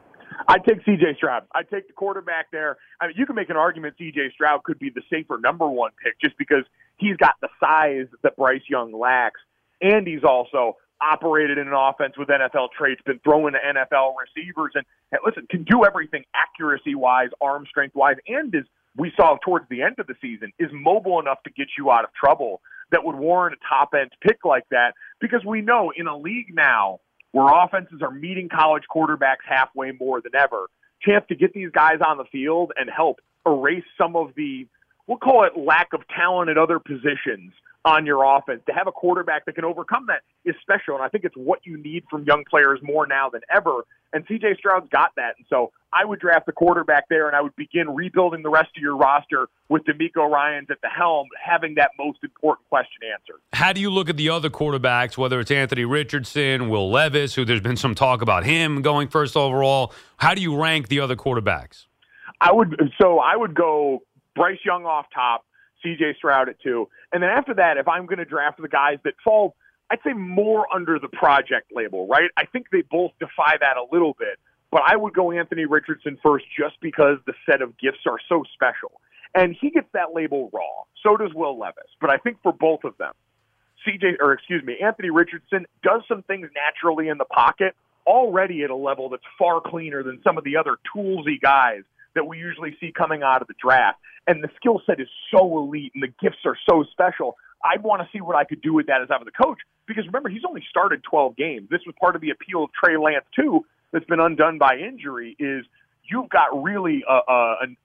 I'd 0.50 0.64
take 0.64 0.84
C.J. 0.84 1.14
Stroud. 1.16 1.44
I'd 1.54 1.70
take 1.70 1.86
the 1.86 1.92
quarterback 1.92 2.50
there. 2.50 2.76
I 3.00 3.06
mean, 3.06 3.16
you 3.16 3.24
can 3.24 3.36
make 3.36 3.50
an 3.50 3.56
argument 3.56 3.94
C.J. 3.98 4.32
Stroud 4.34 4.64
could 4.64 4.80
be 4.80 4.90
the 4.90 5.02
safer 5.08 5.38
number 5.38 5.68
one 5.68 5.92
pick 6.02 6.20
just 6.20 6.36
because 6.38 6.64
he's 6.96 7.16
got 7.18 7.34
the 7.40 7.48
size 7.60 8.08
that 8.24 8.36
Bryce 8.36 8.62
Young 8.68 8.92
lacks, 8.92 9.40
and 9.80 10.08
he's 10.08 10.24
also 10.24 10.76
operated 11.00 11.56
in 11.56 11.68
an 11.68 11.74
offense 11.74 12.14
with 12.18 12.28
NFL 12.28 12.70
traits, 12.76 13.00
been 13.06 13.20
throwing 13.22 13.54
to 13.54 13.58
NFL 13.60 14.14
receivers, 14.18 14.72
and, 14.74 14.84
and 15.12 15.20
listen, 15.24 15.46
can 15.48 15.62
do 15.62 15.84
everything 15.84 16.24
accuracy 16.34 16.96
wise, 16.96 17.30
arm 17.40 17.64
strength 17.68 17.94
wise, 17.94 18.16
and 18.26 18.52
is 18.52 18.64
we 18.96 19.12
saw 19.16 19.36
towards 19.44 19.66
the 19.70 19.82
end 19.82 20.00
of 20.00 20.08
the 20.08 20.16
season 20.20 20.52
is 20.58 20.68
mobile 20.72 21.20
enough 21.20 21.40
to 21.44 21.50
get 21.50 21.68
you 21.78 21.92
out 21.92 22.02
of 22.02 22.10
trouble 22.12 22.60
that 22.90 23.04
would 23.04 23.14
warrant 23.14 23.56
a 23.56 23.68
top 23.68 23.90
end 23.94 24.10
pick 24.20 24.44
like 24.44 24.64
that 24.72 24.94
because 25.20 25.44
we 25.46 25.60
know 25.60 25.92
in 25.96 26.08
a 26.08 26.16
league 26.16 26.52
now 26.52 26.98
where 27.32 27.46
offenses 27.64 28.00
are 28.02 28.10
meeting 28.10 28.48
college 28.48 28.84
quarterbacks 28.94 29.44
halfway 29.48 29.92
more 29.92 30.20
than 30.20 30.34
ever, 30.34 30.66
chance 31.02 31.24
to 31.28 31.34
get 31.34 31.52
these 31.52 31.70
guys 31.70 31.98
on 32.06 32.18
the 32.18 32.24
field 32.24 32.72
and 32.76 32.90
help 32.94 33.20
erase 33.46 33.84
some 33.96 34.16
of 34.16 34.28
the 34.36 34.66
we'll 35.06 35.18
call 35.18 35.44
it 35.44 35.58
lack 35.58 35.88
of 35.92 36.00
talent 36.14 36.50
at 36.50 36.58
other 36.58 36.78
positions 36.78 37.52
on 37.84 38.06
your 38.06 38.24
offense. 38.24 38.62
To 38.66 38.72
have 38.72 38.86
a 38.86 38.92
quarterback 38.92 39.46
that 39.46 39.54
can 39.54 39.64
overcome 39.64 40.06
that 40.08 40.22
is 40.44 40.54
special, 40.60 40.94
and 40.94 41.02
I 41.02 41.08
think 41.08 41.24
it's 41.24 41.36
what 41.36 41.60
you 41.64 41.76
need 41.76 42.04
from 42.10 42.24
young 42.24 42.44
players 42.48 42.80
more 42.82 43.06
now 43.06 43.30
than 43.30 43.40
ever. 43.54 43.82
And 44.12 44.26
CJ 44.26 44.58
Stroud's 44.58 44.88
got 44.90 45.12
that, 45.16 45.34
and 45.38 45.46
so 45.48 45.72
I 45.92 46.04
would 46.04 46.20
draft 46.20 46.46
the 46.46 46.52
quarterback 46.52 47.08
there, 47.08 47.26
and 47.26 47.36
I 47.36 47.40
would 47.40 47.54
begin 47.56 47.94
rebuilding 47.94 48.42
the 48.42 48.50
rest 48.50 48.70
of 48.76 48.82
your 48.82 48.96
roster 48.96 49.48
with 49.68 49.84
DeMeco 49.84 50.28
Ryans 50.28 50.68
at 50.70 50.80
the 50.82 50.88
helm, 50.88 51.28
having 51.42 51.76
that 51.76 51.92
most 51.98 52.18
important 52.22 52.68
question 52.68 53.02
answered. 53.12 53.40
How 53.52 53.72
do 53.72 53.80
you 53.80 53.90
look 53.90 54.08
at 54.08 54.16
the 54.16 54.28
other 54.28 54.50
quarterbacks, 54.50 55.16
whether 55.16 55.38
it's 55.40 55.50
Anthony 55.50 55.84
Richardson, 55.84 56.68
Will 56.68 56.90
Levis, 56.90 57.34
who 57.34 57.44
there's 57.44 57.60
been 57.60 57.76
some 57.76 57.94
talk 57.94 58.20
about 58.20 58.44
him 58.44 58.82
going 58.82 59.08
first 59.08 59.36
overall? 59.36 59.92
How 60.16 60.34
do 60.34 60.42
you 60.42 60.60
rank 60.60 60.88
the 60.88 61.00
other 61.00 61.16
quarterbacks? 61.16 61.86
I 62.40 62.52
would 62.52 62.92
so 63.00 63.18
I 63.18 63.36
would 63.36 63.54
go 63.54 64.00
Bryce 64.34 64.58
Young 64.64 64.86
off 64.86 65.06
top, 65.14 65.44
CJ 65.84 66.16
Stroud 66.16 66.48
at 66.48 66.60
two. 66.60 66.88
And 67.12 67.22
then 67.22 67.30
after 67.30 67.54
that, 67.54 67.76
if 67.76 67.88
I'm 67.88 68.06
going 68.06 68.18
to 68.18 68.24
draft 68.24 68.60
the 68.60 68.68
guys 68.68 68.98
that 69.04 69.14
fall, 69.24 69.56
I'd 69.90 69.98
say 70.04 70.12
more 70.12 70.66
under 70.72 70.98
the 70.98 71.08
project 71.08 71.72
label, 71.74 72.06
right? 72.06 72.30
I 72.36 72.46
think 72.46 72.66
they 72.70 72.82
both 72.82 73.12
defy 73.18 73.56
that 73.60 73.76
a 73.76 73.84
little 73.92 74.14
bit. 74.18 74.38
But 74.70 74.82
I 74.86 74.96
would 74.96 75.14
go 75.14 75.32
Anthony 75.32 75.64
Richardson 75.64 76.16
first 76.22 76.44
just 76.56 76.80
because 76.80 77.18
the 77.26 77.34
set 77.44 77.60
of 77.60 77.76
gifts 77.78 78.06
are 78.06 78.18
so 78.28 78.44
special. 78.54 79.00
And 79.34 79.56
he 79.60 79.70
gets 79.70 79.88
that 79.92 80.14
label 80.14 80.48
raw. 80.52 80.84
So 81.02 81.16
does 81.16 81.34
Will 81.34 81.58
Levis. 81.58 81.90
But 82.00 82.10
I 82.10 82.18
think 82.18 82.38
for 82.42 82.52
both 82.52 82.84
of 82.84 82.96
them, 82.98 83.12
CJ, 83.86 84.20
or 84.20 84.32
excuse 84.32 84.62
me, 84.62 84.76
Anthony 84.82 85.10
Richardson 85.10 85.66
does 85.82 86.02
some 86.06 86.22
things 86.22 86.48
naturally 86.54 87.08
in 87.08 87.18
the 87.18 87.24
pocket 87.24 87.74
already 88.06 88.62
at 88.62 88.70
a 88.70 88.76
level 88.76 89.08
that's 89.08 89.22
far 89.38 89.60
cleaner 89.60 90.02
than 90.02 90.20
some 90.22 90.38
of 90.38 90.44
the 90.44 90.56
other 90.56 90.76
toolsy 90.94 91.40
guys 91.40 91.82
that 92.14 92.26
we 92.26 92.38
usually 92.38 92.76
see 92.80 92.92
coming 92.92 93.22
out 93.22 93.42
of 93.42 93.48
the 93.48 93.54
draft. 93.60 93.98
And 94.26 94.42
the 94.42 94.48
skill 94.56 94.80
set 94.86 95.00
is 95.00 95.08
so 95.32 95.58
elite 95.58 95.92
and 95.94 96.02
the 96.02 96.12
gifts 96.20 96.44
are 96.44 96.56
so 96.68 96.84
special. 96.90 97.36
I'd 97.64 97.82
want 97.82 98.02
to 98.02 98.08
see 98.12 98.20
what 98.20 98.36
I 98.36 98.44
could 98.44 98.62
do 98.62 98.72
with 98.72 98.86
that 98.86 99.02
as 99.02 99.08
I 99.10 99.16
was 99.16 99.26
a 99.28 99.42
coach. 99.42 99.58
Because 99.86 100.06
remember, 100.06 100.28
he's 100.28 100.44
only 100.46 100.64
started 100.68 101.02
12 101.02 101.36
games. 101.36 101.68
This 101.70 101.80
was 101.86 101.94
part 102.00 102.14
of 102.16 102.22
the 102.22 102.30
appeal 102.30 102.64
of 102.64 102.70
Trey 102.72 102.96
Lance, 102.96 103.24
too, 103.34 103.64
that's 103.92 104.04
been 104.04 104.20
undone 104.20 104.58
by 104.58 104.76
injury, 104.76 105.36
is 105.38 105.64
you've 106.04 106.28
got 106.28 106.62
really 106.62 107.02
a, 107.08 107.32
a, 107.32 107.56
an 107.62 107.76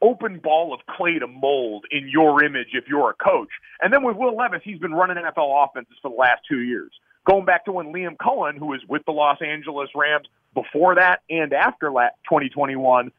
open 0.00 0.38
ball 0.38 0.72
of 0.72 0.80
clay 0.96 1.18
to 1.18 1.26
mold 1.26 1.84
in 1.90 2.08
your 2.08 2.44
image 2.44 2.68
if 2.72 2.84
you're 2.88 3.10
a 3.10 3.14
coach. 3.14 3.48
And 3.80 3.92
then 3.92 4.04
with 4.04 4.16
Will 4.16 4.36
Levis, 4.36 4.62
he's 4.64 4.78
been 4.78 4.92
running 4.92 5.16
NFL 5.16 5.66
offenses 5.66 5.96
for 6.00 6.10
the 6.10 6.16
last 6.16 6.42
two 6.48 6.60
years. 6.60 6.92
Going 7.28 7.44
back 7.44 7.64
to 7.66 7.72
when 7.72 7.92
Liam 7.92 8.16
Coen, 8.16 8.56
who 8.56 8.66
was 8.66 8.80
with 8.88 9.04
the 9.04 9.12
Los 9.12 9.38
Angeles 9.42 9.90
Rams 9.94 10.26
before 10.54 10.94
that 10.94 11.20
and 11.28 11.52
after 11.52 11.88
2021, 11.88 13.10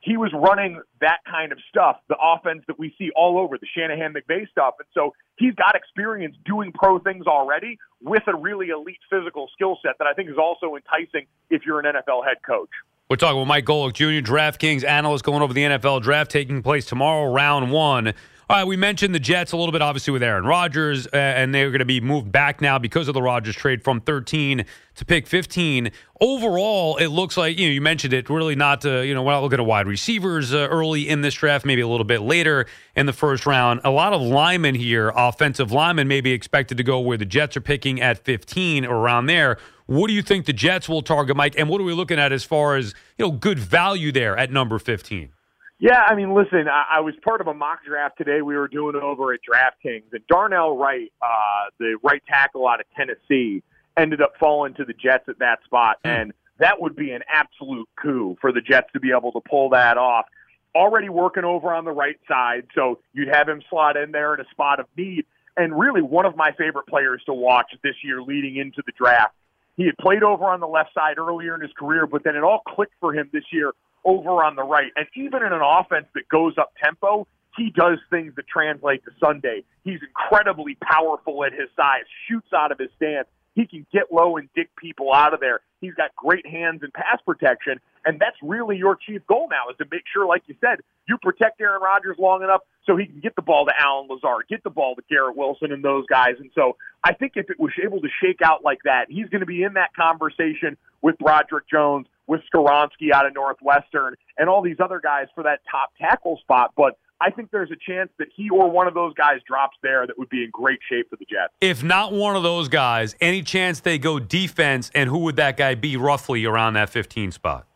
he 0.00 0.16
was 0.16 0.32
running 0.32 0.80
that 1.00 1.18
kind 1.28 1.52
of 1.52 1.58
stuff, 1.68 1.96
the 2.08 2.16
offense 2.20 2.62
that 2.68 2.78
we 2.78 2.94
see 2.98 3.10
all 3.16 3.38
over, 3.38 3.58
the 3.58 3.66
Shanahan 3.66 4.14
McVay 4.14 4.48
stuff. 4.50 4.74
And 4.78 4.86
so 4.94 5.14
he's 5.36 5.54
got 5.54 5.74
experience 5.74 6.36
doing 6.44 6.72
pro 6.72 6.98
things 6.98 7.26
already 7.26 7.78
with 8.00 8.22
a 8.26 8.36
really 8.36 8.68
elite 8.68 9.00
physical 9.10 9.48
skill 9.54 9.78
set 9.82 9.98
that 9.98 10.06
I 10.06 10.14
think 10.14 10.30
is 10.30 10.38
also 10.38 10.76
enticing 10.76 11.26
if 11.50 11.62
you're 11.66 11.80
an 11.80 11.86
NFL 11.86 12.24
head 12.24 12.38
coach. 12.46 12.70
We're 13.10 13.16
talking 13.16 13.38
with 13.38 13.48
Mike 13.48 13.64
Golic 13.64 13.94
Jr., 13.94 14.30
DraftKings 14.30 14.84
analyst, 14.84 15.24
going 15.24 15.42
over 15.42 15.54
the 15.54 15.62
NFL 15.62 16.02
draft 16.02 16.30
taking 16.30 16.62
place 16.62 16.84
tomorrow, 16.84 17.32
round 17.32 17.72
one. 17.72 18.12
All 18.50 18.56
right, 18.56 18.66
we 18.66 18.78
mentioned 18.78 19.14
the 19.14 19.20
Jets 19.20 19.52
a 19.52 19.58
little 19.58 19.72
bit, 19.72 19.82
obviously, 19.82 20.10
with 20.10 20.22
Aaron 20.22 20.44
Rodgers, 20.46 21.06
uh, 21.08 21.16
and 21.16 21.54
they're 21.54 21.68
going 21.68 21.80
to 21.80 21.84
be 21.84 22.00
moved 22.00 22.32
back 22.32 22.62
now 22.62 22.78
because 22.78 23.06
of 23.06 23.12
the 23.12 23.20
Rodgers 23.20 23.54
trade 23.54 23.84
from 23.84 24.00
13 24.00 24.64
to 24.94 25.04
pick 25.04 25.26
15. 25.26 25.90
Overall, 26.18 26.96
it 26.96 27.08
looks 27.08 27.36
like, 27.36 27.58
you 27.58 27.66
know, 27.66 27.72
you 27.74 27.82
mentioned 27.82 28.14
it, 28.14 28.30
really 28.30 28.56
not, 28.56 28.80
to, 28.80 29.04
you 29.06 29.12
know, 29.12 29.22
we're 29.22 29.32
not 29.32 29.42
looking 29.42 29.60
at 29.60 29.66
wide 29.66 29.86
receivers 29.86 30.54
uh, 30.54 30.66
early 30.70 31.06
in 31.06 31.20
this 31.20 31.34
draft, 31.34 31.66
maybe 31.66 31.82
a 31.82 31.86
little 31.86 32.06
bit 32.06 32.22
later 32.22 32.64
in 32.96 33.04
the 33.04 33.12
first 33.12 33.44
round. 33.44 33.82
A 33.84 33.90
lot 33.90 34.14
of 34.14 34.22
linemen 34.22 34.74
here, 34.74 35.12
offensive 35.14 35.70
linemen, 35.70 36.08
may 36.08 36.22
be 36.22 36.32
expected 36.32 36.78
to 36.78 36.82
go 36.82 37.00
where 37.00 37.18
the 37.18 37.26
Jets 37.26 37.54
are 37.54 37.60
picking 37.60 38.00
at 38.00 38.24
15 38.24 38.86
or 38.86 38.96
around 38.96 39.26
there. 39.26 39.58
What 39.84 40.08
do 40.08 40.14
you 40.14 40.22
think 40.22 40.46
the 40.46 40.54
Jets 40.54 40.88
will 40.88 41.02
target, 41.02 41.36
Mike? 41.36 41.54
And 41.58 41.68
what 41.68 41.82
are 41.82 41.84
we 41.84 41.92
looking 41.92 42.18
at 42.18 42.32
as 42.32 42.44
far 42.44 42.76
as, 42.76 42.94
you 43.18 43.26
know, 43.26 43.30
good 43.30 43.58
value 43.58 44.10
there 44.10 44.38
at 44.38 44.50
number 44.50 44.78
15? 44.78 45.34
Yeah, 45.80 46.00
I 46.00 46.16
mean, 46.16 46.34
listen, 46.34 46.66
I, 46.68 46.96
I 46.96 47.00
was 47.00 47.14
part 47.22 47.40
of 47.40 47.46
a 47.46 47.54
mock 47.54 47.84
draft 47.84 48.18
today 48.18 48.42
we 48.42 48.56
were 48.56 48.66
doing 48.66 48.96
over 48.96 49.32
at 49.32 49.40
DraftKings, 49.48 50.12
and 50.12 50.26
Darnell 50.26 50.76
Wright, 50.76 51.12
uh, 51.22 51.70
the 51.78 51.96
right 52.02 52.22
tackle 52.26 52.66
out 52.66 52.80
of 52.80 52.86
Tennessee, 52.96 53.62
ended 53.96 54.20
up 54.20 54.32
falling 54.40 54.74
to 54.74 54.84
the 54.84 54.92
Jets 54.92 55.28
at 55.28 55.38
that 55.38 55.60
spot, 55.64 55.98
mm. 56.04 56.10
and 56.10 56.32
that 56.58 56.80
would 56.80 56.96
be 56.96 57.12
an 57.12 57.22
absolute 57.32 57.88
coup 57.94 58.36
for 58.40 58.50
the 58.50 58.60
Jets 58.60 58.88
to 58.92 59.00
be 59.00 59.12
able 59.16 59.30
to 59.32 59.40
pull 59.48 59.70
that 59.70 59.96
off. 59.96 60.26
Already 60.74 61.08
working 61.08 61.44
over 61.44 61.72
on 61.72 61.84
the 61.84 61.92
right 61.92 62.18
side, 62.26 62.66
so 62.74 62.98
you'd 63.12 63.28
have 63.28 63.48
him 63.48 63.62
slot 63.70 63.96
in 63.96 64.10
there 64.10 64.34
in 64.34 64.40
a 64.40 64.48
spot 64.50 64.80
of 64.80 64.86
need, 64.96 65.26
and 65.56 65.78
really 65.78 66.02
one 66.02 66.26
of 66.26 66.36
my 66.36 66.50
favorite 66.58 66.88
players 66.88 67.22
to 67.26 67.32
watch 67.32 67.70
this 67.84 67.94
year 68.02 68.20
leading 68.20 68.56
into 68.56 68.82
the 68.84 68.92
draft. 68.98 69.34
He 69.76 69.86
had 69.86 69.96
played 69.98 70.24
over 70.24 70.44
on 70.46 70.58
the 70.58 70.66
left 70.66 70.92
side 70.92 71.18
earlier 71.18 71.54
in 71.54 71.60
his 71.60 71.70
career, 71.78 72.04
but 72.08 72.24
then 72.24 72.34
it 72.34 72.42
all 72.42 72.62
clicked 72.66 72.94
for 72.98 73.14
him 73.14 73.30
this 73.32 73.44
year 73.52 73.72
over 74.04 74.42
on 74.44 74.56
the 74.56 74.62
right. 74.62 74.92
And 74.96 75.06
even 75.14 75.42
in 75.42 75.52
an 75.52 75.62
offense 75.62 76.06
that 76.14 76.28
goes 76.28 76.54
up 76.58 76.72
tempo, 76.82 77.26
he 77.56 77.70
does 77.70 77.98
things 78.10 78.34
that 78.36 78.46
translate 78.46 79.04
to 79.04 79.10
Sunday. 79.20 79.64
He's 79.84 80.00
incredibly 80.02 80.76
powerful 80.76 81.44
at 81.44 81.52
his 81.52 81.68
size, 81.76 82.04
shoots 82.28 82.52
out 82.52 82.72
of 82.72 82.78
his 82.78 82.90
stance. 82.96 83.28
He 83.58 83.66
can 83.66 83.84
get 83.92 84.12
low 84.12 84.36
and 84.36 84.48
dig 84.54 84.68
people 84.76 85.12
out 85.12 85.34
of 85.34 85.40
there. 85.40 85.58
He's 85.80 85.94
got 85.94 86.14
great 86.14 86.46
hands 86.46 86.84
and 86.84 86.92
pass 86.92 87.18
protection, 87.26 87.80
and 88.04 88.20
that's 88.20 88.36
really 88.40 88.76
your 88.76 88.94
chief 88.94 89.26
goal 89.26 89.48
now 89.50 89.68
is 89.68 89.76
to 89.78 89.84
make 89.90 90.04
sure, 90.12 90.26
like 90.26 90.44
you 90.46 90.54
said, 90.60 90.78
you 91.08 91.18
protect 91.18 91.60
Aaron 91.60 91.82
Rodgers 91.82 92.16
long 92.20 92.44
enough 92.44 92.60
so 92.86 92.96
he 92.96 93.06
can 93.06 93.18
get 93.18 93.34
the 93.34 93.42
ball 93.42 93.66
to 93.66 93.72
Allen 93.76 94.06
Lazard, 94.08 94.44
get 94.48 94.62
the 94.62 94.70
ball 94.70 94.94
to 94.94 95.02
Garrett 95.10 95.36
Wilson 95.36 95.72
and 95.72 95.82
those 95.82 96.06
guys. 96.06 96.34
And 96.38 96.50
so 96.54 96.76
I 97.02 97.14
think 97.14 97.32
if 97.34 97.50
it 97.50 97.58
was 97.58 97.72
able 97.84 98.00
to 98.00 98.08
shake 98.22 98.42
out 98.44 98.62
like 98.62 98.78
that, 98.84 99.06
he's 99.08 99.28
going 99.28 99.40
to 99.40 99.46
be 99.46 99.64
in 99.64 99.72
that 99.72 99.90
conversation 99.94 100.76
with 101.02 101.18
Broderick 101.18 101.68
Jones, 101.68 102.06
with 102.28 102.42
Skoronski 102.54 103.10
out 103.12 103.26
of 103.26 103.34
Northwestern, 103.34 104.14
and 104.36 104.48
all 104.48 104.62
these 104.62 104.78
other 104.78 105.00
guys 105.00 105.26
for 105.34 105.42
that 105.42 105.62
top 105.68 105.90
tackle 106.00 106.38
spot. 106.38 106.74
But 106.76 106.96
I 107.20 107.30
think 107.30 107.50
there's 107.50 107.70
a 107.70 107.76
chance 107.76 108.10
that 108.18 108.28
he 108.34 108.48
or 108.50 108.70
one 108.70 108.86
of 108.86 108.94
those 108.94 109.12
guys 109.14 109.40
drops 109.46 109.76
there 109.82 110.06
that 110.06 110.18
would 110.18 110.28
be 110.28 110.44
in 110.44 110.50
great 110.52 110.78
shape 110.88 111.10
for 111.10 111.16
the 111.16 111.24
Jets. 111.24 111.52
If 111.60 111.82
not 111.82 112.12
one 112.12 112.36
of 112.36 112.42
those 112.42 112.68
guys, 112.68 113.16
any 113.20 113.42
chance 113.42 113.80
they 113.80 113.98
go 113.98 114.18
defense, 114.18 114.90
and 114.94 115.10
who 115.10 115.18
would 115.20 115.36
that 115.36 115.56
guy 115.56 115.74
be 115.74 115.96
roughly 115.96 116.44
around 116.44 116.74
that 116.74 116.90
15 116.90 117.32
spot? 117.32 117.66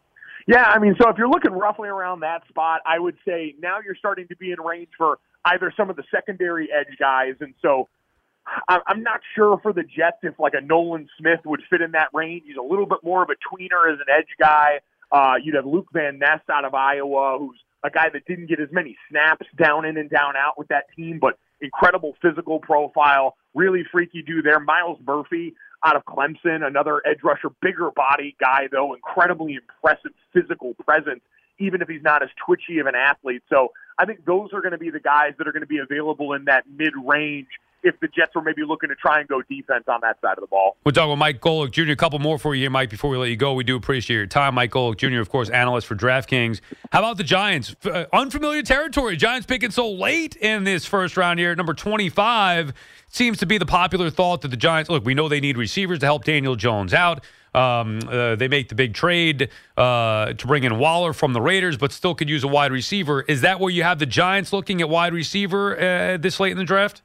Yeah, 0.46 0.64
I 0.64 0.78
mean, 0.78 0.96
so 1.00 1.08
if 1.08 1.18
you're 1.18 1.28
looking 1.28 1.52
roughly 1.52 1.88
around 1.88 2.20
that 2.20 2.46
spot, 2.48 2.80
I 2.86 2.98
would 2.98 3.16
say 3.26 3.54
now 3.60 3.78
you're 3.84 3.94
starting 3.94 4.28
to 4.28 4.36
be 4.36 4.52
in 4.52 4.60
range 4.60 4.88
for 4.96 5.18
either 5.44 5.72
some 5.76 5.90
of 5.90 5.96
the 5.96 6.04
secondary 6.10 6.68
edge 6.72 6.98
guys. 6.98 7.34
And 7.40 7.54
so 7.62 7.88
I'm 8.68 9.02
not 9.02 9.20
sure 9.34 9.58
for 9.62 9.72
the 9.72 9.82
Jets 9.82 10.18
if 10.22 10.38
like 10.38 10.54
a 10.54 10.60
Nolan 10.60 11.08
Smith 11.18 11.40
would 11.44 11.62
fit 11.70 11.80
in 11.80 11.92
that 11.92 12.08
range. 12.12 12.42
He's 12.46 12.56
a 12.56 12.62
little 12.62 12.86
bit 12.86 12.98
more 13.04 13.22
of 13.22 13.30
a 13.30 13.34
tweener 13.34 13.92
as 13.92 14.00
an 14.00 14.06
edge 14.12 14.28
guy. 14.40 14.80
Uh, 15.10 15.34
you'd 15.42 15.54
have 15.54 15.66
Luke 15.66 15.88
Van 15.92 16.18
Ness 16.18 16.40
out 16.50 16.64
of 16.64 16.74
Iowa, 16.74 17.38
who's 17.38 17.58
a 17.84 17.90
guy 17.90 18.08
that 18.12 18.24
didn't 18.26 18.46
get 18.46 18.60
as 18.60 18.68
many 18.70 18.96
snaps 19.08 19.46
down 19.56 19.84
in 19.84 19.96
and 19.96 20.08
down 20.08 20.34
out 20.36 20.58
with 20.58 20.68
that 20.68 20.84
team, 20.96 21.18
but 21.18 21.38
incredible 21.60 22.14
physical 22.22 22.58
profile, 22.58 23.36
really 23.54 23.82
freaky 23.90 24.22
dude 24.22 24.44
there. 24.44 24.60
Myles 24.60 24.98
Murphy 25.06 25.54
out 25.84 25.96
of 25.96 26.04
Clemson, 26.04 26.64
another 26.64 27.02
edge 27.04 27.18
rusher, 27.22 27.48
bigger 27.60 27.90
body 27.90 28.36
guy 28.40 28.68
though, 28.70 28.94
incredibly 28.94 29.54
impressive 29.54 30.12
physical 30.32 30.74
presence, 30.74 31.20
even 31.58 31.82
if 31.82 31.88
he's 31.88 32.02
not 32.02 32.22
as 32.22 32.28
twitchy 32.44 32.78
of 32.78 32.86
an 32.86 32.94
athlete. 32.94 33.42
So 33.50 33.72
I 33.98 34.04
think 34.04 34.24
those 34.24 34.50
are 34.52 34.60
going 34.60 34.72
to 34.72 34.78
be 34.78 34.90
the 34.90 35.00
guys 35.00 35.32
that 35.38 35.48
are 35.48 35.52
going 35.52 35.62
to 35.62 35.66
be 35.66 35.78
available 35.78 36.32
in 36.34 36.44
that 36.44 36.64
mid 36.68 36.92
range 37.04 37.48
if 37.82 37.98
the 38.00 38.08
Jets 38.08 38.34
were 38.34 38.42
maybe 38.42 38.62
looking 38.64 38.88
to 38.88 38.94
try 38.94 39.20
and 39.20 39.28
go 39.28 39.42
defense 39.42 39.84
on 39.88 40.00
that 40.02 40.20
side 40.20 40.38
of 40.38 40.40
the 40.40 40.46
ball. 40.46 40.76
We're 40.84 40.92
talking 40.92 41.10
with 41.10 41.18
Mike 41.18 41.40
Golic 41.40 41.70
Jr. 41.72 41.92
A 41.92 41.96
couple 41.96 42.18
more 42.18 42.38
for 42.38 42.54
you 42.54 42.62
here, 42.62 42.70
Mike, 42.70 42.90
before 42.90 43.10
we 43.10 43.16
let 43.16 43.30
you 43.30 43.36
go. 43.36 43.54
We 43.54 43.64
do 43.64 43.76
appreciate 43.76 44.16
your 44.16 44.26
time. 44.26 44.54
Mike 44.54 44.70
Golic 44.70 44.96
Jr., 44.96 45.20
of 45.20 45.28
course, 45.28 45.50
analyst 45.50 45.86
for 45.86 45.96
DraftKings. 45.96 46.60
How 46.90 47.00
about 47.00 47.16
the 47.16 47.24
Giants? 47.24 47.74
Uh, 47.84 48.04
unfamiliar 48.12 48.62
territory. 48.62 49.16
Giants 49.16 49.46
picking 49.46 49.70
so 49.70 49.90
late 49.90 50.36
in 50.36 50.64
this 50.64 50.84
first 50.84 51.16
round 51.16 51.38
here. 51.38 51.54
Number 51.54 51.74
25 51.74 52.72
seems 53.08 53.38
to 53.38 53.46
be 53.46 53.58
the 53.58 53.66
popular 53.66 54.10
thought 54.10 54.42
that 54.42 54.48
the 54.48 54.56
Giants, 54.56 54.88
look, 54.88 55.04
we 55.04 55.14
know 55.14 55.28
they 55.28 55.40
need 55.40 55.56
receivers 55.56 55.98
to 56.00 56.06
help 56.06 56.24
Daniel 56.24 56.56
Jones 56.56 56.94
out. 56.94 57.24
Um, 57.54 58.00
uh, 58.08 58.34
they 58.36 58.48
make 58.48 58.70
the 58.70 58.74
big 58.74 58.94
trade 58.94 59.50
uh, 59.76 60.32
to 60.32 60.46
bring 60.46 60.64
in 60.64 60.78
Waller 60.78 61.12
from 61.12 61.34
the 61.34 61.40
Raiders, 61.40 61.76
but 61.76 61.92
still 61.92 62.14
could 62.14 62.30
use 62.30 62.44
a 62.44 62.48
wide 62.48 62.72
receiver. 62.72 63.22
Is 63.22 63.42
that 63.42 63.60
where 63.60 63.70
you 63.70 63.82
have 63.82 63.98
the 63.98 64.06
Giants 64.06 64.52
looking 64.52 64.80
at 64.80 64.88
wide 64.88 65.12
receiver 65.12 65.78
uh, 65.78 66.16
this 66.16 66.40
late 66.40 66.52
in 66.52 66.58
the 66.58 66.64
draft? 66.64 67.02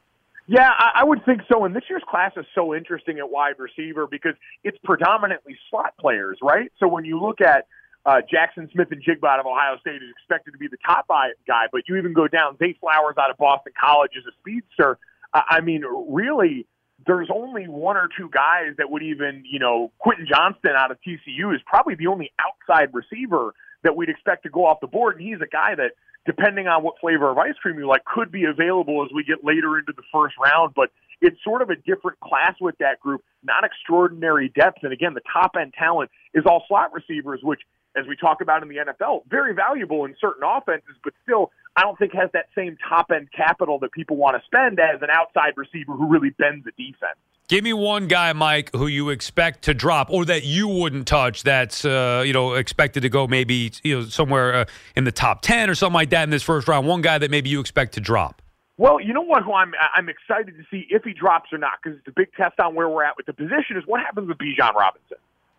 Yeah, 0.48 0.70
I, 0.70 1.02
I 1.02 1.04
would 1.04 1.26
think 1.26 1.42
so. 1.52 1.66
And 1.66 1.76
this 1.76 1.84
year's 1.90 2.04
class 2.10 2.32
is 2.38 2.46
so 2.56 2.74
interesting 2.74 3.20
at 3.20 3.30
wide 3.30 3.56
receiver 3.60 4.08
because 4.08 4.34
it's 4.64 4.78
predominantly 4.84 5.58
slot 5.70 5.94
players, 6.00 6.38
right? 6.42 6.72
So 6.80 6.88
when 6.88 7.04
you 7.04 7.20
look 7.20 7.42
at 7.42 7.68
uh, 8.06 8.22
Jaxon 8.32 8.72
Smith-Njigba 8.72 9.28
out 9.28 9.42
of 9.42 9.46
Ohio 9.46 9.78
State 9.82 9.96
is 9.96 10.10
expected 10.10 10.52
to 10.52 10.58
be 10.58 10.68
the 10.70 10.78
top 10.86 11.08
guy, 11.10 11.66
but 11.72 11.82
you 11.90 11.98
even 11.98 12.14
go 12.14 12.30
down 12.30 12.58
Zay 12.58 12.78
Flowers 12.80 13.16
out 13.20 13.30
of 13.30 13.38
Boston 13.38 13.74
College 13.80 14.12
as 14.18 14.24
a 14.26 14.32
speedster. 14.40 14.98
I 15.34 15.60
mean, 15.60 15.84
really, 16.08 16.66
there's 17.06 17.30
only 17.34 17.68
one 17.68 17.98
or 17.98 18.08
two 18.18 18.30
guys 18.30 18.76
that 18.78 18.90
would 18.90 19.04
even, 19.04 19.44
you 19.46 19.60
know, 19.60 19.92
Quentin 20.00 20.26
Johnston 20.26 20.72
out 20.78 20.90
of 20.90 20.98
TCU 21.06 21.54
is 21.54 21.62
probably 21.66 21.96
the 21.96 22.08
only 22.08 22.32
outside 22.40 22.94
receiver 22.94 23.54
that 23.84 23.98
we'd 23.98 24.10
expect 24.10 24.44
to 24.44 24.50
go 24.50 24.66
off 24.66 24.80
the 24.80 24.88
board. 24.88 25.18
And 25.18 25.28
he's 25.28 25.42
a 25.42 25.48
guy 25.48 25.76
that 25.76 25.92
depending 26.28 26.68
on 26.68 26.84
what 26.84 27.00
flavor 27.00 27.32
of 27.32 27.38
ice 27.38 27.56
cream 27.62 27.80
you 27.80 27.88
like, 27.88 28.04
could 28.04 28.32
be 28.32 28.44
available 28.44 29.04
as 29.04 29.10
we 29.16 29.24
get 29.24 29.44
later 29.44 29.80
into 29.80 29.94
the 29.96 30.04
first 30.14 30.36
round. 30.38 30.74
But 30.76 30.92
it's 31.22 31.42
sort 31.44 31.62
of 31.62 31.70
a 31.70 31.76
different 31.76 32.20
class 32.20 32.54
with 32.60 32.78
that 32.80 33.00
group, 33.00 33.24
not 33.44 33.64
extraordinary 33.64 34.50
depth. 34.50 34.84
And 34.84 34.92
again, 34.92 35.14
the 35.16 35.22
top 35.32 35.56
end 35.60 35.74
talent 35.74 36.12
is 36.34 36.44
all 36.46 36.66
slot 36.68 36.94
receivers, 36.94 37.40
which, 37.42 37.62
as 37.96 38.06
we 38.08 38.16
talk 38.16 38.42
about 38.42 38.62
in 38.62 38.70
the 38.70 38.76
NFL, 38.76 39.22
very 39.30 39.56
valuable 39.56 40.06
in 40.06 40.16
certain 40.20 40.44
offenses, 40.46 40.96
but 41.04 41.14
still, 41.24 41.52
I 41.76 41.82
don't 41.82 41.98
think 41.98 42.14
has 42.14 42.30
that 42.34 42.48
same 42.54 42.78
top 42.88 43.10
end 43.10 43.30
capital 43.32 43.80
that 43.80 43.94
people 43.94 44.18
want 44.18 44.36
to 44.36 44.46
spend 44.46 44.80
as 44.80 45.02
an 45.02 45.10
outside 45.10 45.54
receiver 45.56 45.94
who 45.94 46.08
really 46.08 46.32
bends 46.32 46.66
the 46.66 46.72
defense. 46.72 47.18
Give 47.48 47.64
me 47.64 47.72
one 47.72 48.10
guy, 48.10 48.34
Mike, 48.34 48.72
who 48.76 48.88
you 48.88 49.10
expect 49.10 49.64
to 49.64 49.74
drop 49.74 50.10
or 50.10 50.26
that 50.26 50.44
you 50.44 50.68
wouldn't 50.68 51.08
touch. 51.08 51.44
That's 51.44 51.86
uh, 51.86 52.24
you 52.26 52.34
know 52.34 52.56
expected 52.56 53.02
to 53.02 53.10
go 53.10 53.26
maybe 53.26 53.72
you 53.84 54.00
know 54.00 54.06
somewhere 54.06 54.54
uh, 54.54 54.66
in 54.98 55.06
the 55.06 55.14
top 55.14 55.42
ten 55.44 55.70
or 55.70 55.76
something 55.76 55.94
like 55.94 56.10
that 56.10 56.24
in 56.24 56.30
this 56.30 56.44
first 56.44 56.68
round. 56.68 56.88
One 56.88 57.02
guy 57.02 57.18
that 57.18 57.32
maybe 57.32 57.50
you 57.50 57.62
expect 57.62 57.94
to 57.94 58.02
drop. 58.02 58.42
Well, 58.76 59.00
you 59.00 59.14
know 59.14 59.22
what? 59.22 59.44
Who 59.44 59.54
I'm 59.54 59.72
I'm 59.96 60.10
excited 60.10 60.58
to 60.58 60.64
see 60.70 60.88
if 60.90 61.06
he 61.06 61.14
drops 61.14 61.54
or 61.54 61.58
not 61.58 61.80
because 61.82 61.98
it's 61.98 62.08
a 62.10 62.14
big 62.14 62.34
test 62.34 62.60
on 62.60 62.76
where 62.76 62.90
we're 62.90 63.06
at 63.06 63.16
with 63.16 63.28
the 63.28 63.34
position. 63.34 63.78
Is 63.78 63.84
what 63.86 64.02
happens 64.02 64.28
with 64.28 64.38
Bijan 64.40 64.74
Robinson, 64.74 65.18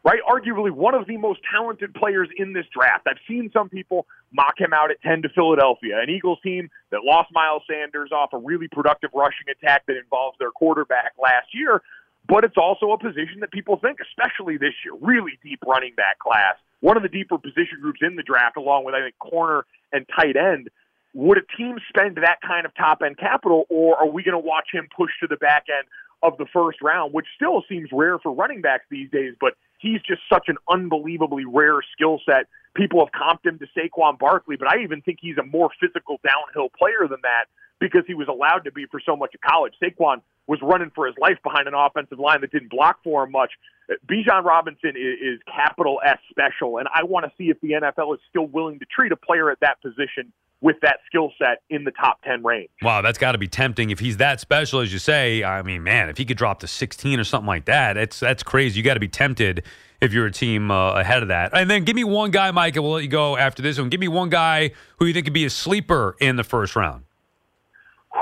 right? 0.09 0.21
Arguably 0.27 0.71
one 0.71 0.95
of 0.95 1.07
the 1.07 1.19
most 1.19 1.41
talented 1.53 1.93
players 1.93 2.31
in 2.39 2.55
this 2.55 2.65
draft. 2.75 3.07
I've 3.07 3.21
seen 3.29 3.51
some 3.53 3.69
people 3.69 4.07
mock 4.33 4.55
him 4.59 4.73
out 4.73 4.91
at 4.91 5.03
ten 5.03 5.21
to 5.21 5.29
Philadelphia, 5.29 6.01
an 6.03 6.09
Eagles 6.09 6.39
team 6.43 6.71
that 6.91 7.01
lost 7.05 7.29
Miles 7.31 7.63
Sanders 7.69 8.11
off 8.11 8.31
a 8.33 8.39
really 8.39 8.69
productive 8.69 9.11
rushing 9.13 9.49
attack 9.51 9.85
that 9.87 9.99
involves 9.99 10.39
their 10.39 10.51
quarterback 10.51 11.13
last 11.23 11.49
year. 11.53 11.83
But 12.27 12.45
it's 12.45 12.57
also 12.57 12.93
a 12.93 12.99
position 12.99 13.41
that 13.41 13.51
people 13.51 13.77
think, 13.77 13.99
especially 14.01 14.57
this 14.57 14.73
year, 14.83 14.95
really 14.99 15.39
deep 15.43 15.61
running 15.67 15.95
back 15.95 16.19
class. 16.19 16.57
One 16.81 16.97
of 16.97 17.03
the 17.03 17.09
deeper 17.11 17.37
position 17.37 17.79
groups 17.83 18.01
in 18.01 18.17
the 18.17 18.23
draft, 18.23 18.57
along 18.57 18.85
with 18.85 18.95
I 18.95 19.01
think 19.01 19.19
corner 19.19 19.67
and 19.93 20.07
tight 20.17 20.37
end 20.37 20.71
would 21.13 21.37
a 21.37 21.45
team 21.57 21.77
spend 21.89 22.17
that 22.17 22.39
kind 22.47 22.65
of 22.65 22.75
top 22.77 23.03
end 23.05 23.19
capital, 23.19 23.67
or 23.69 23.97
are 23.97 24.09
we 24.09 24.23
going 24.23 24.41
to 24.41 24.47
watch 24.47 24.69
him 24.73 24.89
push 24.97 25.11
to 25.21 25.27
the 25.27 25.37
back 25.37 25.67
end 25.69 25.87
of 26.23 26.37
the 26.39 26.47
first 26.53 26.81
round, 26.83 27.13
which 27.13 27.27
still 27.37 27.63
seems 27.69 27.89
rare 27.93 28.19
for 28.19 28.33
running 28.33 28.61
backs 28.61 28.85
these 28.91 29.11
days, 29.11 29.35
but 29.39 29.55
he's 29.79 30.01
just 30.03 30.23
such 30.31 30.49
an 30.49 30.57
unbelievably 30.69 31.45
rare 31.47 31.81
skill 31.93 32.21
set. 32.27 32.47
People 32.75 33.05
have 33.05 33.13
comped 33.13 33.47
him 33.47 33.59
to 33.59 33.67
Saquon 33.77 34.19
Barkley, 34.19 34.57
but 34.57 34.69
I 34.69 34.83
even 34.83 35.01
think 35.03 35.19
he's 35.21 35.39
a 35.39 35.43
more 35.43 35.71
physical 35.81 36.21
downhill 36.23 36.69
player 36.77 37.09
than 37.09 37.21
that 37.23 37.47
because 37.81 38.03
he 38.07 38.15
was 38.15 38.29
allowed 38.29 38.65
to 38.65 38.73
be 38.73 38.87
for 38.87 39.01
so 39.05 39.17
much 39.17 39.35
of 39.35 39.41
college. 39.41 39.75
Saquon 39.83 40.21
was 40.47 40.59
running 40.63 40.91
for 40.95 41.07
his 41.07 41.15
life 41.21 41.39
behind 41.43 41.69
an 41.69 41.75
offensive 41.75 42.19
line 42.19 42.41
that 42.41 42.51
didn't 42.51 42.71
block 42.71 42.99
for 43.05 43.25
him 43.25 43.33
much. 43.33 43.53
Uh, 43.91 43.95
Bijan 44.07 44.45
Robinson 44.45 44.91
is, 44.91 45.37
is 45.37 45.41
capital 45.47 46.01
S 46.05 46.19
special, 46.31 46.79
and 46.79 46.89
I 46.93 47.05
want 47.05 47.27
to 47.27 47.33
see 47.37 47.51
if 47.51 47.61
the 47.61 47.73
NFL 47.73 48.15
is 48.15 48.21
still 48.29 48.47
willing 48.47 48.79
to 48.81 48.87
treat 48.87 49.13
a 49.13 49.17
player 49.17 49.51
at 49.51 49.61
that 49.61 49.81
position 49.83 50.33
with 50.61 50.77
that 50.83 50.99
skill 51.07 51.33
set 51.39 51.63
in 51.71 51.85
the 51.85 51.93
top 51.93 52.21
10 52.23 52.43
range. 52.43 52.71
Wow, 52.83 53.01
that's 53.01 53.19
got 53.19 53.33
to 53.33 53.39
be 53.39 53.47
tempting. 53.47 53.91
If 53.91 54.01
he's 54.01 54.17
that 54.17 54.41
special, 54.41 54.81
as 54.81 54.93
you 54.93 54.99
say, 54.99 55.45
I 55.45 55.63
mean, 55.63 55.83
man, 55.83 56.09
if 56.09 56.19
he 56.19 56.25
could 56.25 56.37
drop 56.37 56.61
to 56.61 56.67
16 56.67 57.21
or 57.21 57.25
something 57.25 57.47
like 57.47 57.67
that, 57.67 57.97
it's, 57.97 58.19
that's 58.19 58.43
crazy. 58.43 58.79
You 58.79 58.85
got 58.85 58.95
to 58.95 59.01
be 59.01 59.09
tempted 59.09 59.65
if 60.01 60.13
you're 60.13 60.27
a 60.27 60.33
team 60.33 60.71
uh, 60.71 60.93
ahead 60.95 61.23
of 61.23 61.29
that. 61.29 61.51
And 61.55 61.71
then 61.71 61.85
give 61.85 61.97
me 61.97 62.05
one 62.05 62.31
guy, 62.31 62.51
Mike, 62.51 62.77
and 62.77 62.85
we'll 62.85 62.95
let 62.95 63.03
you 63.03 63.09
go 63.09 63.37
after 63.37 63.63
this 63.63 63.79
one. 63.79 63.89
Give 63.89 64.01
me 64.01 64.09
one 64.09 64.31
guy 64.31 64.73
who 64.99 65.07
you 65.07 65.13
think 65.13 65.27
could 65.27 65.33
be 65.33 65.45
a 65.45 65.51
sleeper 65.51 66.17
in 66.21 66.37
the 66.37 66.45
first 66.45 66.77
round. 66.77 67.05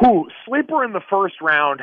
Who? 0.01 0.29
Sleeper 0.47 0.85
in 0.85 0.93
the 0.93 1.03
first 1.09 1.37
round. 1.41 1.81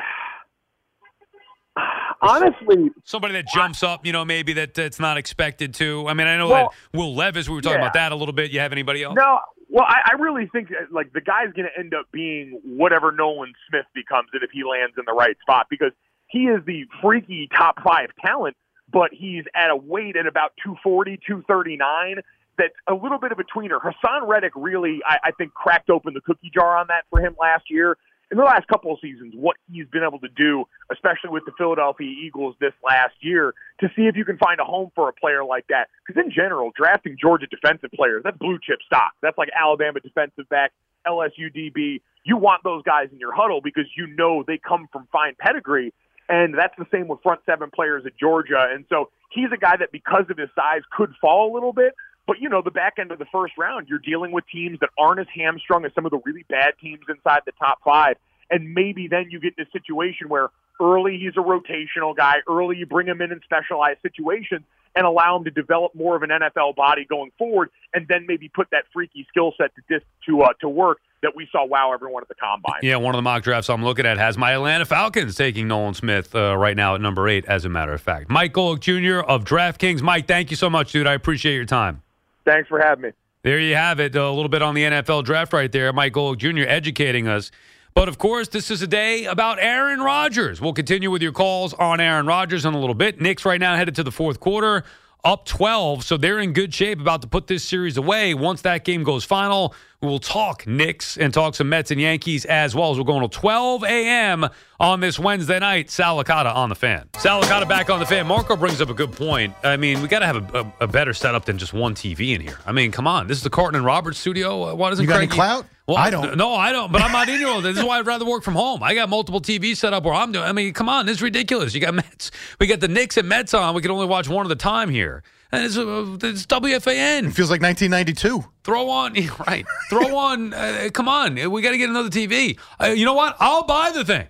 Honestly, 2.22 2.90
somebody 3.04 3.34
that 3.34 3.46
jumps 3.48 3.82
up, 3.82 4.06
you 4.06 4.12
know, 4.12 4.24
maybe 4.24 4.52
that 4.54 4.78
it's 4.78 5.00
not 5.00 5.18
expected 5.18 5.74
to. 5.74 6.06
I 6.08 6.14
mean, 6.14 6.26
I 6.26 6.36
know 6.36 6.48
Well, 6.48 6.72
that 6.92 6.98
Will 6.98 7.14
Levis. 7.14 7.48
We 7.48 7.56
were 7.56 7.60
talking 7.60 7.80
yeah. 7.80 7.86
about 7.86 7.94
that 7.94 8.12
a 8.12 8.16
little 8.16 8.32
bit. 8.32 8.50
You 8.50 8.60
have 8.60 8.72
anybody 8.72 9.02
else? 9.02 9.14
No, 9.16 9.40
well, 9.68 9.84
I, 9.86 10.12
I 10.12 10.20
really 10.20 10.48
think 10.52 10.68
that, 10.68 10.92
like 10.92 11.12
the 11.12 11.20
guy's 11.20 11.52
going 11.52 11.68
to 11.72 11.78
end 11.78 11.94
up 11.94 12.06
being 12.12 12.60
whatever 12.64 13.12
Nolan 13.12 13.52
Smith 13.68 13.86
becomes 13.94 14.28
if 14.34 14.50
he 14.50 14.64
lands 14.64 14.94
in 14.98 15.04
the 15.06 15.12
right 15.12 15.36
spot 15.40 15.66
because 15.70 15.92
he 16.28 16.46
is 16.46 16.64
the 16.66 16.84
freaky 17.02 17.48
top 17.54 17.82
five 17.82 18.10
talent, 18.24 18.56
but 18.92 19.10
he's 19.12 19.44
at 19.54 19.70
a 19.70 19.76
weight 19.76 20.16
at 20.16 20.26
about 20.26 20.52
240, 20.62 21.18
239. 21.26 22.16
That's 22.56 22.74
a 22.86 22.94
little 22.94 23.18
bit 23.18 23.32
of 23.32 23.38
a 23.38 23.44
tweener. 23.44 23.80
Haason 23.80 24.26
Reddick 24.26 24.52
really, 24.54 25.00
I, 25.06 25.18
I 25.24 25.30
think, 25.32 25.54
cracked 25.54 25.90
open 25.90 26.14
the 26.14 26.20
cookie 26.20 26.50
jar 26.54 26.76
on 26.76 26.86
that 26.88 27.04
for 27.10 27.20
him 27.20 27.34
last 27.40 27.64
year. 27.68 27.96
In 28.30 28.38
the 28.38 28.44
last 28.44 28.66
couple 28.68 28.92
of 28.92 28.98
seasons, 29.00 29.34
what 29.36 29.56
he's 29.70 29.86
been 29.88 30.02
able 30.02 30.18
to 30.20 30.28
do, 30.28 30.64
especially 30.90 31.30
with 31.30 31.44
the 31.44 31.52
Philadelphia 31.58 32.08
Eagles 32.08 32.56
this 32.60 32.72
last 32.84 33.14
year, 33.20 33.54
to 33.80 33.88
see 33.94 34.02
if 34.02 34.16
you 34.16 34.24
can 34.24 34.38
find 34.38 34.60
a 34.60 34.64
home 34.64 34.90
for 34.94 35.08
a 35.08 35.12
player 35.12 35.44
like 35.44 35.66
that. 35.68 35.88
Because 36.06 36.22
in 36.24 36.30
general, 36.30 36.72
drafting 36.76 37.16
Georgia 37.20 37.46
defensive 37.46 37.90
players, 37.94 38.22
that's 38.24 38.38
blue 38.38 38.58
chip 38.62 38.78
stock. 38.86 39.12
That's 39.22 39.38
like 39.38 39.50
Alabama 39.58 40.00
defensive 40.00 40.48
back, 40.48 40.72
LSU 41.06 41.54
DB. 41.54 42.00
You 42.24 42.36
want 42.36 42.64
those 42.64 42.82
guys 42.82 43.08
in 43.12 43.18
your 43.18 43.34
huddle 43.34 43.60
because 43.62 43.84
you 43.96 44.06
know 44.06 44.42
they 44.46 44.58
come 44.58 44.88
from 44.92 45.06
fine 45.12 45.34
pedigree. 45.38 45.92
And 46.28 46.54
that's 46.56 46.74
the 46.78 46.86
same 46.90 47.08
with 47.08 47.22
front 47.22 47.40
seven 47.44 47.70
players 47.74 48.04
at 48.06 48.16
Georgia. 48.18 48.68
And 48.72 48.86
so 48.88 49.10
he's 49.30 49.52
a 49.52 49.58
guy 49.58 49.76
that, 49.76 49.92
because 49.92 50.24
of 50.30 50.38
his 50.38 50.48
size, 50.54 50.80
could 50.90 51.12
fall 51.20 51.52
a 51.52 51.54
little 51.54 51.74
bit. 51.74 51.94
But, 52.26 52.40
you 52.40 52.48
know, 52.48 52.62
the 52.62 52.70
back 52.70 52.94
end 52.98 53.12
of 53.12 53.18
the 53.18 53.26
first 53.26 53.52
round, 53.58 53.88
you're 53.88 53.98
dealing 53.98 54.32
with 54.32 54.44
teams 54.50 54.80
that 54.80 54.90
aren't 54.98 55.20
as 55.20 55.26
hamstrung 55.34 55.84
as 55.84 55.92
some 55.94 56.06
of 56.06 56.10
the 56.10 56.20
really 56.24 56.44
bad 56.48 56.74
teams 56.80 57.02
inside 57.08 57.40
the 57.44 57.52
top 57.58 57.80
five. 57.84 58.16
And 58.50 58.72
maybe 58.72 59.08
then 59.08 59.26
you 59.30 59.40
get 59.40 59.54
in 59.58 59.66
a 59.66 59.70
situation 59.70 60.28
where 60.28 60.48
early 60.80 61.18
he's 61.18 61.36
a 61.36 61.40
rotational 61.40 62.16
guy, 62.16 62.36
early 62.48 62.76
you 62.76 62.86
bring 62.86 63.06
him 63.06 63.20
in 63.20 63.32
in 63.32 63.40
specialized 63.44 64.00
situations 64.02 64.62
and 64.96 65.06
allow 65.06 65.36
him 65.36 65.44
to 65.44 65.50
develop 65.50 65.94
more 65.94 66.16
of 66.16 66.22
an 66.22 66.30
NFL 66.30 66.76
body 66.76 67.04
going 67.04 67.32
forward, 67.36 67.70
and 67.92 68.06
then 68.08 68.26
maybe 68.28 68.48
put 68.48 68.68
that 68.70 68.84
freaky 68.92 69.26
skill 69.28 69.52
set 69.58 69.74
to 69.74 69.82
dis- 69.88 70.06
to 70.26 70.42
uh, 70.42 70.52
to 70.60 70.68
work 70.68 70.98
that 71.22 71.34
we 71.34 71.48
saw 71.50 71.66
wow 71.66 71.92
everyone 71.92 72.22
at 72.22 72.28
the 72.28 72.34
combine. 72.34 72.80
Yeah, 72.82 72.96
one 72.96 73.14
of 73.14 73.18
the 73.18 73.22
mock 73.22 73.42
drafts 73.42 73.68
I'm 73.70 73.82
looking 73.82 74.06
at 74.06 74.18
has 74.18 74.38
my 74.38 74.52
Atlanta 74.52 74.84
Falcons 74.84 75.34
taking 75.34 75.66
Nolan 75.66 75.94
Smith 75.94 76.34
uh, 76.34 76.56
right 76.56 76.76
now 76.76 76.94
at 76.94 77.00
number 77.00 77.28
eight, 77.28 77.44
as 77.46 77.64
a 77.64 77.68
matter 77.68 77.92
of 77.92 78.00
fact. 78.00 78.30
Mike 78.30 78.52
Golic 78.52 78.80
Jr. 78.80 79.26
of 79.28 79.44
DraftKings. 79.44 80.02
Mike, 80.02 80.28
thank 80.28 80.50
you 80.50 80.56
so 80.56 80.70
much, 80.70 80.92
dude. 80.92 81.06
I 81.06 81.14
appreciate 81.14 81.56
your 81.56 81.64
time. 81.64 82.02
Thanks 82.44 82.68
for 82.68 82.80
having 82.80 83.02
me. 83.02 83.10
There 83.42 83.60
you 83.60 83.74
have 83.74 84.00
it. 84.00 84.14
A 84.16 84.30
little 84.30 84.48
bit 84.48 84.62
on 84.62 84.74
the 84.74 84.84
NFL 84.84 85.24
draft 85.24 85.52
right 85.52 85.70
there. 85.70 85.92
Mike 85.92 86.14
Golic 86.14 86.38
Jr. 86.38 86.68
educating 86.68 87.28
us. 87.28 87.50
But 87.94 88.08
of 88.08 88.18
course, 88.18 88.48
this 88.48 88.70
is 88.70 88.82
a 88.82 88.86
day 88.86 89.26
about 89.26 89.58
Aaron 89.60 90.00
Rodgers. 90.00 90.60
We'll 90.60 90.72
continue 90.72 91.10
with 91.10 91.22
your 91.22 91.32
calls 91.32 91.74
on 91.74 92.00
Aaron 92.00 92.26
Rodgers 92.26 92.64
in 92.64 92.74
a 92.74 92.80
little 92.80 92.94
bit. 92.94 93.20
Knicks 93.20 93.44
right 93.44 93.60
now 93.60 93.76
headed 93.76 93.94
to 93.96 94.02
the 94.02 94.10
fourth 94.10 94.40
quarter 94.40 94.84
up 95.24 95.46
12, 95.46 96.04
so 96.04 96.16
they're 96.16 96.38
in 96.38 96.52
good 96.52 96.74
shape 96.74 97.00
about 97.00 97.22
to 97.22 97.28
put 97.28 97.46
this 97.46 97.64
series 97.64 97.96
away. 97.96 98.34
Once 98.34 98.62
that 98.62 98.84
game 98.84 99.02
goes 99.02 99.24
final, 99.24 99.74
we 100.02 100.08
will 100.08 100.18
talk 100.18 100.66
Knicks 100.66 101.16
and 101.16 101.32
talk 101.32 101.54
some 101.54 101.68
Mets 101.70 101.90
and 101.90 101.98
Yankees 102.00 102.44
as 102.44 102.74
well 102.74 102.90
as 102.90 102.98
we're 102.98 103.04
going 103.04 103.22
to 103.26 103.28
12 103.38 103.84
a.m. 103.84 104.46
on 104.78 105.00
this 105.00 105.18
Wednesday 105.18 105.58
night. 105.58 105.90
Sal 105.90 106.22
Licata 106.22 106.54
on 106.54 106.68
the 106.68 106.74
fan. 106.74 107.08
Sal 107.16 107.42
Licata 107.42 107.66
back 107.66 107.88
on 107.88 108.00
the 108.00 108.06
fan. 108.06 108.26
Marco 108.26 108.54
brings 108.54 108.80
up 108.82 108.90
a 108.90 108.94
good 108.94 109.12
point. 109.12 109.54
I 109.64 109.78
mean, 109.78 110.02
we 110.02 110.08
got 110.08 110.18
to 110.18 110.26
have 110.26 110.54
a, 110.54 110.60
a, 110.60 110.72
a 110.82 110.86
better 110.86 111.14
setup 111.14 111.46
than 111.46 111.56
just 111.56 111.72
one 111.72 111.94
TV 111.94 112.34
in 112.34 112.40
here. 112.42 112.58
I 112.66 112.72
mean, 112.72 112.92
come 112.92 113.06
on. 113.06 113.26
This 113.26 113.38
is 113.38 113.44
the 113.44 113.50
Carton 113.50 113.76
and 113.76 113.84
Roberts 113.86 114.18
studio. 114.18 114.62
Uh, 114.70 114.74
why 114.74 114.90
doesn't 114.90 115.02
You 115.02 115.08
got 115.08 115.16
any 115.18 115.26
Craig- 115.26 115.36
clout? 115.36 115.66
Well, 115.86 115.98
I 115.98 116.08
don't. 116.08 116.36
No, 116.38 116.54
I 116.54 116.72
don't. 116.72 116.90
But 116.90 117.02
I'm 117.02 117.12
not 117.12 117.28
in 117.28 117.40
your. 117.40 117.60
This 117.60 117.76
is 117.76 117.84
why 117.84 117.98
I'd 117.98 118.06
rather 118.06 118.24
work 118.24 118.42
from 118.42 118.54
home. 118.54 118.82
I 118.82 118.94
got 118.94 119.10
multiple 119.10 119.40
TVs 119.40 119.76
set 119.76 119.92
up 119.92 120.04
where 120.04 120.14
I'm 120.14 120.32
doing. 120.32 120.44
I 120.46 120.52
mean, 120.52 120.72
come 120.72 120.88
on, 120.88 121.04
this 121.04 121.16
is 121.16 121.22
ridiculous. 121.22 121.74
You 121.74 121.80
got 121.80 121.92
Mets. 121.92 122.30
We 122.58 122.66
got 122.66 122.80
the 122.80 122.88
Knicks 122.88 123.18
and 123.18 123.28
Mets 123.28 123.52
on. 123.52 123.74
We 123.74 123.82
can 123.82 123.90
only 123.90 124.06
watch 124.06 124.26
one 124.26 124.46
at 124.46 124.52
a 124.52 124.56
time 124.56 124.88
here. 124.88 125.22
And 125.52 125.62
it's, 125.64 125.76
uh, 125.76 126.16
it's 126.22 126.46
WFAN. 126.46 127.28
It 127.28 127.32
feels 127.32 127.50
like 127.50 127.60
1992. 127.60 128.44
Throw 128.64 128.88
on, 128.88 129.14
right? 129.46 129.66
Throw 129.90 130.16
on. 130.16 130.54
Uh, 130.54 130.88
come 130.92 131.08
on, 131.08 131.34
we 131.50 131.60
got 131.62 131.72
to 131.72 131.78
get 131.78 131.90
another 131.90 132.08
TV. 132.08 132.58
Uh, 132.80 132.86
you 132.86 133.04
know 133.04 133.14
what? 133.14 133.36
I'll 133.38 133.64
buy 133.64 133.92
the 133.92 134.04
thing, 134.06 134.26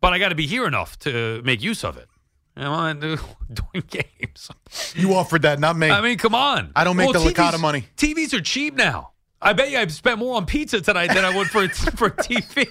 but 0.00 0.12
I 0.14 0.18
got 0.18 0.30
to 0.30 0.34
be 0.34 0.46
here 0.46 0.66
enough 0.66 0.98
to 1.00 1.42
make 1.44 1.62
use 1.62 1.84
of 1.84 1.98
it. 1.98 2.08
You 2.56 2.64
know, 2.64 2.72
I'm 2.72 3.00
doing 3.00 3.84
games. 3.88 4.50
You 4.94 5.14
offered 5.14 5.42
that, 5.42 5.60
not 5.60 5.76
me. 5.76 5.90
I 5.90 6.00
mean, 6.00 6.16
come 6.18 6.34
on. 6.34 6.72
I 6.74 6.84
don't 6.84 6.96
make 6.96 7.12
Well, 7.12 7.22
the 7.22 7.30
TVs 7.30 7.34
Licata 7.52 7.60
money. 7.60 7.84
TVs 7.96 8.32
are 8.32 8.40
cheap 8.40 8.74
now. 8.74 9.10
I 9.44 9.52
bet 9.52 9.70
you 9.70 9.78
I've 9.78 9.92
spent 9.92 10.18
more 10.18 10.36
on 10.36 10.46
pizza 10.46 10.80
tonight 10.80 11.08
than 11.14 11.24
I 11.24 11.36
would 11.36 11.48
for 11.48 11.68
for 11.96 12.10
TV. 12.10 12.66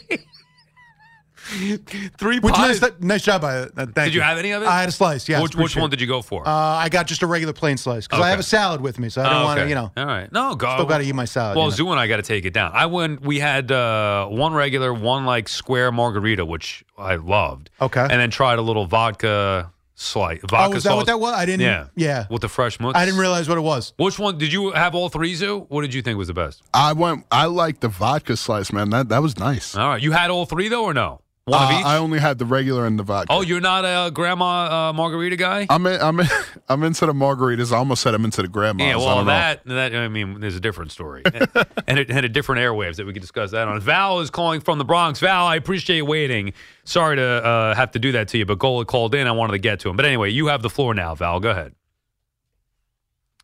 Three 2.17 2.39
Which 2.39 2.53
pies. 2.53 2.81
nice, 2.81 2.91
nice 3.01 3.21
job. 3.21 3.43
I, 3.43 3.57
uh, 3.57 3.67
thank 3.75 3.93
Did 3.95 4.13
you 4.13 4.21
have 4.21 4.37
any 4.37 4.51
of 4.51 4.63
it? 4.63 4.65
I 4.67 4.79
had 4.79 4.87
a 4.87 4.93
slice. 4.93 5.27
Yeah. 5.27 5.41
Which, 5.41 5.55
which 5.55 5.75
one 5.75 5.89
did 5.89 5.99
you 5.99 6.07
go 6.07 6.21
for? 6.21 6.47
Uh, 6.47 6.51
I 6.51 6.87
got 6.87 7.05
just 7.05 7.21
a 7.21 7.27
regular 7.27 7.51
plain 7.53 7.75
slice 7.75 8.07
because 8.07 8.23
I 8.23 8.29
have 8.29 8.39
a 8.39 8.43
salad 8.43 8.79
with 8.79 8.97
me, 8.97 9.09
so 9.09 9.21
I 9.21 9.25
don't 9.25 9.41
Oh, 9.41 9.43
want 9.43 9.57
to, 9.57 9.61
okay. 9.63 9.69
you 9.69 9.75
know. 9.75 9.91
All 9.97 10.05
right. 10.05 10.31
No, 10.31 10.55
go. 10.55 10.73
Still 10.73 10.85
got 10.85 10.99
to 10.99 11.03
eat 11.03 11.13
my 11.13 11.25
salad. 11.25 11.57
Well, 11.57 11.65
you 11.65 11.71
know. 11.71 11.75
Zoo 11.75 11.91
and 11.91 11.99
I 11.99 12.07
got 12.07 12.15
to 12.17 12.21
take 12.23 12.45
it 12.45 12.53
down. 12.53 12.71
I 12.73 12.85
went. 12.85 13.21
We 13.23 13.39
had 13.39 13.71
uh, 13.73 14.27
one 14.27 14.53
regular, 14.53 14.93
one 14.93 15.25
like 15.25 15.49
square 15.49 15.91
margarita, 15.91 16.45
which 16.45 16.85
I 16.97 17.15
loved. 17.15 17.69
Okay. 17.81 18.01
And 18.01 18.11
then 18.11 18.29
tried 18.29 18.57
a 18.57 18.61
little 18.61 18.85
vodka 18.85 19.69
slice. 19.95 20.39
Oh, 20.43 20.47
vodka 20.49 20.73
Oh, 20.73 20.77
is 20.77 20.83
that 20.83 20.91
what 20.95 20.99
sauce. 21.01 21.05
that 21.07 21.19
was? 21.19 21.33
I 21.33 21.45
didn't. 21.45 21.61
Yeah. 21.61 21.87
Yeah. 21.95 22.25
With 22.29 22.41
the 22.41 22.49
fresh 22.49 22.79
mousse. 22.79 22.93
I 22.95 23.05
didn't 23.05 23.19
realize 23.19 23.47
what 23.49 23.57
it 23.57 23.61
was. 23.61 23.93
Which 23.97 24.19
one 24.19 24.37
did 24.37 24.53
you 24.53 24.71
have? 24.71 24.95
All 24.95 25.09
three, 25.09 25.33
Zoo. 25.35 25.65
What 25.69 25.81
did 25.81 25.93
you 25.93 26.01
think 26.01 26.17
was 26.17 26.27
the 26.27 26.33
best? 26.33 26.61
I 26.73 26.93
went. 26.93 27.25
I 27.31 27.45
like 27.45 27.79
the 27.79 27.87
vodka 27.87 28.37
slice, 28.37 28.71
man. 28.71 28.89
That 28.91 29.09
that 29.09 29.21
was 29.21 29.37
nice. 29.37 29.75
All 29.75 29.87
right. 29.89 30.01
You 30.01 30.11
had 30.11 30.29
all 30.29 30.45
three 30.45 30.67
though, 30.69 30.83
or 30.85 30.93
no? 30.93 31.21
One 31.45 31.61
Uh, 31.61 31.65
of 31.65 31.71
each. 31.79 31.85
I 31.85 31.97
only 31.97 32.19
had 32.19 32.37
the 32.37 32.45
regular 32.45 32.85
and 32.85 32.97
the 32.97 33.03
vodka. 33.03 33.27
oh, 33.33 33.41
you're 33.41 33.59
not 33.59 33.83
a 33.83 34.09
grandma 34.11 34.89
uh, 34.89 34.93
margarita 34.93 35.35
guy. 35.35 35.67
I'm 35.69 35.85
in, 35.87 35.99
I'm 35.99 36.17
in, 36.21 36.27
I'm 36.69 36.83
into 36.83 37.05
the 37.05 37.11
margaritas. 37.11 37.73
I 37.73 37.77
almost 37.77 38.01
said 38.01 38.13
I'm 38.13 38.23
into 38.23 38.41
the 38.41 38.47
grandmas. 38.47 38.87
Yeah, 38.87 38.93
I 38.93 38.97
well, 38.97 39.15
don't 39.17 39.25
know. 39.25 39.31
that 39.31 39.65
that 39.65 39.93
I 39.93 40.07
mean, 40.07 40.39
there's 40.39 40.55
a 40.55 40.61
different 40.61 40.93
story, 40.93 41.21
and, 41.87 41.99
it 41.99 42.09
had 42.09 42.23
a 42.23 42.29
different 42.29 42.61
airwaves 42.61 42.95
that 42.95 43.05
we 43.05 43.11
could 43.11 43.21
discuss 43.21 43.51
that 43.51 43.67
on. 43.67 43.77
Val 43.81 44.21
is 44.21 44.29
calling 44.29 44.61
from 44.61 44.77
the 44.77 44.85
Bronx. 44.85 45.19
Val, 45.19 45.45
I 45.45 45.57
appreciate 45.57 46.03
waiting. 46.03 46.53
Sorry 46.85 47.17
to 47.17 47.21
uh, 47.23 47.75
have 47.75 47.91
to 47.91 47.99
do 47.99 48.13
that 48.13 48.29
to 48.29 48.37
you, 48.37 48.45
but 48.45 48.57
Gola 48.59 48.85
called 48.85 49.13
in. 49.13 49.27
I 49.27 49.31
wanted 49.33 49.51
to 49.51 49.59
get 49.59 49.81
to 49.81 49.89
him, 49.89 49.97
but 49.97 50.05
anyway, 50.05 50.29
you 50.29 50.47
have 50.47 50.61
the 50.61 50.69
floor 50.69 50.93
now, 50.93 51.13
Val. 51.13 51.41
Go 51.41 51.49
ahead. 51.51 51.73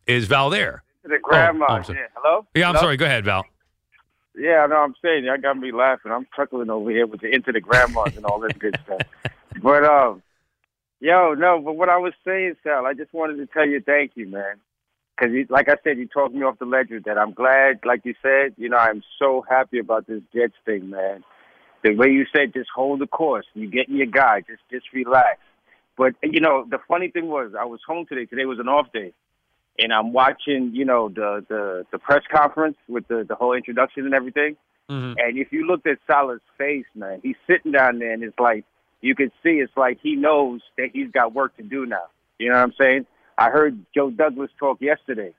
Is 0.06 0.24
Val 0.26 0.48
there? 0.48 0.84
The 1.04 1.18
grandma. 1.22 1.66
Oh, 1.68 1.74
I'm 1.74 1.84
yeah. 1.88 1.94
Hello? 2.14 2.46
Yeah, 2.54 2.68
I'm 2.68 2.74
Hello? 2.74 2.84
sorry. 2.86 2.96
Go 2.96 3.04
ahead, 3.04 3.24
Val. 3.26 3.44
Yeah, 4.36 4.66
no, 4.68 4.76
I'm 4.76 4.94
saying 5.02 5.24
y'all 5.24 5.38
got 5.38 5.58
me 5.58 5.72
laughing. 5.72 6.12
I'm 6.12 6.26
chuckling 6.34 6.70
over 6.70 6.90
here 6.90 7.06
with 7.06 7.20
the 7.20 7.34
into 7.34 7.52
the 7.52 7.60
grandmas 7.60 8.12
and 8.16 8.24
all 8.24 8.40
this 8.40 8.52
good 8.58 8.76
stuff. 8.84 9.02
But 9.62 9.84
um, 9.84 10.22
yo, 11.00 11.34
no, 11.34 11.60
but 11.60 11.74
what 11.74 11.88
I 11.88 11.98
was 11.98 12.12
saying, 12.24 12.54
Sal, 12.62 12.86
I 12.86 12.94
just 12.94 13.12
wanted 13.12 13.36
to 13.36 13.46
tell 13.46 13.66
you 13.66 13.80
thank 13.80 14.12
you, 14.14 14.28
man. 14.28 14.56
Because 15.18 15.34
like 15.50 15.68
I 15.68 15.76
said, 15.84 15.98
you 15.98 16.06
talked 16.06 16.34
me 16.34 16.42
off 16.42 16.58
the 16.58 16.64
ledger. 16.64 17.00
That 17.04 17.18
I'm 17.18 17.32
glad, 17.32 17.80
like 17.84 18.02
you 18.04 18.14
said, 18.22 18.54
you 18.56 18.68
know, 18.68 18.78
I'm 18.78 19.02
so 19.18 19.44
happy 19.48 19.78
about 19.78 20.06
this 20.06 20.22
Jets 20.34 20.54
thing, 20.64 20.90
man. 20.90 21.24
The 21.82 21.94
way 21.94 22.08
you 22.08 22.24
said, 22.34 22.52
just 22.54 22.70
hold 22.74 23.00
the 23.00 23.06
course. 23.06 23.46
You 23.54 23.68
getting 23.68 23.96
your 23.96 24.06
guy, 24.06 24.42
just 24.48 24.62
just 24.70 24.92
relax. 24.92 25.38
But 25.98 26.14
you 26.22 26.40
know, 26.40 26.64
the 26.70 26.78
funny 26.88 27.10
thing 27.10 27.28
was, 27.28 27.52
I 27.58 27.64
was 27.64 27.80
home 27.86 28.06
today. 28.08 28.26
Today 28.26 28.46
was 28.46 28.58
an 28.60 28.68
off 28.68 28.92
day 28.92 29.12
and 29.78 29.92
I'm 29.92 30.12
watching, 30.12 30.72
you 30.74 30.84
know, 30.84 31.08
the 31.08 31.44
the 31.48 31.86
the 31.90 31.98
press 31.98 32.22
conference 32.30 32.76
with 32.88 33.08
the 33.08 33.24
the 33.28 33.34
whole 33.34 33.54
introduction 33.54 34.04
and 34.04 34.14
everything. 34.14 34.56
Mm-hmm. 34.90 35.18
And 35.18 35.38
if 35.38 35.52
you 35.52 35.66
looked 35.66 35.86
at 35.86 35.98
Saleh's 36.06 36.40
face, 36.58 36.86
man, 36.94 37.20
he's 37.22 37.36
sitting 37.46 37.72
down 37.72 37.98
there, 37.98 38.12
and 38.12 38.22
it's 38.22 38.38
like 38.38 38.64
you 39.00 39.14
can 39.14 39.30
see 39.42 39.50
it's 39.50 39.72
like 39.76 39.98
he 40.02 40.16
knows 40.16 40.60
that 40.76 40.90
he's 40.92 41.10
got 41.10 41.34
work 41.34 41.56
to 41.56 41.62
do 41.62 41.86
now. 41.86 42.04
You 42.38 42.48
know 42.48 42.56
what 42.56 42.64
I'm 42.64 42.74
saying? 42.78 43.06
I 43.38 43.50
heard 43.50 43.78
Joe 43.94 44.10
Douglas 44.10 44.50
talk 44.58 44.80
yesterday, 44.80 45.34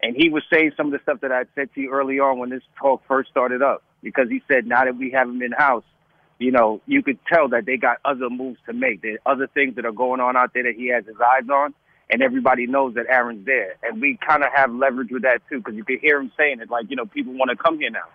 and 0.00 0.16
he 0.16 0.28
was 0.28 0.42
saying 0.52 0.72
some 0.76 0.86
of 0.86 0.92
the 0.92 1.00
stuff 1.02 1.20
that 1.20 1.32
I 1.32 1.44
said 1.54 1.74
to 1.74 1.80
you 1.80 1.90
early 1.90 2.20
on 2.20 2.38
when 2.38 2.50
this 2.50 2.62
talk 2.80 3.02
first 3.06 3.30
started 3.30 3.62
up. 3.62 3.82
Because 4.02 4.28
he 4.28 4.42
said 4.48 4.66
now 4.66 4.84
that 4.84 4.96
we 4.96 5.10
have 5.12 5.28
him 5.28 5.40
in 5.40 5.52
house, 5.52 5.84
you 6.38 6.50
know, 6.50 6.80
you 6.86 7.02
could 7.02 7.18
tell 7.26 7.48
that 7.48 7.64
they 7.64 7.76
got 7.76 7.98
other 8.04 8.28
moves 8.28 8.58
to 8.66 8.72
make. 8.72 9.02
There 9.02 9.18
are 9.24 9.32
other 9.32 9.46
things 9.46 9.76
that 9.76 9.86
are 9.86 9.92
going 9.92 10.20
on 10.20 10.36
out 10.36 10.52
there 10.52 10.64
that 10.64 10.74
he 10.76 10.88
has 10.88 11.06
his 11.06 11.16
eyes 11.20 11.48
on 11.50 11.74
and 12.10 12.22
everybody 12.22 12.66
knows 12.66 12.94
that 12.94 13.06
Aaron's 13.08 13.46
there. 13.46 13.74
And 13.82 14.00
we 14.00 14.18
kind 14.26 14.42
of 14.42 14.50
have 14.54 14.72
leverage 14.72 15.10
with 15.10 15.22
that 15.22 15.40
too, 15.48 15.58
because 15.58 15.74
you 15.74 15.84
can 15.84 15.98
hear 16.00 16.20
him 16.20 16.30
saying 16.38 16.60
it, 16.60 16.70
like 16.70 16.86
you 16.88 16.96
know, 16.96 17.06
people 17.06 17.32
want 17.34 17.50
to 17.50 17.56
come 17.56 17.78
here 17.78 17.90
now. 17.90 18.08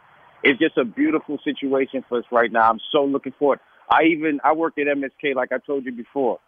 It's 0.44 0.60
just 0.60 0.78
a 0.78 0.86
beautiful 0.86 1.38
situation 1.44 2.04
for 2.08 2.20
us 2.20 2.26
right 2.32 2.52
now. 2.52 2.70
I'm 2.70 2.80
so 2.92 3.04
looking 3.04 3.34
forward. 3.38 3.60
I 3.90 4.04
even 4.04 4.40
I 4.44 4.54
work 4.54 4.78
at 4.78 4.86
MSK, 4.86 5.36
like 5.36 5.52
I 5.52 5.58
told 5.58 5.86
you 5.86 5.92
before, 5.92 6.40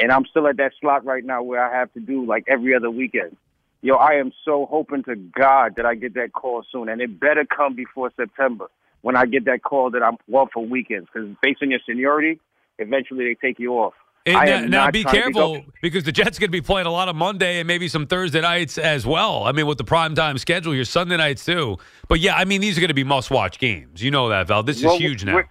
and 0.00 0.10
I'm 0.10 0.24
still 0.26 0.48
at 0.48 0.56
that 0.56 0.72
slot 0.80 1.04
right 1.04 1.24
now 1.24 1.42
where 1.42 1.64
I 1.64 1.78
have 1.78 1.92
to 1.94 2.00
do 2.00 2.26
like 2.26 2.44
every 2.48 2.74
other 2.74 2.90
weekend. 2.90 3.36
Yo, 3.82 3.94
I 3.94 4.14
am 4.14 4.32
so 4.44 4.66
hoping 4.68 5.04
to 5.04 5.14
God 5.14 5.74
that 5.76 5.86
I 5.86 5.94
get 5.94 6.14
that 6.14 6.32
call 6.32 6.64
soon, 6.72 6.88
and 6.88 7.00
it 7.00 7.20
better 7.20 7.44
come 7.44 7.76
before 7.76 8.10
September 8.16 8.66
when 9.02 9.14
I 9.14 9.26
get 9.26 9.44
that 9.44 9.62
call 9.62 9.90
that 9.90 10.02
I'm 10.02 10.16
off 10.32 10.48
for 10.52 10.66
weekends, 10.66 11.08
because 11.12 11.28
based 11.42 11.62
on 11.62 11.70
your 11.70 11.80
seniority, 11.86 12.40
eventually 12.78 13.26
they 13.26 13.34
take 13.34 13.60
you 13.60 13.74
off. 13.74 13.94
And 14.26 14.36
I 14.36 14.44
now, 14.44 14.66
now 14.66 14.90
be 14.90 15.04
careful 15.04 15.58
go- 15.58 15.64
because 15.80 16.02
the 16.02 16.10
Jets 16.10 16.38
going 16.38 16.48
to 16.48 16.52
be 16.52 16.60
playing 16.60 16.88
a 16.88 16.90
lot 16.90 17.08
of 17.08 17.14
Monday 17.14 17.58
and 17.60 17.66
maybe 17.68 17.86
some 17.86 18.08
Thursday 18.08 18.40
nights 18.40 18.76
as 18.76 19.06
well. 19.06 19.44
I 19.44 19.52
mean, 19.52 19.66
with 19.66 19.78
the 19.78 19.84
prime 19.84 20.16
time 20.16 20.36
schedule, 20.38 20.74
your 20.74 20.84
Sunday 20.84 21.16
nights 21.16 21.44
too. 21.44 21.78
But 22.08 22.18
yeah, 22.18 22.34
I 22.34 22.44
mean, 22.44 22.60
these 22.60 22.76
are 22.76 22.80
going 22.80 22.88
to 22.88 22.94
be 22.94 23.04
must 23.04 23.30
watch 23.30 23.60
games. 23.60 24.02
You 24.02 24.10
know 24.10 24.28
that, 24.28 24.48
Val. 24.48 24.64
This 24.64 24.82
Well, 24.82 24.94
is 24.94 25.00
huge 25.00 25.24
now. 25.24 25.36
With, 25.36 25.46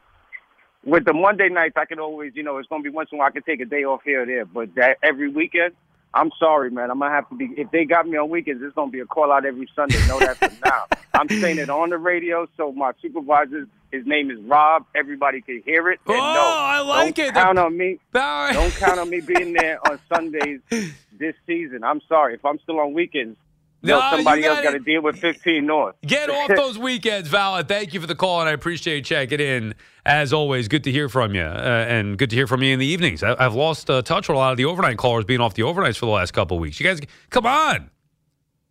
with 0.84 1.06
the 1.06 1.14
Monday 1.14 1.48
nights, 1.48 1.76
I 1.78 1.86
can 1.86 2.00
always, 2.00 2.34
you 2.36 2.44
know, 2.44 2.58
it's 2.58 2.68
going 2.68 2.84
to 2.84 2.90
be 2.90 2.94
once 2.94 3.10
in 3.14 3.16
a 3.16 3.20
while 3.20 3.30
I 3.30 3.32
can 3.32 3.44
take 3.44 3.62
a 3.62 3.66
day 3.66 3.86
off 3.86 4.02
here 4.04 4.24
or 4.24 4.26
there. 4.26 4.46
But 4.46 4.76
that 4.76 4.98
every 5.02 5.30
weekend, 5.30 5.74
I'm 6.14 6.32
sorry, 6.40 6.72
man. 6.72 6.92
I'm 6.92 7.00
gonna 7.00 7.12
have 7.14 7.28
to 7.30 7.36
be. 7.36 7.50
If 7.58 7.72
they 7.72 7.84
got 7.84 8.08
me 8.08 8.18
on 8.18 8.30
weekends, 8.30 8.64
it's 8.64 8.74
gonna 8.74 8.90
be 8.90 9.02
a 9.02 9.06
call 9.06 9.34
out 9.34 9.46
every 9.46 9.70
Sunday. 9.76 9.98
Know 10.08 10.18
that 10.20 10.38
for 10.38 10.50
now. 10.66 10.86
I'm 11.14 11.28
saying 11.28 11.58
it 11.58 11.70
on 11.70 11.90
the 11.90 11.98
radio, 11.98 12.48
so 12.56 12.72
my 12.72 12.94
supervisor, 13.02 13.68
his 13.96 14.06
name 14.06 14.30
is 14.32 14.40
Rob. 14.42 14.86
Everybody 14.96 15.42
can 15.42 15.62
hear 15.66 15.90
it. 15.90 16.00
And 16.08 16.16
Oh, 16.16 16.20
no, 16.20 16.54
I 16.58 16.80
like 16.82 17.16
don't 17.16 17.28
it. 17.28 17.34
Count 17.34 17.58
on 17.60 17.78
me. 17.78 18.00
Right. 18.14 18.52
Don't 18.54 18.74
count 18.74 19.00
on 19.00 19.10
me 19.10 19.22
being 19.22 19.54
there 19.54 19.80
on 19.90 20.00
Sundays 20.14 20.60
this 21.18 21.36
season. 21.48 21.84
I'm 21.84 22.02
sorry. 22.08 22.34
If 22.36 22.46
I'm 22.46 22.60
still 22.60 22.80
on 22.80 22.94
weekends, 22.94 23.38
no, 23.84 24.00
No, 24.00 24.10
somebody 24.18 24.44
else 24.46 24.58
gotta- 24.62 24.68
got 24.68 24.74
to 24.74 24.80
deal 24.80 25.02
with 25.04 25.18
15 25.20 25.66
North. 25.66 25.96
Get 26.06 26.30
off 26.30 26.48
those 26.56 26.78
weekends, 26.78 27.30
Val. 27.30 27.62
Thank 27.64 27.94
you 27.94 28.02
for 28.02 28.08
the 28.08 28.16
call, 28.16 28.40
and 28.40 28.50
I 28.50 28.54
appreciate 28.54 28.96
you 28.98 29.02
checking 29.04 29.40
in. 29.40 29.76
As 30.08 30.34
always, 30.34 30.68
good 30.68 30.84
to 30.86 30.92
hear 30.92 31.08
from 31.10 31.34
you, 31.36 31.42
uh, 31.42 31.86
and 31.88 32.18
good 32.18 32.30
to 32.32 32.36
hear 32.36 32.48
from 32.48 32.62
you 32.64 32.74
in 32.74 32.80
the 32.80 32.86
evenings. 32.86 33.22
I, 33.24 33.36
I've 33.44 33.56
lost 33.56 33.90
uh, 33.90 34.02
touch 34.04 34.28
with 34.28 34.36
a 34.36 34.38
lot 34.40 34.52
of 34.52 34.58
the 34.58 34.66
overnight 34.66 34.98
callers 34.98 35.26
being 35.26 35.40
off 35.42 35.54
the 35.56 35.64
overnights 35.64 35.98
for 35.98 36.06
the 36.06 36.12
last 36.12 36.32
couple 36.32 36.58
of 36.58 36.62
weeks. 36.62 36.80
You 36.80 36.86
guys, 36.86 37.00
come 37.30 37.46
on, 37.46 37.90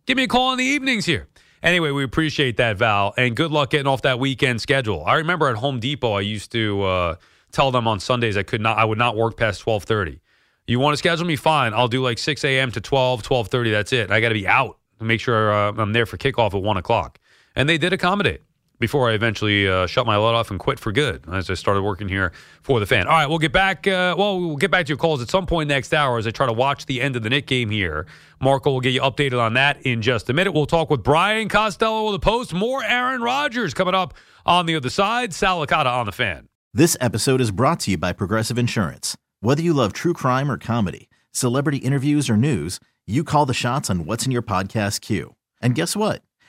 give 0.05 0.15
me 0.17 0.23
a 0.23 0.27
call 0.27 0.51
in 0.53 0.57
the 0.59 0.63
evenings 0.65 1.05
here. 1.05 1.27
Anyway, 1.65 1.89
we 1.89 2.03
appreciate 2.03 2.57
that, 2.57 2.77
Val, 2.77 3.11
and 3.17 3.35
good 3.35 3.49
luck 3.49 3.71
getting 3.71 3.87
off 3.87 4.03
that 4.03 4.19
weekend 4.19 4.61
schedule. 4.61 5.03
I 5.03 5.15
remember 5.15 5.49
at 5.49 5.55
Home 5.55 5.79
Depot, 5.79 6.13
I 6.13 6.21
used 6.21 6.51
to 6.51 6.83
uh, 6.83 7.15
tell 7.51 7.71
them 7.71 7.87
on 7.87 7.99
Sundays 7.99 8.37
I 8.37 8.43
could 8.43 8.61
not, 8.61 8.77
I 8.77 8.85
would 8.85 8.99
not 8.99 9.17
work 9.17 9.35
past 9.35 9.61
twelve 9.61 9.83
thirty. 9.83 10.21
You 10.67 10.79
want 10.79 10.93
to 10.93 10.97
schedule 10.97 11.25
me? 11.25 11.35
Fine. 11.35 11.73
I'll 11.73 11.87
do 11.87 12.03
like 12.03 12.17
6 12.17 12.43
a.m. 12.43 12.71
to 12.71 12.81
12, 12.81 13.21
12.30. 13.21 13.71
That's 13.71 13.93
it. 13.93 14.09
I 14.09 14.19
got 14.19 14.29
to 14.29 14.33
be 14.33 14.47
out 14.47 14.79
to 14.97 15.05
make 15.05 15.19
sure 15.19 15.53
uh, 15.53 15.71
I'm 15.77 15.93
there 15.93 16.07
for 16.07 16.17
kickoff 16.17 16.55
at 16.55 16.61
1 16.61 16.77
o'clock. 16.77 17.19
And 17.55 17.69
they 17.69 17.77
did 17.77 17.93
accommodate 17.93 18.41
before 18.79 19.09
I 19.09 19.13
eventually 19.13 19.67
uh, 19.67 19.87
shut 19.87 20.05
my 20.05 20.15
light 20.15 20.33
off 20.33 20.51
and 20.51 20.59
quit 20.59 20.79
for 20.79 20.91
good 20.91 21.23
as 21.31 21.49
I 21.49 21.53
started 21.53 21.81
working 21.81 22.09
here 22.09 22.31
for 22.61 22.79
the 22.79 22.85
fan. 22.85 23.07
All 23.07 23.13
right, 23.13 23.27
we'll 23.27 23.39
get 23.39 23.51
back. 23.51 23.87
Uh, 23.87 24.15
well, 24.17 24.39
we'll 24.39 24.57
get 24.57 24.71
back 24.71 24.85
to 24.85 24.89
your 24.89 24.97
calls 24.97 25.21
at 25.21 25.29
some 25.29 25.45
point 25.45 25.69
next 25.69 25.93
hour 25.93 26.17
as 26.17 26.27
I 26.27 26.31
try 26.31 26.45
to 26.45 26.53
watch 26.53 26.85
the 26.85 27.01
end 27.01 27.15
of 27.15 27.23
the 27.23 27.29
Nick 27.29 27.47
game 27.47 27.69
here. 27.69 28.05
Marco 28.41 28.71
will 28.71 28.81
get 28.81 28.93
you 28.93 29.01
updated 29.01 29.39
on 29.39 29.53
that 29.53 29.81
in 29.83 30.01
just 30.01 30.29
a 30.29 30.33
minute. 30.33 30.53
We'll 30.53 30.65
talk 30.65 30.89
with 30.89 31.03
Brian 31.03 31.49
Costello 31.49 32.07
of 32.07 32.13
the 32.13 32.19
Post. 32.19 32.53
More 32.53 32.83
Aaron 32.83 33.21
Rodgers 33.21 33.73
coming 33.73 33.95
up 33.95 34.13
on 34.45 34.65
the 34.65 34.75
other 34.75 34.89
side. 34.89 35.33
Sal 35.33 35.65
Licata 35.65 35.87
on 35.87 36.05
the 36.05 36.11
fan. 36.11 36.47
This 36.73 36.97
episode 36.99 37.39
is 37.39 37.51
brought 37.51 37.79
to 37.81 37.91
you 37.91 37.97
by 37.97 38.11
Progressive 38.11 38.57
Insurance. 38.57 39.15
Whether 39.39 39.61
you 39.61 39.73
love 39.73 39.93
true 39.93 40.13
crime 40.13 40.51
or 40.51 40.57
comedy, 40.57 41.07
celebrity 41.31 41.77
interviews 41.77 42.29
or 42.29 42.35
news, 42.35 42.79
you 43.07 43.23
call 43.23 43.45
the 43.45 43.53
shots 43.53 43.89
on 43.89 44.05
what's 44.05 44.25
in 44.25 44.31
your 44.31 44.41
podcast 44.41 45.01
queue. 45.01 45.35
And 45.61 45.75
guess 45.75 45.95
what? 45.95 46.21